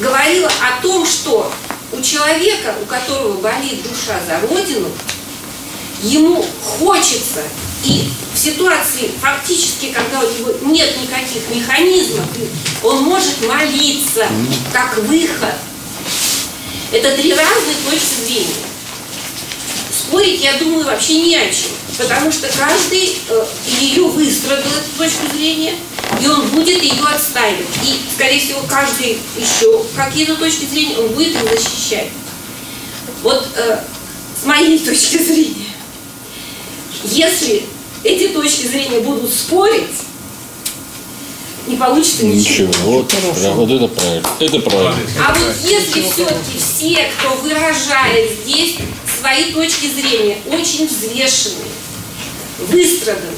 говорила 0.00 0.48
о 0.48 0.82
том, 0.82 1.06
что 1.06 1.52
у 1.92 2.00
человека, 2.00 2.74
у 2.82 2.86
которого 2.86 3.40
болит 3.40 3.82
душа 3.82 4.18
за 4.26 4.40
Родину, 4.48 4.88
ему 6.02 6.44
хочется 6.78 7.42
и 7.84 8.08
в 8.34 8.38
ситуации 8.38 9.10
фактически, 9.20 9.92
когда 9.92 10.20
у 10.20 10.30
него 10.30 10.52
нет 10.62 10.96
никаких 11.02 11.48
механизмов, 11.50 12.24
он 12.82 13.02
может 13.02 13.46
молиться 13.46 14.26
как 14.72 14.98
выход. 14.98 15.54
Это 16.92 17.16
три 17.16 17.34
разные 17.34 17.76
точки 17.90 18.24
зрения. 18.26 18.54
Спорить, 19.90 20.42
я 20.42 20.54
думаю, 20.54 20.84
вообще 20.84 21.22
не 21.22 21.36
о 21.36 21.52
чем. 21.52 21.70
Потому 21.98 22.32
что 22.32 22.48
каждый 22.48 23.18
э, 23.28 23.46
ее 23.80 24.04
выстрадал, 24.04 24.64
эту 24.64 24.98
точку 24.98 25.36
зрения, 25.36 25.74
и 26.20 26.26
он 26.26 26.46
будет 26.48 26.82
ее 26.82 27.02
отстаивать. 27.04 27.66
И, 27.84 28.14
скорее 28.14 28.40
всего, 28.40 28.60
каждый 28.68 29.18
еще 29.36 29.84
какие-то 29.94 30.36
точки 30.36 30.64
зрения 30.64 30.98
он 30.98 31.08
будет 31.08 31.34
их 31.34 31.42
защищать. 31.42 32.08
Вот 33.22 33.46
э, 33.56 33.80
с 34.40 34.46
моей 34.46 34.78
точки 34.84 35.18
зрения, 35.18 35.72
если 37.04 37.66
эти 38.04 38.28
точки 38.32 38.66
зрения 38.66 39.00
будут 39.00 39.32
спорить, 39.32 39.90
не 41.66 41.76
получится 41.76 42.26
ничего. 42.26 42.68
Ничего, 42.68 42.82
вот, 43.02 43.14
да, 43.40 43.50
вот 43.52 43.70
это 43.70 43.88
правильно. 43.88 44.28
Это 44.40 44.58
правильно. 44.60 44.96
А 45.26 45.34
вот 45.34 45.54
если 45.62 46.02
все-таки 46.02 46.58
все, 46.58 47.08
кто 47.18 47.34
выражает 47.36 48.30
здесь 48.44 48.76
свои 49.20 49.52
точки 49.52 49.86
зрения, 49.86 50.38
очень 50.50 50.88
взвешенные, 50.88 51.70
выстраданные 52.58 53.30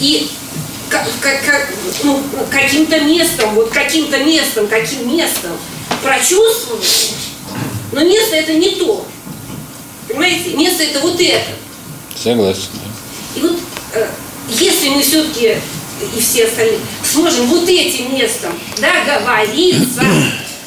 и 0.00 0.28
ка- 0.90 1.06
ка- 1.20 1.38
ка- 1.46 1.66
ну, 2.02 2.22
каким-то 2.50 3.00
местом, 3.00 3.54
вот 3.54 3.70
каким-то 3.70 4.18
местом, 4.22 4.66
каким 4.68 5.14
местом 5.16 5.52
прочувствовали, 6.02 6.84
но 7.92 8.04
место 8.04 8.36
это 8.36 8.52
не 8.54 8.72
то. 8.76 9.06
Понимаете, 10.08 10.50
место 10.56 10.82
это 10.82 11.00
вот 11.00 11.18
это. 11.20 11.50
Согласен. 12.22 12.62
И 13.36 13.40
вот 13.40 13.58
э, 13.94 14.08
если 14.48 14.88
мы 14.88 15.02
все-таки 15.02 15.56
и 16.16 16.20
все 16.20 16.46
остальные 16.46 16.78
сможем 17.04 17.46
вот 17.46 17.68
этим 17.68 18.14
местом 18.14 18.52
договориться, 18.78 20.02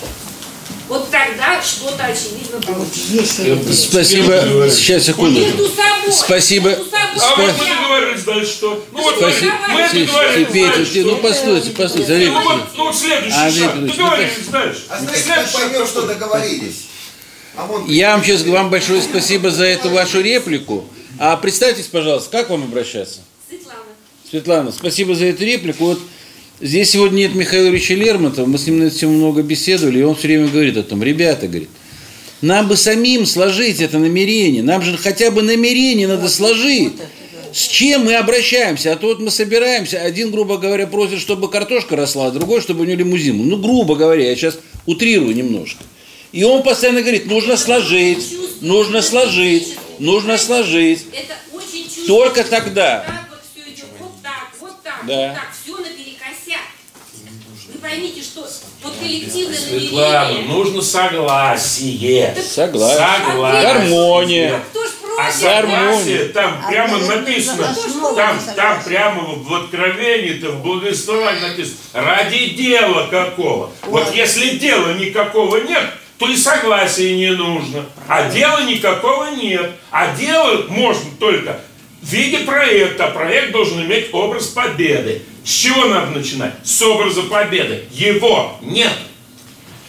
вот 0.87 1.09
тогда 1.09 1.61
что-то 1.61 2.05
очевидно 2.05 2.61
получится. 2.61 3.73
Спасибо. 3.73 4.69
Сейчас, 4.69 5.03
секунду. 5.03 5.39
Между 5.39 5.67
собой. 5.67 6.11
Спасибо. 6.11 6.69
Между 6.69 6.85
собой. 6.85 7.15
А 7.19 7.35
вот 7.35 7.53
мы 7.57 7.65
договорились 7.65 8.23
дальше 8.23 8.51
что? 8.51 8.85
Ну 8.91 9.01
вот 9.01 9.21
мы, 9.21 9.31
Спасибо. 9.31 9.53
мы 9.69 10.05
договорились 10.05 10.47
Петя, 10.51 10.67
дальше 10.77 10.93
ты- 10.93 11.03
ну 11.03 11.11
что? 11.11 11.17
постойте, 11.17 11.69
постойте, 11.71 12.13
Андрей 12.13 12.29
Ну 12.29 12.43
вот, 12.43 12.61
ну 12.77 12.83
вот 12.85 12.95
следующий 12.95 13.37
Андрей 13.37 13.63
шаг. 13.63 13.75
Ну, 13.75 13.87
Договорились 13.87 14.47
дальше. 14.51 14.81
А 14.89 14.99
Следующий 14.99 15.27
шаг 15.27 15.51
поймем, 15.51 15.87
что 15.87 16.01
договорились? 16.03 16.75
А 17.55 17.67
Я 17.87 18.11
вам 18.13 18.23
сейчас 18.23 18.41
вам 18.43 18.69
большое 18.69 19.01
спасибо 19.01 19.51
за 19.51 19.65
эту 19.65 19.89
вашу 19.89 20.21
реплику. 20.21 20.85
А 21.19 21.37
представьтесь, 21.37 21.85
пожалуйста, 21.85 22.29
как 22.31 22.49
вам 22.49 22.63
обращаться? 22.63 23.19
Светлана. 23.47 23.79
Светлана, 24.29 24.71
спасибо 24.71 25.15
за 25.15 25.25
эту 25.25 25.43
реплику. 25.45 25.85
Вот 25.85 25.99
здесь 26.59 26.89
сегодня 26.89 27.17
нет 27.17 27.35
Михаила 27.35 27.67
Ильича 27.67 27.93
Лермонтова, 27.93 28.45
мы 28.45 28.57
с 28.57 28.65
ним 28.65 28.79
на 28.79 28.85
эту 28.85 28.97
тему 28.97 29.13
много 29.13 29.43
беседовали, 29.43 29.99
и 29.99 30.03
он 30.03 30.15
все 30.15 30.27
время 30.27 30.47
говорит 30.47 30.77
о 30.77 30.83
том, 30.83 31.03
ребята, 31.03 31.47
говорит, 31.47 31.69
нам 32.41 32.67
бы 32.67 32.75
самим 32.75 33.25
сложить 33.25 33.79
это 33.79 33.99
намерение, 33.99 34.63
нам 34.63 34.81
же 34.81 34.97
хотя 34.97 35.29
бы 35.31 35.43
намерение 35.43 36.07
надо 36.07 36.27
сложить. 36.29 36.93
С 37.53 37.67
чем 37.67 38.05
мы 38.05 38.15
обращаемся? 38.15 38.93
А 38.93 38.95
то 38.95 39.07
вот 39.07 39.19
мы 39.19 39.29
собираемся, 39.29 40.01
один, 40.01 40.31
грубо 40.31 40.57
говоря, 40.57 40.87
просит, 40.87 41.19
чтобы 41.19 41.51
картошка 41.51 41.95
росла, 41.95 42.27
а 42.27 42.31
другой, 42.31 42.61
чтобы 42.61 42.81
у 42.81 42.83
него 42.83 42.97
лимузин. 42.97 43.47
Ну, 43.47 43.57
грубо 43.57 43.95
говоря, 43.95 44.27
я 44.27 44.35
сейчас 44.35 44.57
утрирую 44.87 45.35
немножко. 45.35 45.83
И 46.31 46.43
он 46.43 46.63
постоянно 46.63 47.01
говорит, 47.01 47.27
нужно 47.27 47.55
сложить, 47.55 48.35
нужно 48.61 49.03
сложить, 49.03 49.75
нужно 49.99 50.37
сложить. 50.37 51.05
Это 51.13 51.35
очень 51.53 51.83
чувственно. 51.85 52.07
Только 52.07 52.43
тогда. 52.43 52.99
Так 53.05 53.27
вот 53.29 53.39
все 53.53 53.71
идет 53.71 53.85
вот 53.99 54.11
так, 54.21 54.47
вот 54.59 54.81
так, 54.83 55.01
Да. 55.05 55.27
вот 55.29 55.35
так, 55.35 55.47
все 55.61 55.77
наперекосяк. 55.77 56.61
Вы 57.73 57.79
поймите, 57.79 58.21
что 58.21 58.47
вот 58.83 58.93
коллективное 58.99 59.57
Светлана, 59.57 60.39
нужно 60.41 60.81
согласие. 60.81 62.35
Согласен. 62.35 62.97
Согласие. 63.27 63.61
Гармония. 63.63 64.49
Ж 64.51 64.61
А 65.15 65.25
против? 65.25 65.39
согласие, 65.41 66.25
там 66.29 66.65
прямо 66.67 66.97
написано, 66.97 67.75
там, 68.15 68.39
там 68.55 68.83
прямо 68.83 69.21
в 69.21 69.43
в 69.47 69.53
Откровении-то, 69.53 70.53
в 70.53 70.63
благовествовании 70.63 71.39
написано, 71.39 71.77
ради 71.93 72.49
дела 72.49 73.07
какого. 73.11 73.69
Вот 73.83 74.11
если 74.15 74.57
дела 74.57 74.93
никакого 74.93 75.57
нет, 75.57 75.85
то 76.17 76.29
и 76.29 76.37
согласия 76.37 77.15
не 77.15 77.31
нужно. 77.31 77.85
А 78.07 78.29
дела 78.29 78.63
никакого 78.63 79.31
нет. 79.31 79.71
А 79.91 80.15
дело 80.15 80.65
можно 80.69 81.09
только 81.19 81.59
в 82.01 82.07
виде 82.07 82.39
проекта. 82.39 83.07
А 83.07 83.11
проект 83.11 83.51
должен 83.51 83.81
иметь 83.83 84.13
образ 84.13 84.47
победы. 84.47 85.23
С 85.43 85.49
чего 85.49 85.85
надо 85.85 86.11
начинать? 86.11 86.53
С 86.63 86.81
образа 86.81 87.23
победы. 87.23 87.85
Его 87.91 88.57
нет. 88.61 88.93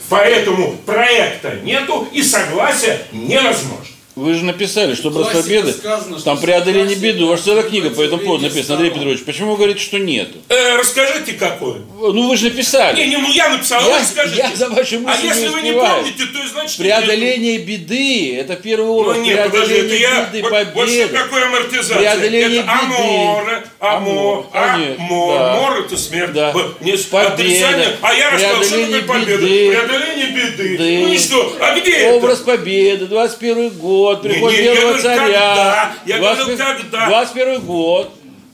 Поэтому 0.09 0.77
проекта 0.85 1.61
нету 1.63 2.09
и 2.13 2.23
согласия 2.23 3.07
невозможно. 3.13 3.94
Вы 4.17 4.35
же 4.35 4.45
написали, 4.45 4.95
что 4.95 5.11
Классика 5.11 5.43
победы, 5.43 5.73
сказано, 5.73 6.17
что 6.19 6.25
там 6.25 6.39
преодоление 6.41 6.95
беды. 6.95 7.25
У 7.25 7.27
вас 7.27 7.41
целая 7.41 7.65
книга 7.65 7.91
по 7.91 8.01
этому 8.01 8.23
поводу 8.23 8.45
написана, 8.45 8.77
Андрей. 8.77 8.93
Петрович. 8.93 9.25
Почему 9.25 9.53
вы 9.53 9.57
говорите, 9.57 9.81
что 9.81 9.99
нету? 9.99 10.39
Э, 10.49 10.77
расскажите, 10.77 11.33
какой. 11.33 11.81
Ну 11.99 12.29
вы 12.29 12.37
же 12.37 12.45
написали. 12.45 12.97
Не, 13.03 13.09
не, 13.09 13.17
ну 13.17 13.29
я 13.33 13.49
написал, 13.49 13.81
а 13.81 13.89
Я- 13.89 13.99
вы 13.99 14.05
скажите. 14.05 14.47
я 14.49 14.55
за 14.55 14.69
ваши 14.69 14.97
а 14.97 14.99
мысли 15.01 15.27
если 15.27 15.41
не 15.43 15.49
вы 15.49 15.63
не 15.63 15.73
помните, 15.73 16.27
то 16.27 16.49
значит 16.49 16.77
Преодоление 16.77 17.59
беды, 17.59 18.37
это 18.37 18.55
первый 18.55 18.87
Ну 18.87 18.93
урок. 18.99 19.17
нет, 19.19 19.51
подожди, 19.51 19.75
это 19.75 19.89
преодоление 19.89 20.01
я, 20.01 20.25
беды, 20.27 20.43
вот, 20.43 20.53
вот 20.53 20.75
победа. 20.87 21.13
такое 21.19 21.47
амортизация? 21.47 21.99
Преодоление 21.99 22.61
это 22.61 22.71
аморе, 22.73 23.65
амо, 23.81 23.97
Амор, 23.97 24.47
конечно, 24.53 25.05
амор, 25.07 25.39
да. 25.39 25.55
мор 25.57 25.81
это 25.81 25.97
смерть, 25.97 26.33
Да. 26.33 26.55
Не 26.81 26.93
Победа. 26.97 27.97
А 28.01 28.15
я 28.15 28.31
рассказал, 28.31 28.63
что 28.63 28.71
такое 28.71 28.87
Преодоление 28.87 29.03
победа. 29.03 29.43
беды. 29.43 29.71
Преодоление 29.71 30.27
беды. 30.31 30.69
Беды. 30.77 30.99
Ну 31.03 31.13
и 31.13 31.19
что, 31.19 31.57
а 31.61 31.81
где 31.81 32.11
Образ 32.13 32.41
это? 32.43 32.45
победы, 32.57 33.07
21 33.07 33.71
год, 33.71 34.04
приход 34.23 34.53
Не, 34.53 34.59
не, 34.59 34.65
я 34.65 34.75
белого 34.75 34.87
говорю, 34.89 35.03
царя. 35.03 35.19
когда? 35.27 35.93
Я 36.07 36.19
21 36.19 36.57
говорю, 36.57 36.77
когда? 36.81 37.07
21 37.07 37.61
год. 37.63 38.11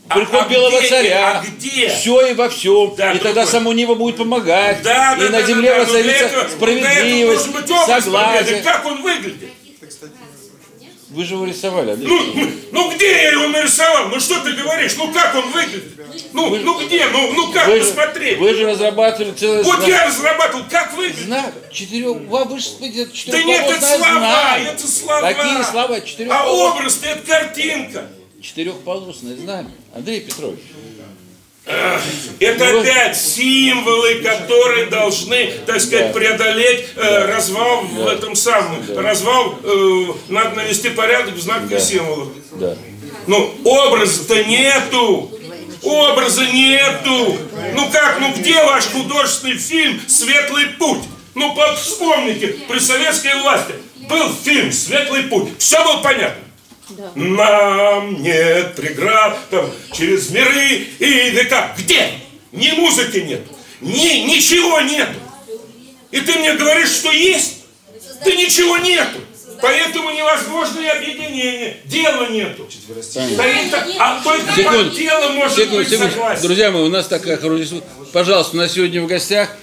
А- 0.08 0.14
Приход 0.16 0.42
а 0.44 0.48
белого 0.48 0.78
где- 0.80 0.88
царя. 0.88 1.28
а 1.40 1.44
где? 1.44 1.88
Все 1.88 2.26
и 2.26 2.34
во 2.34 2.48
всем. 2.48 2.94
Да, 2.96 3.10
и 3.12 3.18
тогда 3.18 3.30
другое. 3.32 3.46
само 3.46 3.72
небо 3.72 3.94
будет 3.94 4.16
помогать. 4.16 4.82
Да, 4.82 5.14
и 5.16 5.20
да, 5.20 5.24
на 5.26 5.30
да, 5.30 5.42
земле 5.42 5.70
да, 5.70 5.74
да, 5.78 5.84
воцарится 5.84 6.24
этого- 6.24 6.48
справедливость, 6.48 7.48
согласие. 7.86 8.62
Как 8.62 8.84
он 8.86 9.02
выглядит? 9.02 9.50
Вы 11.10 11.24
же 11.24 11.34
его 11.34 11.44
рисовали, 11.44 11.90
Андрей. 11.90 12.08
Ну, 12.08 12.22
ну, 12.34 12.50
ну 12.70 12.94
где 12.94 13.10
я 13.10 13.30
его 13.32 13.48
нарисовал? 13.48 14.08
Ну 14.08 14.20
что 14.20 14.40
ты 14.42 14.52
говоришь? 14.52 14.94
Ну 14.96 15.12
как 15.12 15.34
он 15.34 15.50
выглядит? 15.50 15.84
Ну, 16.32 16.54
ну 16.56 16.86
где? 16.86 17.06
Ну, 17.08 17.32
ну 17.32 17.52
как 17.52 17.66
вы, 17.66 17.80
же, 17.80 17.84
посмотреть? 17.86 18.38
вы 18.38 18.54
же 18.54 18.66
разрабатывали 18.66 19.32
целое 19.32 19.64
Вот 19.64 19.76
знак. 19.76 19.88
я 19.88 20.06
разрабатывал, 20.06 20.64
как 20.70 20.92
выглядит? 20.94 21.24
Знак 21.24 21.52
четырех. 21.72 22.16
Вы, 22.16 22.44
вы 22.44 22.58
же 22.60 22.68
это 22.80 23.30
Да 23.32 23.42
нет, 23.42 23.64
это 23.68 23.80
слова, 23.86 23.98
знамя. 23.98 24.70
это 24.70 24.86
слова. 24.86 25.32
Какие 25.32 25.62
слова? 25.64 25.96
А 25.96 26.00
Четырехполосное. 26.00 26.70
образ 26.70 27.00
это 27.02 27.26
картинка. 27.26 28.06
Четырехполосное 28.40 29.36
знамя. 29.36 29.70
Андрей 29.94 30.20
Петрович. 30.20 30.60
Это 32.40 32.64
Ну, 32.64 32.80
опять 32.80 33.16
символы, 33.20 34.16
которые 34.16 34.86
должны, 34.86 35.52
так 35.66 35.80
сказать, 35.80 36.12
преодолеть 36.12 36.86
э, 36.96 37.26
развал 37.26 37.82
в 37.82 38.06
этом 38.06 38.34
самом. 38.34 38.82
Развал, 38.96 39.58
э, 39.62 40.04
надо 40.28 40.56
навести 40.56 40.90
порядок 40.90 41.34
в 41.34 41.40
знаках 41.40 41.68
Да. 41.68 41.76
и 41.76 41.80
символах. 41.80 42.28
Ну, 43.26 43.54
образа-то 43.64 44.42
нету. 44.44 45.30
Образа 45.82 46.44
нету. 46.46 47.38
Ну 47.74 47.90
как, 47.90 48.20
ну 48.20 48.32
где 48.36 48.62
ваш 48.64 48.86
художественный 48.86 49.56
фильм 49.56 50.00
«Светлый 50.06 50.66
путь»? 50.78 51.02
Ну 51.34 51.56
вспомните, 51.76 52.48
при 52.68 52.78
советской 52.78 53.40
власти 53.40 53.74
был 54.08 54.30
фильм 54.44 54.72
«Светлый 54.72 55.24
путь». 55.24 55.50
Все 55.58 55.82
было 55.84 55.98
понятно. 55.98 56.42
Нам 57.14 58.22
нет 58.22 58.74
преград 58.74 59.38
там, 59.50 59.70
через 59.92 60.30
миры 60.30 60.86
и 60.98 61.30
века. 61.30 61.74
Где? 61.78 62.12
Ни 62.52 62.70
музыки 62.72 63.18
нет, 63.18 63.42
ни, 63.80 64.26
ничего 64.26 64.80
нету. 64.80 65.14
И 66.10 66.20
ты 66.20 66.38
мне 66.38 66.54
говоришь, 66.54 66.90
что 66.90 67.10
есть? 67.12 67.58
Да 68.24 68.30
ничего 68.32 68.76
нету. 68.78 69.18
Поэтому 69.62 70.10
невозможно 70.10 70.80
и 70.80 70.86
объединение. 70.86 71.76
Дела 71.84 72.28
нету. 72.30 72.66
Да 73.36 73.44
это- 73.44 73.86
а 73.98 74.20
только 74.24 74.52
Секунду, 74.56 74.84
под 74.86 74.94
дело 74.96 75.28
может 75.32 75.54
секунду, 75.58 75.76
быть 75.76 75.88
секунду. 75.90 76.10
согласен. 76.12 76.42
Друзья 76.42 76.70
мои, 76.70 76.82
у 76.82 76.88
нас 76.88 77.06
такая 77.06 77.36
хорошая... 77.36 77.82
Пожалуйста, 78.12 78.56
у 78.56 78.58
нас 78.60 78.72
сегодня 78.72 79.02
в 79.02 79.06
гостях... 79.06 79.54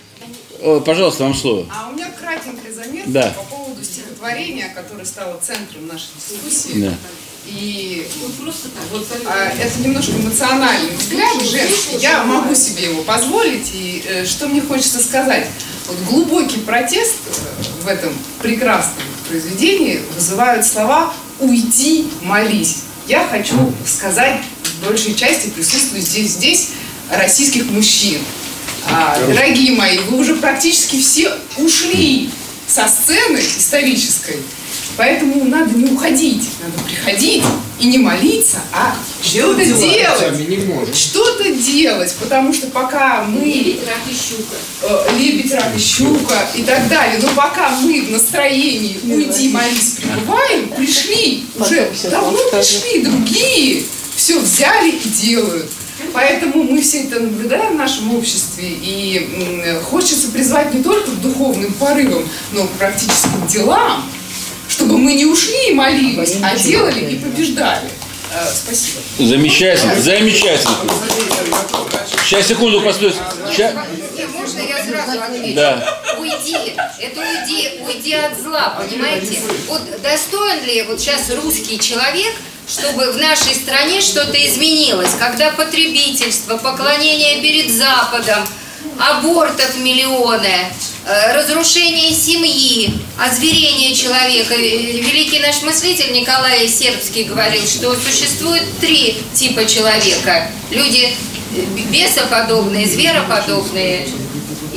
О, 0.61 0.80
пожалуйста, 0.80 1.23
вам 1.23 1.34
слово. 1.34 1.65
А 1.71 1.89
у 1.89 1.93
меня 1.95 2.09
кратенькая 2.11 2.71
заметка 2.71 3.09
Да. 3.09 3.34
по 3.36 3.43
поводу 3.43 3.66
стихотворения, 3.98 4.70
которое 4.76 5.06
стало 5.06 5.39
центром 5.41 5.88
нашей 5.88 6.10
дискуссии. 6.16 6.82
Да. 6.82 6.93
И 7.45 8.06
вот, 8.22 9.06
а, 9.26 9.48
это 9.48 9.80
немножко 9.80 10.12
эмоциональный 10.12 10.95
взгляд 10.98 11.41
женский. 11.41 11.98
Я 12.00 12.24
могу 12.24 12.54
себе 12.54 12.91
его 12.91 13.04
позволить. 13.04 13.72
И 13.74 14.04
э, 14.06 14.26
что 14.26 14.48
мне 14.48 14.62
хочется 14.62 15.00
сказать? 15.00 15.48
Вот 15.88 15.98
глубокий 16.10 16.60
протест 16.60 17.16
э, 17.26 17.84
в 17.84 17.88
этом 17.88 18.14
прекрасном 18.41 19.02
произведении 19.30 20.02
вызывают 20.14 20.66
слова 20.66 21.14
«Уйди, 21.39 22.10
молись». 22.22 22.84
Я 23.08 23.26
хочу 23.26 23.56
сказать 23.86 24.41
в 24.64 24.86
большей 24.86 25.16
части 25.16 25.50
присутствую 25.50 26.02
здесь, 26.02 26.32
здесь 26.32 26.70
российских 27.10 27.72
мужчин. 27.72 28.20
А, 28.89 29.18
дорогие 29.26 29.72
мои, 29.72 30.00
вы 30.00 30.18
уже 30.18 30.36
практически 30.36 31.00
все 31.00 31.32
ушли 31.58 32.30
со 32.68 32.88
сцены 32.88 33.39
исторической, 33.39 34.38
поэтому 34.97 35.45
надо 35.45 35.74
не 35.78 35.91
уходить, 35.91 36.49
надо 36.61 36.84
приходить 36.84 37.43
и 37.80 37.88
не 37.88 37.97
молиться, 37.97 38.57
а 38.74 38.95
что-то 39.22 39.63
дела, 39.63 39.80
делать. 39.80 40.95
Что-то 40.95 41.51
делать, 41.53 42.13
потому 42.20 42.53
что 42.53 42.68
пока 42.68 43.24
мы... 43.24 43.39
Лебедь, 43.45 43.88
рак 43.88 43.99
и 44.09 44.13
щука. 44.13 45.13
Лебедь, 45.18 45.53
рак 45.53 45.76
и 45.76 45.80
щука 45.80 46.47
и 46.55 46.63
так 46.63 46.89
далее. 46.89 47.20
Но 47.22 47.30
пока 47.30 47.70
мы 47.80 48.01
в 48.01 48.11
настроении 48.11 48.99
«Уйди, 49.03 49.49
молись» 49.49 49.97
пребываем, 50.01 50.70
пришли, 50.70 51.45
уже 51.55 51.89
давно 52.09 52.39
пришли 52.51 53.01
другие, 53.01 53.84
все 54.15 54.39
взяли 54.39 54.91
и 54.91 55.09
делают. 55.09 55.72
Поэтому 56.14 56.64
мы 56.64 56.82
все 56.82 57.03
это 57.03 57.20
наблюдаем 57.20 57.74
в 57.74 57.78
нашем 57.78 58.16
обществе, 58.16 58.68
и 58.68 59.78
хочется 59.84 60.30
призвать 60.32 60.74
не 60.74 60.84
только 60.84 61.12
к 61.12 61.22
духовным 61.22 61.74
порывам, 61.74 62.28
но 62.51 62.64
и 62.64 62.68
к 62.68 62.72
практическим 62.72 63.45
делам, 63.47 64.10
чтобы 64.70 64.97
мы 64.97 65.14
не 65.14 65.26
ушли 65.26 65.70
и 65.70 65.74
молились, 65.74 66.38
а 66.41 66.55
делали 66.58 67.12
и 67.12 67.20
побеждали. 67.20 67.89
Э, 68.34 68.45
Спасибо. 68.53 68.99
Замечательно, 69.20 69.99
замечательно. 70.01 70.76
Сейчас, 72.24 72.47
секунду, 72.47 72.82
постой. 72.82 73.14
Не, 73.58 74.26
можно 74.28 74.60
я 74.60 74.84
сразу 74.84 75.22
отвечу? 75.22 75.55
Да. 75.55 76.01
Уйди, 76.20 76.55
это 76.99 77.22
уйди, 77.22 77.80
уйди 77.86 78.13
от 78.13 78.39
зла, 78.39 78.78
понимаете? 78.80 79.39
Вот 79.68 79.82
достоин 80.01 80.63
ли 80.63 80.84
вот 80.84 80.99
сейчас 80.99 81.30
русский 81.32 81.80
человек, 81.80 82.34
чтобы 82.68 83.11
в 83.11 83.18
нашей 83.18 83.55
стране 83.55 84.01
что-то 84.01 84.38
изменилось, 84.45 85.11
когда 85.20 85.51
потребительство, 85.51 86.57
поклонение 86.57 87.41
перед 87.41 87.72
Западом, 87.72 88.45
абортов 88.99 89.78
миллионы, 89.78 90.72
э, 91.05 91.34
разрушение 91.34 92.11
семьи, 92.13 92.93
озверение 93.20 93.93
человека. 93.93 94.53
Э, 94.53 94.57
Великий 94.57 95.39
наш 95.39 95.61
мыслитель 95.61 96.11
Николай 96.13 96.68
Сербский 96.68 97.24
говорил, 97.24 97.65
что 97.65 97.95
существует 97.95 98.63
три 98.82 99.18
типа 99.34 99.65
человека. 99.65 100.49
Люди 100.72 101.13
бесоподобные, 101.89 102.88
звероподобные 102.88 104.07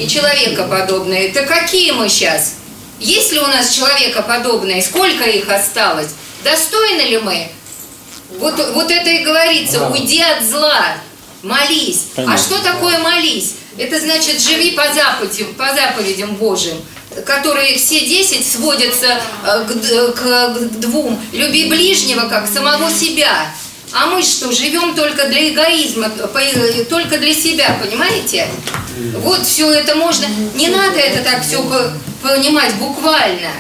и 0.01 0.09
человекоподобные. 0.09 1.29
Это 1.29 1.43
какие 1.43 1.93
мы 1.93 2.09
сейчас? 2.09 2.55
Есть 2.99 3.33
ли 3.33 3.39
у 3.39 3.47
нас 3.47 3.71
человекоподобные? 3.75 4.83
Сколько 4.83 5.25
их 5.25 5.49
осталось? 5.49 6.09
Достойны 6.45 7.03
ли 7.03 7.19
мы? 7.19 7.49
Вот, 8.39 8.55
вот 8.75 8.91
это 8.91 9.11
и 9.11 9.25
говорится, 9.25 9.89
уйди 9.89 10.23
от 10.23 10.43
зла, 10.45 10.97
молись. 11.43 12.07
Понятно. 12.15 12.35
А 12.35 12.39
что 12.39 12.59
такое 12.63 12.99
молись? 12.99 13.55
Это 13.77 13.99
значит, 14.01 14.41
живи 14.41 14.73
по 14.73 14.85
заповедям, 14.93 15.55
по 15.55 15.67
заповедям 15.75 16.35
Божьим, 16.37 16.77
которые 17.27 17.77
все 17.79 18.01
десять 18.01 18.47
сводятся 18.47 19.21
э, 19.45 19.65
к, 19.65 20.15
к- 20.15 20.55
к 20.55 20.59
двум. 20.81 21.21
Люби 21.33 21.69
ближнего, 21.69 22.29
как 22.29 22.47
самого 22.47 22.91
себя. 22.91 23.53
А 23.93 24.07
мы 24.07 24.23
что, 24.23 24.53
живем 24.53 24.95
только 24.95 25.27
для 25.29 25.51
эгоизма, 25.53 26.09
только 26.89 27.19
для 27.19 27.35
себя, 27.35 27.77
понимаете? 27.83 28.47
Вот 29.19 29.45
все 29.47 29.71
это 29.73 29.95
можно. 29.97 30.27
Не 30.55 30.69
надо 30.69 30.99
это 30.99 31.23
так 31.25 31.43
все 31.45 31.63
понимать 32.23 32.75
буквально. 32.77 33.51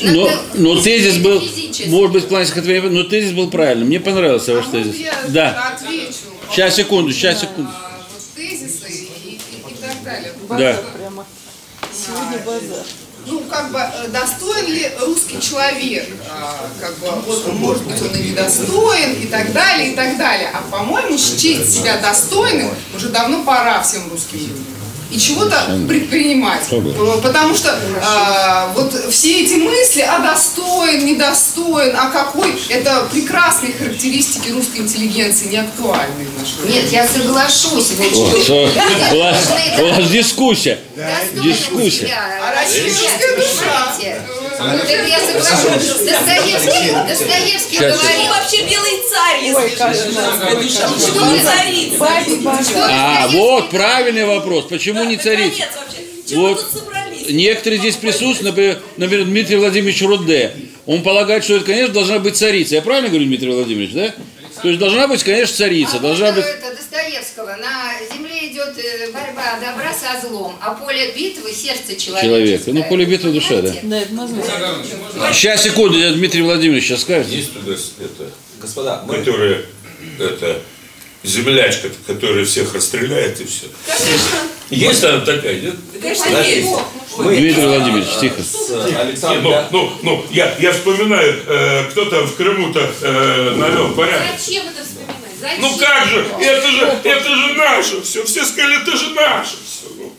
Но, 0.00 0.30
но 0.54 0.80
тезис 0.80 1.18
был, 1.18 1.40
физически. 1.40 1.88
может 1.88 2.12
быть, 2.12 2.24
в 2.24 2.28
плане 2.28 2.46
стихотворения, 2.46 2.88
но 2.90 3.02
тезис 3.04 3.32
был 3.32 3.50
правильным. 3.50 3.88
Мне 3.88 4.00
понравился 4.00 4.54
ваш 4.54 4.66
тезис. 4.66 4.96
Я 4.96 5.14
Да. 5.28 5.74
отвечу. 5.74 6.12
Сейчас, 6.50 6.74
секунду, 6.76 7.12
сейчас, 7.12 7.40
секунду. 7.40 7.70
Вот 7.70 8.22
тезисы 8.34 8.88
и, 8.88 9.30
и- 9.30 9.34
и 9.34 9.74
так 9.80 10.02
далее. 10.02 10.32
Да. 10.48 10.82
Сегодня 11.92 12.38
базар. 12.44 12.84
Ну, 13.26 13.40
как 13.48 13.70
бы, 13.70 13.78
э, 13.78 14.08
достоин 14.08 14.66
ли 14.66 14.90
русский 15.00 15.40
человек? 15.40 16.08
А, 16.28 16.68
Как 16.80 16.96
бы, 16.98 17.06
вот, 17.24 17.52
может 17.54 17.84
быть, 17.84 18.00
он 18.02 18.14
и 18.16 18.30
недостоин, 18.30 19.12
и 19.22 19.26
так 19.26 19.52
далее, 19.52 19.92
и 19.92 19.94
так 19.96 20.16
далее. 20.16 20.50
А, 20.52 20.62
по-моему, 20.70 21.16
счесть 21.16 21.72
себя 21.72 21.98
достойным 21.98 22.70
уже 22.96 23.10
давно 23.10 23.44
пора 23.44 23.82
всем 23.82 24.10
русским 24.10 24.38
людям. 24.38 24.64
И 25.12 25.18
чего-то 25.18 25.56
предпринимать. 25.86 26.62
Э, 26.70 27.20
Потому 27.22 27.54
что 27.54 27.78
а, 28.02 28.72
вот 28.74 28.94
все 29.10 29.42
эти 29.42 29.54
мысли, 29.54 30.00
а 30.00 30.20
достоин, 30.20 31.04
недостоин, 31.04 31.94
а 31.96 32.10
какой, 32.10 32.54
это 32.70 33.06
прекрасные 33.12 33.74
характеристики 33.74 34.48
русской 34.50 34.78
интеллигенции, 34.78 35.48
не 35.48 35.58
актуальны 35.58 36.24
в 36.24 36.40
наше 36.40 36.56
время. 36.62 36.82
Нет, 36.82 36.92
я 36.92 37.06
соглашусь. 37.06 37.90
Вот 37.98 38.42
что 38.42 38.70
у, 39.12 39.18
вас, 39.18 39.48
должны 39.48 39.82
у 39.82 39.94
вас 39.94 40.10
дискуссия. 40.10 40.78
Дискуссия. 41.42 42.06
себя 42.06 42.38
А 42.40 42.54
российская 42.54 43.36
душа. 43.36 43.92
Я 44.58 45.20
соглашусь. 45.20 46.00
Достоевский, 46.00 46.92
Достоевский 47.08 47.78
говорил. 47.78 48.30
вообще 48.30 48.62
белый 48.62 49.02
царь, 49.10 49.44
если? 49.44 49.76
Что 50.98 51.26
не 51.26 51.40
царица? 51.40 52.86
А, 52.88 53.28
вот 53.28 53.70
правильный 53.70 54.24
вопрос. 54.24 54.66
Почему 54.68 55.04
не 55.04 55.16
царица? 55.16 55.64
Вот 56.34 56.64
некоторые 57.28 57.78
здесь 57.78 57.96
присутствуют, 57.96 58.42
например, 58.42 58.78
например, 58.96 59.26
Дмитрий 59.26 59.56
Владимирович 59.56 60.02
Руде. 60.02 60.52
Он 60.86 61.02
полагает, 61.02 61.44
что 61.44 61.56
это, 61.56 61.66
конечно, 61.66 61.92
должна 61.94 62.18
быть 62.18 62.36
царица. 62.36 62.74
Я 62.74 62.82
правильно 62.82 63.08
говорю, 63.08 63.26
Дмитрий 63.26 63.52
Владимирович, 63.52 63.92
да? 63.92 64.14
То 64.60 64.68
есть 64.68 64.78
должна 64.78 65.08
быть, 65.08 65.22
конечно, 65.22 65.56
царица. 65.56 65.98
Должна 65.98 66.32
быть... 66.32 66.44
Это 66.44 66.74
Достоевского. 66.76 67.56
На 67.56 67.92
идет 68.48 68.76
э, 68.78 69.10
борьба 69.12 69.58
добра 69.60 69.92
со 69.92 70.26
злом, 70.26 70.56
а 70.60 70.74
поле 70.74 71.12
битвы 71.12 71.52
сердце 71.52 71.96
человека. 71.96 72.26
Человек. 72.26 72.62
Ну, 72.66 72.84
поле 72.84 73.04
битвы 73.04 73.32
душа, 73.32 73.62
да. 73.62 73.72
Сейчас, 75.32 75.62
секунду, 75.62 75.98
я 75.98 76.12
Дмитрий 76.12 76.42
Владимирович 76.42 76.84
сейчас 76.84 77.02
скажет. 77.02 77.28
Есть 77.28 77.52
туда 77.54 77.72
это, 77.72 78.30
господа, 78.60 79.04
которая 79.08 79.62
это 80.18 80.60
землячка, 81.22 81.88
которая 82.06 82.44
всех 82.44 82.74
расстреляет 82.74 83.40
и 83.40 83.44
все. 83.44 83.66
Есть 84.70 85.04
она 85.04 85.20
такая, 85.20 85.60
нет? 85.60 85.74
Конечно, 86.00 86.30
Да, 86.30 86.44
есть. 86.44 86.68
Дмитрий 87.18 87.66
Владимирович, 87.66 88.08
тихо. 88.20 88.42
Александр, 88.98 89.66
ну, 89.70 89.70
ну, 89.70 89.92
ну, 90.02 90.26
я, 90.30 90.56
я 90.58 90.72
вспоминаю, 90.72 91.40
э, 91.46 91.90
кто 91.90 92.06
там 92.06 92.26
в 92.26 92.34
Крыму-то 92.36 92.90
э, 93.02 93.54
навел 93.56 93.92
порядок. 93.94 94.28
Зачем 94.38 94.64
это 94.68 94.82
вспоминать? 94.82 95.01
Зачем? 95.42 95.60
Ну 95.60 95.76
как 95.76 96.06
же, 96.06 96.24
это 96.40 96.70
же, 96.70 96.86
это 97.02 97.28
же 97.34 97.54
наше 97.54 98.00
все. 98.02 98.24
Все 98.24 98.44
сказали, 98.44 98.80
это 98.80 98.96
же 98.96 99.10
наше 99.10 99.56
все. 99.66 99.88
Ну, 99.96 100.12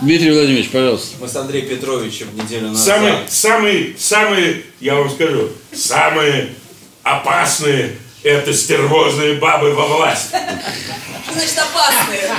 Дмитрий 0.00 0.30
Владимирович, 0.30 0.70
пожалуйста. 0.70 1.16
Мы 1.20 1.28
с 1.28 1.36
Андреем 1.36 1.68
Петровичем 1.68 2.34
неделю 2.34 2.68
назад. 2.68 2.84
Самые, 2.86 3.28
самые, 3.28 3.98
самые, 3.98 4.62
я 4.80 4.94
вам 4.94 5.10
скажу, 5.10 5.50
самые 5.74 6.54
опасные 7.02 7.98
это 8.22 8.54
стервозные 8.54 9.34
бабы 9.34 9.74
во 9.74 9.86
власти. 9.88 10.28
Что 10.30 11.32
значит 11.34 11.58
опасные? 11.58 12.30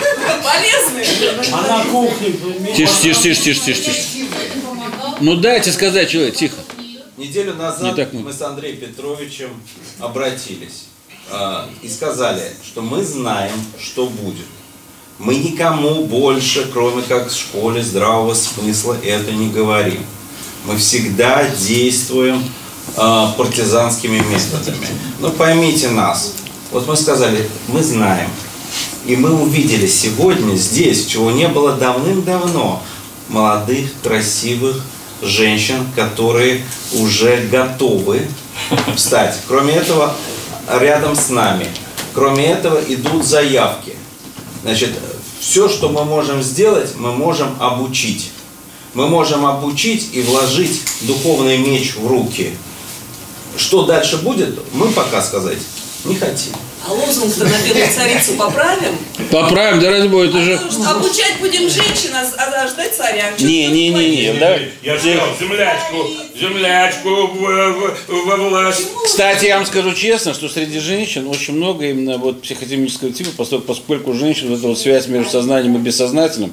Полезные? 0.44 1.52
А 1.54 1.62
на 1.62 1.84
кухне... 1.86 2.34
Тише, 2.76 2.94
тише, 3.00 3.22
тише, 3.22 3.42
тише, 3.42 3.62
тише, 3.62 3.84
тише. 3.84 4.28
Ну 5.22 5.36
дайте 5.36 5.72
сказать 5.72 6.10
человек, 6.10 6.36
тихо. 6.36 6.58
Неделю 7.16 7.54
Не 7.54 7.60
назад 7.60 7.96
так 7.96 8.12
мы. 8.12 8.34
с 8.34 8.42
Андреем 8.42 8.78
Петровичем 8.78 9.62
обратились. 10.00 10.86
Э, 11.34 11.66
и 11.82 11.90
сказали, 11.90 12.54
что 12.64 12.82
мы 12.82 13.04
знаем, 13.04 13.60
что 13.80 14.08
будет. 14.08 14.46
Мы 15.20 15.36
никому 15.36 16.06
больше, 16.06 16.70
кроме 16.72 17.02
как 17.04 17.30
в 17.30 17.36
школе 17.36 17.84
здравого 17.84 18.34
смысла, 18.34 18.98
это 19.04 19.32
не 19.32 19.50
говорим. 19.50 20.04
Мы 20.66 20.78
всегда 20.78 21.48
действуем 21.50 22.44
э, 22.96 23.26
партизанскими 23.38 24.18
методами. 24.18 24.88
Но 25.20 25.30
поймите 25.30 25.90
нас. 25.90 26.34
Вот 26.72 26.88
мы 26.88 26.96
сказали, 26.96 27.50
мы 27.68 27.84
знаем. 27.84 28.30
И 29.06 29.16
мы 29.16 29.34
увидели 29.34 29.86
сегодня 29.86 30.56
здесь, 30.56 31.06
чего 31.06 31.32
не 31.32 31.48
было 31.48 31.74
давным-давно, 31.74 32.82
молодых, 33.28 33.92
красивых 34.02 34.82
женщин, 35.22 35.86
которые 35.96 36.64
уже 36.94 37.48
готовы 37.52 38.28
встать. 38.96 39.38
Кроме 39.48 39.74
этого, 39.74 40.16
рядом 40.68 41.16
с 41.16 41.30
нами. 41.30 41.68
Кроме 42.14 42.46
этого, 42.46 42.80
идут 42.88 43.26
заявки. 43.26 43.96
Значит, 44.64 44.92
все, 45.40 45.68
что 45.68 45.90
мы 45.90 46.06
можем 46.06 46.42
сделать, 46.42 46.96
мы 46.96 47.12
можем 47.12 47.56
обучить. 47.60 48.32
Мы 48.94 49.08
можем 49.08 49.46
обучить 49.46 50.10
и 50.14 50.22
вложить 50.22 50.82
духовный 51.02 51.58
меч 51.58 51.96
в 51.96 52.08
руки. 52.08 52.54
Что 53.58 53.84
дальше 53.84 54.18
будет, 54.18 54.60
мы 54.74 54.88
пока 54.90 55.22
сказать 55.22 55.60
не 56.06 56.16
хотим. 56.16 56.54
А 56.86 56.92
лозунг-то 56.92 57.46
на 57.46 57.58
белую 57.66 57.88
царицу 57.94 58.34
поправим? 58.34 58.98
Поправим, 59.32 59.80
да 59.80 59.90
ради 59.90 60.08
бога, 60.08 60.26
это 60.26 60.42
же... 60.42 60.58
Что 60.58 60.92
обучать 60.92 61.36
будем 61.40 61.70
женщин, 61.70 62.12
а 62.14 62.24
а 62.64 62.68
ждать 62.68 62.94
царя. 62.94 63.32
Не, 63.40 63.68
не, 63.68 63.90
не, 63.90 64.10
не, 64.10 64.34
да. 64.34 64.58
Я 64.82 65.00
сказал, 65.00 65.28
землячку, 65.40 66.08
землячку 66.36 67.10
во 68.26 68.36
власть. 68.36 68.88
Кстати, 69.06 69.46
я 69.46 69.58
вам 69.58 69.66
скажу 69.66 69.94
честно, 69.94 70.34
что 70.34 70.50
среди 70.50 70.80
женщин 70.80 71.28
очень 71.28 71.56
много 71.56 71.86
именно 71.86 72.18
вот 72.18 72.42
психотемического 72.42 73.12
типа, 73.12 73.30
поскольку, 73.38 73.66
поскольку 73.66 74.12
у 74.12 74.14
женщин 74.14 74.50
вот 74.50 74.60
эта 74.60 74.68
вот 74.68 74.78
связь 74.78 75.08
между 75.08 75.32
сознанием 75.32 75.76
и 75.78 75.80
бессознательным, 75.80 76.52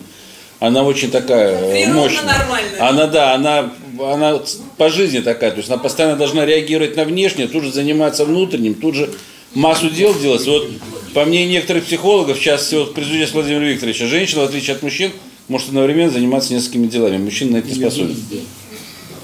она 0.61 0.85
очень 0.85 1.11
такая 1.11 1.59
э, 1.59 1.89
мощная. 1.89 2.39
нормальная. 2.39 2.89
Она, 2.89 3.07
да, 3.07 3.35
она, 3.35 3.73
она 3.99 4.41
по 4.77 4.91
жизни 4.91 5.21
такая, 5.21 5.51
то 5.51 5.57
есть 5.57 5.71
она 5.71 5.79
постоянно 5.79 6.17
должна 6.17 6.47
реагировать 6.47 6.97
на 6.97 7.05
внешнее, 7.05 7.49
тут 7.49 7.65
же 7.65 7.73
заниматься 7.73 8.25
внутренним, 8.25 8.75
тут 8.75 8.95
же 8.95 9.11
массу 9.55 9.91
дел 9.91 10.19
делать. 10.19 10.47
Вот 10.47 10.69
по 11.15 11.25
мнению 11.25 11.51
некоторых 11.51 11.85
психологов, 11.85 12.39
сейчас 12.39 12.73
вот 12.73 12.95
при 12.95 13.05
суде 13.05 13.27
с 13.27 13.33
Владимира 13.33 13.65
Викторовича, 13.65 14.07
женщина, 14.07 14.43
в 14.43 14.45
отличие 14.45 14.77
от 14.77 14.83
мужчин, 14.83 15.13
может 15.49 15.69
одновременно 15.69 16.13
заниматься 16.13 16.55
несколькими 16.55 16.87
делами. 16.87 17.19
Мужчина 17.19 17.53
на 17.53 17.57
это 17.59 17.69
не 17.69 17.75
способен. 17.75 18.17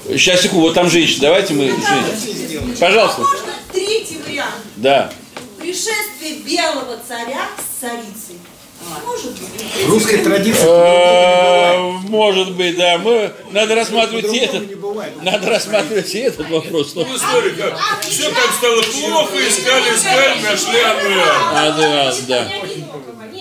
Сейчас, 0.09 0.41
секунду, 0.41 0.67
вот 0.67 0.73
там 0.73 0.89
женщина, 0.89 1.21
давайте 1.21 1.53
мы... 1.53 1.65
извините. 1.65 2.77
Пожалуйста. 2.79 3.21
Можно 3.21 3.39
третий 3.73 4.17
вариант. 4.25 4.55
Да. 4.77 5.11
Пришествие 5.59 6.39
белого 6.45 6.97
царя 7.05 7.47
с 7.57 7.81
царицей. 7.81 8.39
Русской 9.87 10.17
традиции 10.17 10.63
Э, 10.65 11.77
Может 12.09 12.53
быть, 12.53 12.77
да. 12.77 12.97
Мы, 12.97 13.31
надо 13.51 13.75
рассматривать 13.75 14.33
и 14.33 14.37
этот. 14.37 14.63
Надо 15.23 15.49
рассматривать 15.49 16.13
и 16.15 16.19
этот 16.19 16.49
вопрос. 16.49 16.93
Ну, 16.95 17.05
смотри, 17.17 17.51
как 17.51 17.77
все 18.01 18.23
там 18.29 18.51
стало 18.57 18.81
плохо, 18.81 19.35
искали, 19.47 19.95
искали, 19.95 20.41
нашли 20.41 20.79
одну. 20.79 21.21
А, 21.53 21.71
да, 21.77 22.13
да. 22.27 22.47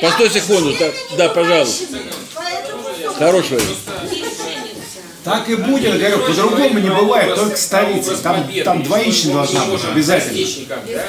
Постой 0.01 0.31
секунду. 0.31 0.75
Да, 0.79 0.91
да, 1.17 1.29
пожалуйста. 1.31 1.85
Хорошего. 3.19 3.61
Так 5.27 5.49
и 5.49 5.57
будет, 5.57 5.99
говорю, 5.99 6.21
по-другому 6.21 6.79
не 6.79 6.89
бывает, 6.89 7.35
только 7.35 7.57
столица. 7.57 8.17
Там, 8.19 8.49
там 8.65 8.85
двоичная 8.85 9.35
должна 9.35 9.65
быть 9.65 9.81
обязательно. 9.85 10.39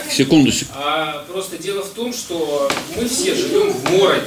Секунду, 0.09 0.51
секунду. 0.51 0.73
А 0.73 1.23
просто 1.31 1.59
дело 1.59 1.83
в 1.83 1.89
том, 1.89 2.11
что 2.11 2.67
мы 2.95 3.07
все 3.07 3.35
живем 3.35 3.71
в 3.71 3.91
городе, 3.91 4.25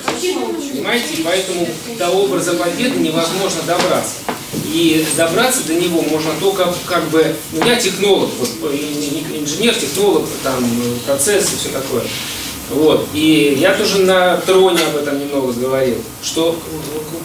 понимаете, 0.72 1.14
и 1.14 1.22
поэтому 1.24 1.66
до 1.98 2.08
образа 2.10 2.52
победы 2.52 3.00
невозможно 3.00 3.62
добраться. 3.66 4.14
И 4.72 5.04
добраться 5.16 5.66
до 5.66 5.74
него 5.74 6.02
можно 6.02 6.30
только 6.38 6.72
как 6.86 7.08
бы, 7.08 7.34
ну 7.50 7.66
я 7.66 7.74
технолог, 7.74 8.30
вот, 8.38 8.72
инженер, 8.72 9.74
технолог, 9.74 10.28
там 10.44 10.64
процесс 11.04 11.52
и 11.52 11.56
все 11.56 11.68
такое. 11.70 12.04
Вот. 12.70 13.08
И 13.14 13.56
я 13.60 13.74
тоже 13.74 13.98
на 14.00 14.36
троне 14.38 14.80
об 14.92 14.96
этом 14.96 15.18
немного 15.18 15.52
говорил, 15.52 15.96
что 16.22 16.56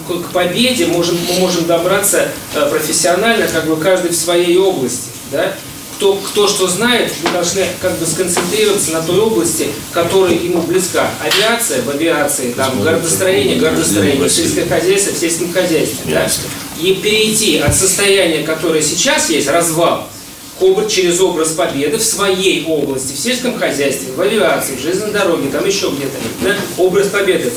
к- 0.07 0.31
победе 0.33 0.87
можем, 0.87 1.17
мы 1.29 1.39
можем 1.39 1.65
добраться 1.65 2.27
э, 2.55 2.69
профессионально, 2.69 3.47
как 3.47 3.65
бы 3.67 3.77
каждый 3.77 4.11
в 4.11 4.15
своей 4.15 4.57
области. 4.57 5.09
Да? 5.31 5.53
Кто, 5.97 6.15
кто 6.15 6.47
что 6.47 6.67
знает, 6.67 7.11
мы 7.23 7.31
должны 7.31 7.65
как 7.81 7.97
бы 7.97 8.05
сконцентрироваться 8.05 8.91
на 8.91 9.01
той 9.01 9.19
области, 9.19 9.67
которая 9.93 10.33
ему 10.33 10.61
близка. 10.61 11.09
Авиация 11.23 11.81
в 11.83 11.89
авиации, 11.89 12.51
там, 12.51 12.81
городостроение, 12.81 13.55
городостроение, 13.57 14.29
сельское 14.29 14.65
хозяйство 14.65 15.13
в 15.13 15.17
сельском 15.17 15.53
хозяйстве. 15.53 15.97
Да? 16.13 16.27
И 16.81 16.95
перейти 16.95 17.59
от 17.59 17.73
состояния, 17.73 18.43
которое 18.43 18.81
сейчас 18.81 19.29
есть, 19.29 19.47
развал, 19.47 20.09
к 20.59 20.61
обра- 20.61 20.89
через 20.89 21.19
образ 21.19 21.49
победы 21.49 21.97
в 21.97 22.03
своей 22.03 22.63
области, 22.65 23.13
в 23.13 23.19
сельском 23.19 23.57
хозяйстве, 23.57 24.13
в 24.15 24.21
авиации, 24.21 24.75
в 24.75 24.81
железной 24.81 25.11
дороге, 25.11 25.49
там 25.51 25.65
еще 25.65 25.89
где-то. 25.89 26.17
Да? 26.43 26.55
Образ 26.77 27.07
победы 27.07 27.51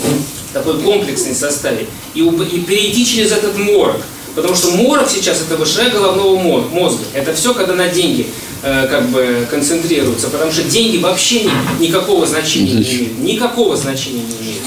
такой 0.52 0.80
комплексный 0.80 1.34
составить. 1.34 1.86
И, 2.14 2.20
и 2.20 2.60
перейти 2.60 3.04
через 3.06 3.32
этот 3.32 3.56
морок. 3.58 4.00
Потому 4.34 4.54
что 4.54 4.70
морок 4.70 5.08
сейчас 5.10 5.40
это 5.42 5.56
выше 5.56 5.90
головного 5.90 6.36
мо- 6.38 6.68
мозга. 6.72 7.02
Это 7.12 7.34
все, 7.34 7.54
когда 7.54 7.74
на 7.74 7.88
деньги 7.88 8.26
э, 8.62 8.86
как 8.88 9.08
бы 9.10 9.46
концентрируются. 9.50 10.28
Потому 10.28 10.50
что 10.52 10.62
деньги 10.62 10.96
вообще 10.98 11.44
ни- 11.44 11.86
никакого 11.86 12.24
значения 12.26 12.72
не 12.72 12.82
имеют. 12.84 13.18
Никакого 13.18 13.76
значения 13.76 14.22
не 14.22 14.46
имеют. 14.46 14.62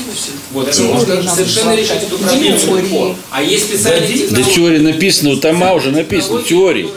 Вот, 0.51 0.67
это 0.67 0.81
можно 0.83 1.23
совершенно 1.29 1.73
решить 1.75 2.03
эту 2.03 2.17
проблему 2.17 2.75
легко. 2.77 3.15
А 3.29 3.41
есть 3.41 3.65
специальные 3.69 4.07
Да 4.09 4.13
технологии. 4.17 4.53
теория 4.55 4.79
написана, 4.79 5.29
у 5.31 5.35
Тома 5.37 5.73
уже 5.73 5.91
написано, 5.91 6.43
теории. 6.43 6.89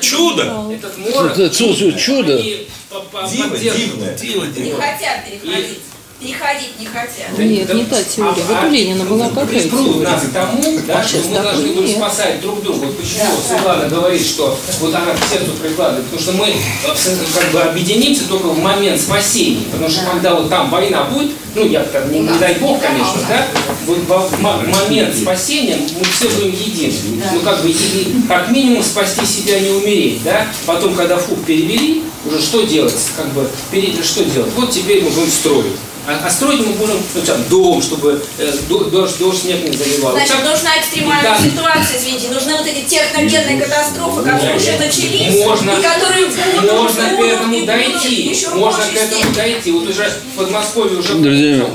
Чудо! 0.00 0.42
Этот 0.72 0.98
морок, 0.98 1.34
Чудо, 1.34 1.50
чудо, 1.50 1.98
чудо. 1.98 2.36
они 2.36 2.66
по- 2.88 3.00
по- 3.00 3.28
Диво, 3.28 3.48
поддерживают. 3.48 4.16
диво, 4.20 4.44
Не 4.44 4.70
хотят 4.72 5.24
переходить. 5.26 5.78
Переходить 6.22 6.78
не 6.78 6.86
хотят. 6.86 7.36
Нет, 7.36 7.74
не 7.74 7.84
та 7.84 8.02
теория. 8.02 8.42
Вот 8.48 8.64
у 8.64 8.70
Ленина 8.70 9.04
была 9.04 9.28
какая 9.30 9.60
теория? 9.68 10.04
нас 10.04 10.22
к 10.22 10.32
тому, 10.32 10.78
да, 10.86 11.02
что 11.02 11.18
мы 11.28 11.40
должны 11.40 11.72
будем 11.72 11.96
спасать 11.96 12.40
друг 12.40 12.62
друга. 12.62 12.84
Вот 12.86 12.96
почему 12.96 13.24
Светлана 13.48 13.88
говорит, 13.88 14.24
что 14.24 14.56
вот 14.80 14.94
она 14.94 15.12
к 15.14 15.18
сердцу 15.30 15.50
прикладывает, 15.60 16.04
потому 16.06 16.22
что 16.22 16.32
мы 16.32 16.54
абсолютно 16.88 17.26
как 17.40 17.50
бы 17.50 17.60
объединимся 17.62 18.28
только 18.28 18.46
в 18.48 18.58
момент 18.60 19.00
спасения. 19.00 19.62
Потому 19.72 19.90
что 19.90 20.02
когда 20.12 20.34
вот 20.36 20.48
там 20.48 20.70
война 20.70 21.04
будет, 21.04 21.32
ну 21.56 21.66
я 21.66 21.82
как 21.82 22.08
не, 22.12 22.20
не 22.20 22.38
дай 22.38 22.54
бог, 22.54 22.80
конечно, 22.80 23.20
да, 23.28 23.46
вот 23.86 23.98
в 23.98 24.40
момент 24.40 25.16
спасения 25.16 25.76
мы 25.98 26.04
все 26.04 26.28
будем 26.28 26.52
едины. 26.52 26.94
Ну 27.32 27.40
как 27.40 27.62
бы 27.62 27.70
и- 27.70 28.14
как 28.28 28.50
минимум 28.52 28.82
спасти 28.84 29.26
себя 29.26 29.58
не 29.58 29.70
умереть, 29.70 30.22
да. 30.22 30.46
Потом, 30.66 30.94
когда 30.94 31.16
фух 31.18 31.38
перевели, 31.44 32.04
уже 32.24 32.40
что 32.40 32.62
делать, 32.62 32.94
как 33.16 33.26
бы 33.32 33.48
пере- 33.72 34.00
что 34.04 34.24
делать? 34.24 34.52
Вот 34.54 34.70
теперь 34.70 35.02
мы 35.02 35.10
будем 35.10 35.28
строить. 35.28 35.72
А, 36.04 36.20
а 36.26 36.30
строить 36.30 36.66
мы 36.66 36.72
будем 36.72 37.00
ну, 37.14 37.22
там, 37.22 37.44
дом, 37.48 37.80
чтобы 37.80 38.20
э, 38.38 38.52
до- 38.68 38.84
дождь, 38.84 39.18
дождь 39.18 39.42
снег 39.42 39.68
не 39.68 39.76
заливал. 39.76 40.12
Значит, 40.12 40.32
Так- 40.32 40.44
нужна 40.44 40.70
экстремальная 40.80 41.36
Да. 41.38 41.38
ситуация, 41.38 41.98
извините, 41.98 42.28
нужны 42.28 42.56
вот 42.56 42.66
эти 42.66 42.84
техногенные 42.88 43.60
катастрофы, 43.60 44.22
которые 44.22 44.56
уже 44.56 44.78
начались, 44.78 45.44
Можно, 45.44 45.70
и 45.70 45.82
которые 45.82 46.26
будут, 46.26 46.72
можно 46.72 47.02
к 47.16 47.20
этому 47.20 47.66
дойти. 47.66 48.14
еще 48.28 48.48
Можно 48.50 48.84
к 48.84 48.96
этому 48.96 49.32
дойти. 49.32 49.70
Вот 49.70 49.88
уже 49.88 50.10
в 50.34 50.36
Подмосковье 50.38 50.98
уже... 50.98 51.14
Друзья, 51.14 51.66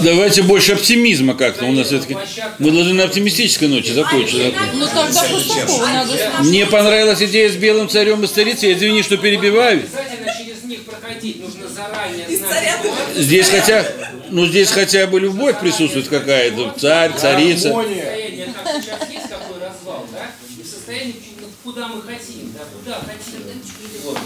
давайте 0.00 0.42
больше 0.42 0.72
оптимизма 0.72 1.34
как-то. 1.34 1.66
У 1.66 1.72
нас 1.72 1.86
все-таки 1.86 2.16
мы 2.58 2.72
должны 2.72 2.94
на 2.94 3.04
оптимистической 3.04 3.68
ноте 3.68 3.94
закончить. 3.94 4.52
Ну 4.74 4.86
тогда 4.86 5.22
Мне 6.40 6.66
понравилась 6.66 7.22
идея 7.22 7.48
с 7.50 7.54
белым 7.54 7.88
царем 7.88 8.24
и 8.24 8.26
старицей. 8.26 8.70
Я 8.70 8.76
извини, 8.76 9.02
что 9.02 9.16
перебиваю. 9.16 9.84
Проходить 11.32 11.42
нужно 11.42 11.68
заранее 11.68 12.36
знать. 12.36 12.78
Здесь 13.16 13.48
хотя, 13.48 13.86
ну 14.30 14.46
здесь 14.46 14.70
хотя 14.70 15.06
бы 15.06 15.20
любовь 15.20 15.58
присутствует 15.60 16.08
какая-то. 16.08 16.74
Царь, 16.78 17.12
царица. 17.16 17.72
Состояние, 17.72 18.48
как 18.64 18.82
сейчас 18.82 19.10
есть 19.10 19.28
какой 19.28 19.60
развал, 19.60 20.06
да? 20.12 20.30
И 20.58 20.62
в 20.62 20.66
состоянии, 20.66 21.14
ну, 21.40 21.46
куда 21.64 21.88
мы 21.88 22.02
хотим, 22.02 22.52
да, 22.52 22.60
куда 22.72 23.00
хотим. 23.00 23.42
Вот. 24.04 24.18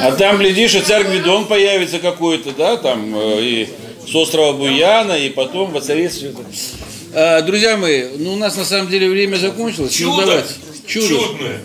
А 0.00 0.12
там, 0.12 0.38
глядишь, 0.38 0.74
и 0.74 0.80
царь 0.80 1.04
Гвидон 1.04 1.46
появится 1.46 2.00
какой-то, 2.00 2.50
да, 2.52 2.76
там, 2.76 3.14
э, 3.16 3.40
и 3.40 3.68
с 4.04 4.14
острова 4.14 4.52
Буяна, 4.52 5.12
и 5.12 5.30
потом 5.30 5.70
воцарится. 5.70 6.18
всё 6.18 6.30
это. 6.30 6.40
А, 7.12 7.42
друзья 7.42 7.76
мои, 7.76 8.08
ну 8.18 8.32
у 8.32 8.36
нас 8.36 8.56
на 8.56 8.64
самом 8.64 8.88
деле 8.88 9.08
время 9.08 9.36
закончилось. 9.36 9.96
Ну, 10.00 10.06
Чудо! 10.06 10.26
давайте. 10.26 10.54
Чудо. 10.86 11.08
Чудное. 11.08 11.60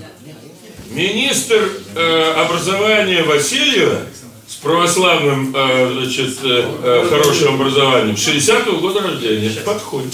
Министр 0.91 1.71
э, 1.95 2.33
образования 2.37 3.23
Васильева 3.23 4.01
православным 4.65 5.55
э, 5.55 5.91
значит, 5.93 6.39
э, 6.43 6.63
э, 6.83 7.07
хорошим 7.07 7.53
образованием 7.53 8.15
60-го 8.15 8.79
года 8.79 9.01
рождения. 9.01 9.51
Подходит. 9.63 10.11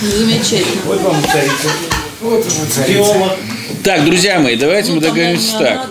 Замечательно. 0.00 0.82
Вот 0.86 1.00
вам 1.02 1.22
царица. 1.22 1.68
Вот 2.20 2.44
вам 2.44 2.68
царица. 2.68 3.36
Так, 3.84 4.04
друзья 4.04 4.40
мои, 4.40 4.56
давайте 4.56 4.90
мы 4.90 5.00
договоримся 5.00 5.56
так. 5.56 5.90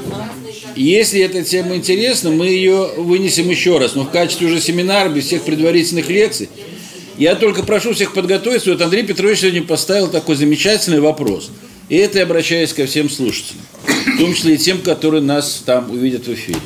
Если 0.76 1.22
эта 1.22 1.42
тема 1.44 1.76
интересна, 1.78 2.32
мы 2.32 2.48
ее 2.48 2.90
вынесем 2.98 3.50
еще 3.50 3.78
раз, 3.78 3.96
но 3.96 4.04
в 4.04 4.12
качестве 4.12 4.48
уже 4.48 4.60
семинара, 4.60 5.08
без 5.08 5.26
всех 5.26 5.44
предварительных 5.44 6.10
лекций. 6.10 6.50
Я 7.18 7.36
только 7.36 7.64
прошу 7.64 7.94
всех 7.94 8.14
подготовиться. 8.14 8.72
Вот 8.72 8.82
Андрей 8.82 9.04
Петрович 9.04 9.40
сегодня 9.40 9.64
поставил 9.64 10.10
такой 10.10 10.36
замечательный 10.36 11.00
вопрос. 11.00 11.50
И 11.88 11.96
это 11.96 12.18
я 12.18 12.26
обращаюсь 12.26 12.74
ко 12.74 12.86
всем 12.86 13.10
слушателям, 13.10 13.62
в 13.86 14.18
том 14.18 14.34
числе 14.34 14.56
и 14.56 14.58
тем, 14.58 14.80
которые 14.80 15.22
нас 15.22 15.64
там 15.66 15.92
увидят 15.92 16.28
в 16.28 16.34
эфире. 16.34 16.60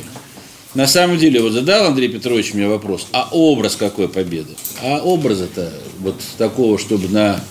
На 0.76 0.88
самом 0.88 1.18
деле, 1.18 1.42
вот 1.42 1.54
задал 1.54 1.86
Андрей 1.86 2.10
Петрович 2.10 2.54
мне 2.54 2.68
вопрос, 2.68 3.08
а 3.14 3.30
образ 3.32 3.78
какой 3.78 4.10
победы? 4.10 4.56
А 4.82 5.00
образа-то 5.02 5.72
вот 6.00 6.16
такого, 6.38 6.78
чтобы 6.78 7.08
на 7.08 7.42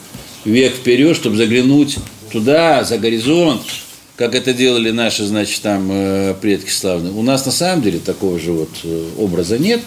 век 0.44 0.74
вперед, 0.74 1.16
чтобы 1.16 1.36
заглянуть 1.36 1.96
туда, 2.30 2.84
за 2.84 2.98
горизонт, 2.98 3.62
как 4.16 4.34
это 4.34 4.52
делали 4.52 4.90
наши, 4.90 5.24
значит, 5.24 5.62
там 5.62 5.88
э, 5.90 6.34
предки 6.40 6.68
славные. 6.68 7.14
У 7.14 7.22
нас 7.22 7.46
на 7.46 7.52
самом 7.52 7.82
деле 7.82 7.98
такого 7.98 8.38
же 8.38 8.52
вот 8.52 8.68
э, 8.84 9.08
образа 9.16 9.58
нет. 9.58 9.80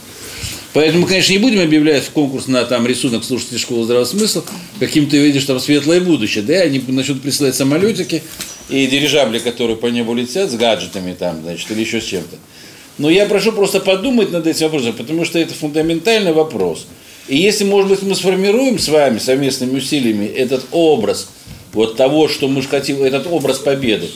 Поэтому, 0.74 1.06
конечно, 1.06 1.32
не 1.32 1.38
будем 1.38 1.62
объявлять 1.62 2.06
конкурс 2.10 2.48
на 2.48 2.66
там 2.66 2.88
рисунок 2.88 3.24
слушателей 3.24 3.60
школы 3.60 3.84
здравого 3.84 4.06
смысла, 4.06 4.44
каким 4.80 5.08
ты 5.08 5.18
видишь 5.20 5.46
там 5.46 5.60
светлое 5.60 6.02
будущее, 6.02 6.44
да, 6.44 6.56
они 6.56 6.84
начнут 6.88 7.22
присылать 7.22 7.56
самолетики 7.56 8.24
и 8.68 8.88
дирижабли, 8.88 9.40
которые 9.40 9.78
по 9.78 9.88
небу 9.88 10.14
летят 10.14 10.52
с 10.52 10.56
гаджетами 10.56 11.14
там, 11.14 11.42
значит, 11.44 11.70
или 11.72 11.82
еще 11.82 12.02
с 12.02 12.06
чем-то. 12.06 12.38
Но 12.98 13.10
я 13.10 13.26
прошу 13.28 13.52
просто 13.52 13.80
подумать 13.80 14.32
над 14.32 14.48
этим 14.48 14.68
вопросом, 14.68 14.94
потому 14.94 15.24
что 15.26 15.38
это 15.38 15.54
фундаментальный 15.54 16.34
вопрос. 16.34 16.88
И 17.28 17.38
если, 17.38 17.64
может 17.64 17.90
быть, 17.90 18.02
мы 18.02 18.16
сформируем 18.16 18.80
с 18.80 18.88
вами 18.88 19.20
совместными 19.20 19.78
усилиями 19.78 20.26
этот 20.26 20.66
образ 20.72 21.30
вот 21.74 21.96
того, 21.96 22.28
что 22.28 22.48
мы 22.48 22.62
хотим, 22.64 23.04
этот 23.04 23.28
образ 23.28 23.60
победы, 23.60 24.10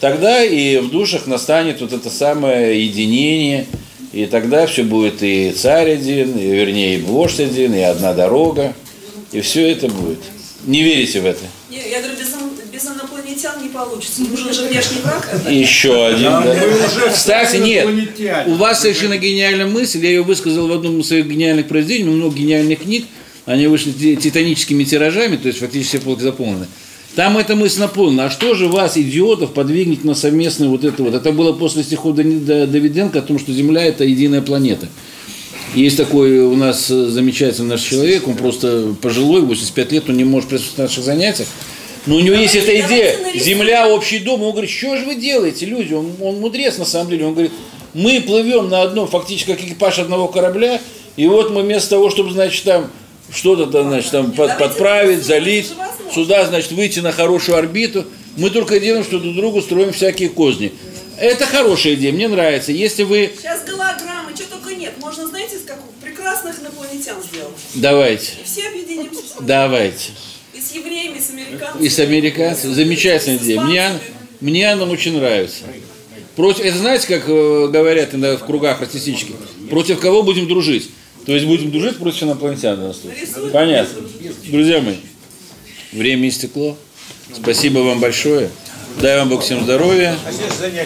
тогда 0.00 0.42
и 0.42 0.78
в 0.78 0.90
душах 0.90 1.26
настанет 1.26 1.80
вот 1.80 1.92
это 1.92 2.10
самое 2.10 2.84
единение, 2.84 3.66
и 4.12 4.26
тогда 4.26 4.66
все 4.66 4.82
будет 4.82 5.22
и 5.22 5.50
царь 5.52 5.92
один, 5.92 6.36
и, 6.38 6.46
вернее, 6.46 6.98
и 6.98 7.02
вождь 7.02 7.40
один, 7.40 7.74
и 7.74 7.80
одна 7.80 8.14
дорога, 8.14 8.74
и 9.32 9.40
все 9.40 9.70
это 9.70 9.88
будет. 9.88 10.20
Не 10.66 10.82
верите 10.82 11.20
в 11.20 11.26
это? 11.26 11.42
Не, 11.68 11.76
я 11.90 12.00
говорю, 12.00 12.16
без, 12.18 12.33
без 12.84 12.90
инопланетян 12.90 13.62
не 13.62 13.68
получится. 13.68 14.22
Нужен 14.22 14.52
же 14.52 14.68
внешний 14.68 15.00
враг. 15.02 15.28
Еще 15.50 16.06
один. 16.06 16.24
Да, 16.24 16.42
да. 16.42 17.10
Кстати, 17.12 17.56
нет, 17.56 17.88
у 18.46 18.54
вас 18.54 18.80
совершенно 18.82 19.16
гениальная 19.16 19.66
мысль, 19.66 20.04
я 20.04 20.10
ее 20.10 20.22
высказал 20.22 20.68
в 20.68 20.72
одном 20.72 21.00
из 21.00 21.08
своих 21.08 21.26
гениальных 21.26 21.68
произведений, 21.68 22.10
много 22.10 22.36
гениальных 22.36 22.80
книг, 22.80 23.06
они 23.46 23.66
вышли 23.66 23.92
ти- 23.92 24.16
титаническими 24.16 24.84
тиражами, 24.84 25.36
то 25.36 25.48
есть 25.48 25.60
фактически 25.60 25.96
все 25.96 26.04
полки 26.04 26.22
заполнены. 26.22 26.66
Там 27.14 27.38
эта 27.38 27.54
мысль 27.54 27.78
наполнена. 27.80 28.26
А 28.26 28.30
что 28.30 28.54
же 28.54 28.66
вас, 28.66 28.96
идиотов, 28.98 29.52
подвигнет 29.52 30.02
на 30.02 30.14
совместное 30.14 30.68
вот 30.68 30.84
это 30.84 31.02
вот? 31.02 31.14
Это 31.14 31.30
было 31.30 31.52
после 31.52 31.84
стихов 31.84 32.16
Давиденко 32.16 33.20
о 33.20 33.22
том, 33.22 33.38
что 33.38 33.52
Земля– 33.52 33.84
это 33.84 34.02
единая 34.04 34.42
планета. 34.42 34.88
Есть 35.76 35.96
такой 35.96 36.40
у 36.40 36.56
нас 36.56 36.88
замечательный 36.88 37.68
наш 37.68 37.82
человек, 37.82 38.26
он 38.26 38.34
просто 38.34 38.94
пожилой, 39.00 39.42
85 39.42 39.92
лет, 39.92 40.04
он 40.08 40.16
не 40.16 40.24
может 40.24 40.48
присутствовать 40.48 40.78
на 40.78 40.84
наших 40.84 41.04
занятиях. 41.04 41.48
Но 42.06 42.16
у 42.16 42.20
него 42.20 42.36
есть 42.36 42.54
эта 42.54 42.78
идея, 42.80 43.16
земля, 43.34 43.88
общий 43.88 44.18
дом. 44.18 44.42
Он 44.42 44.52
говорит, 44.52 44.70
что 44.70 44.96
же 44.96 45.04
вы 45.06 45.14
делаете, 45.14 45.64
люди? 45.66 45.94
Он, 45.94 46.12
он 46.20 46.40
мудрец 46.40 46.76
на 46.78 46.84
самом 46.84 47.10
деле. 47.10 47.26
Он 47.26 47.32
говорит, 47.32 47.52
мы 47.94 48.20
плывем 48.20 48.68
на 48.68 48.82
одном, 48.82 49.08
фактически 49.08 49.52
как 49.52 49.60
экипаж 49.62 49.98
одного 49.98 50.28
корабля, 50.28 50.80
и 51.16 51.26
вот 51.26 51.50
мы 51.50 51.62
вместо 51.62 51.90
того, 51.90 52.10
чтобы, 52.10 52.32
значит, 52.32 52.64
там 52.64 52.90
что-то 53.32 53.66
там, 53.66 53.88
значит, 53.88 54.10
там 54.10 54.32
под- 54.32 54.58
подправить, 54.58 55.24
залить, 55.24 55.72
сюда, 56.12 56.44
значит, 56.44 56.72
выйти 56.72 57.00
на 57.00 57.12
хорошую 57.12 57.56
орбиту, 57.56 58.04
мы 58.36 58.50
только 58.50 58.80
делаем, 58.80 59.04
что 59.04 59.18
друг 59.18 59.34
другу 59.34 59.62
строим 59.62 59.92
всякие 59.92 60.28
козни. 60.28 60.72
Это 61.16 61.46
хорошая 61.46 61.94
идея, 61.94 62.12
мне 62.12 62.26
нравится. 62.26 62.72
Если 62.72 63.04
вы... 63.04 63.32
Сейчас 63.38 63.62
голограммы, 63.64 64.34
что 64.34 64.44
только 64.50 64.74
нет. 64.74 64.92
Можно, 65.00 65.28
знаете, 65.28 65.54
из 65.56 65.62
какого? 65.62 65.86
Прекрасных 66.02 66.60
инопланетян 66.60 67.16
сделать. 67.22 67.54
Давайте, 67.74 68.32
И 68.42 68.44
все 68.44 68.66
объединимся. 68.68 69.20
давайте. 69.40 70.10
Евреями, 70.74 71.18
с 71.18 71.30
американцами. 71.30 71.84
И 71.84 71.88
с 71.88 71.98
американцами. 71.98 72.72
Замечательная 72.74 73.38
идея. 73.38 73.60
Мне, 73.60 73.90
мне 74.40 74.72
она 74.72 74.84
очень 74.84 75.16
нравится. 75.16 75.64
Против, 76.36 76.64
это 76.64 76.78
знаете, 76.78 77.06
как 77.06 77.28
э, 77.28 77.68
говорят 77.72 78.14
иногда 78.14 78.36
в 78.36 78.44
кругах 78.44 78.80
артистических? 78.82 79.34
Против 79.70 80.00
кого 80.00 80.22
будем 80.22 80.48
дружить? 80.48 80.90
То 81.26 81.32
есть 81.32 81.46
будем 81.46 81.70
дружить 81.70 81.96
против 81.96 82.24
инопланетян. 82.24 82.74
в 82.74 82.78
данном 82.80 82.94
случае. 82.94 83.26
Понятно. 83.52 84.00
Друзья 84.46 84.80
мои, 84.80 84.96
время 85.92 86.28
истекло. 86.28 86.76
Спасибо 87.32 87.78
вам 87.78 88.00
большое. 88.00 88.50
Дай 89.00 89.18
вам 89.18 89.28
Бог 89.28 89.42
всем 89.42 89.62
здоровья. 89.64 90.16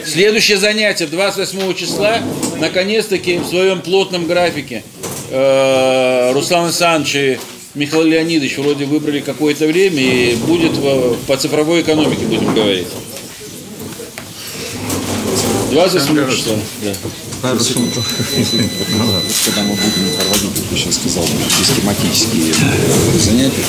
Следующее 0.07 0.59
занятие 0.59 1.07
28 1.07 1.75
числа, 1.75 2.21
наконец-таки 2.59 3.39
в 3.39 3.47
своем 3.47 3.81
плотном 3.83 4.27
графике. 4.27 4.83
э, 5.31 6.33
Руслан 6.33 6.67
Александрович 6.67 7.39
Михаил 7.79 8.03
Леонидович 8.03 8.59
вроде 8.59 8.87
выбрали 8.87 9.21
какое-то 9.21 9.67
время 9.69 10.03
и 10.03 10.35
будет 10.35 10.73
в- 10.77 11.15
по 11.29 11.37
цифровой 11.37 11.83
экономике 11.83 12.25
будем 12.27 12.53
говорить. 12.53 12.89
28 15.71 16.31
числа. 16.37 16.57
Да. 16.83 16.93
Хорошо. 17.41 17.75
Когда 19.45 19.63
мы 19.63 19.75
будем 19.75 20.11
проводить, 20.17 20.55
как 20.57 20.73
я 20.73 20.77
сейчас 20.77 20.95
сказал, 20.97 21.25
систематические 21.25 22.53
занятия, 23.21 23.65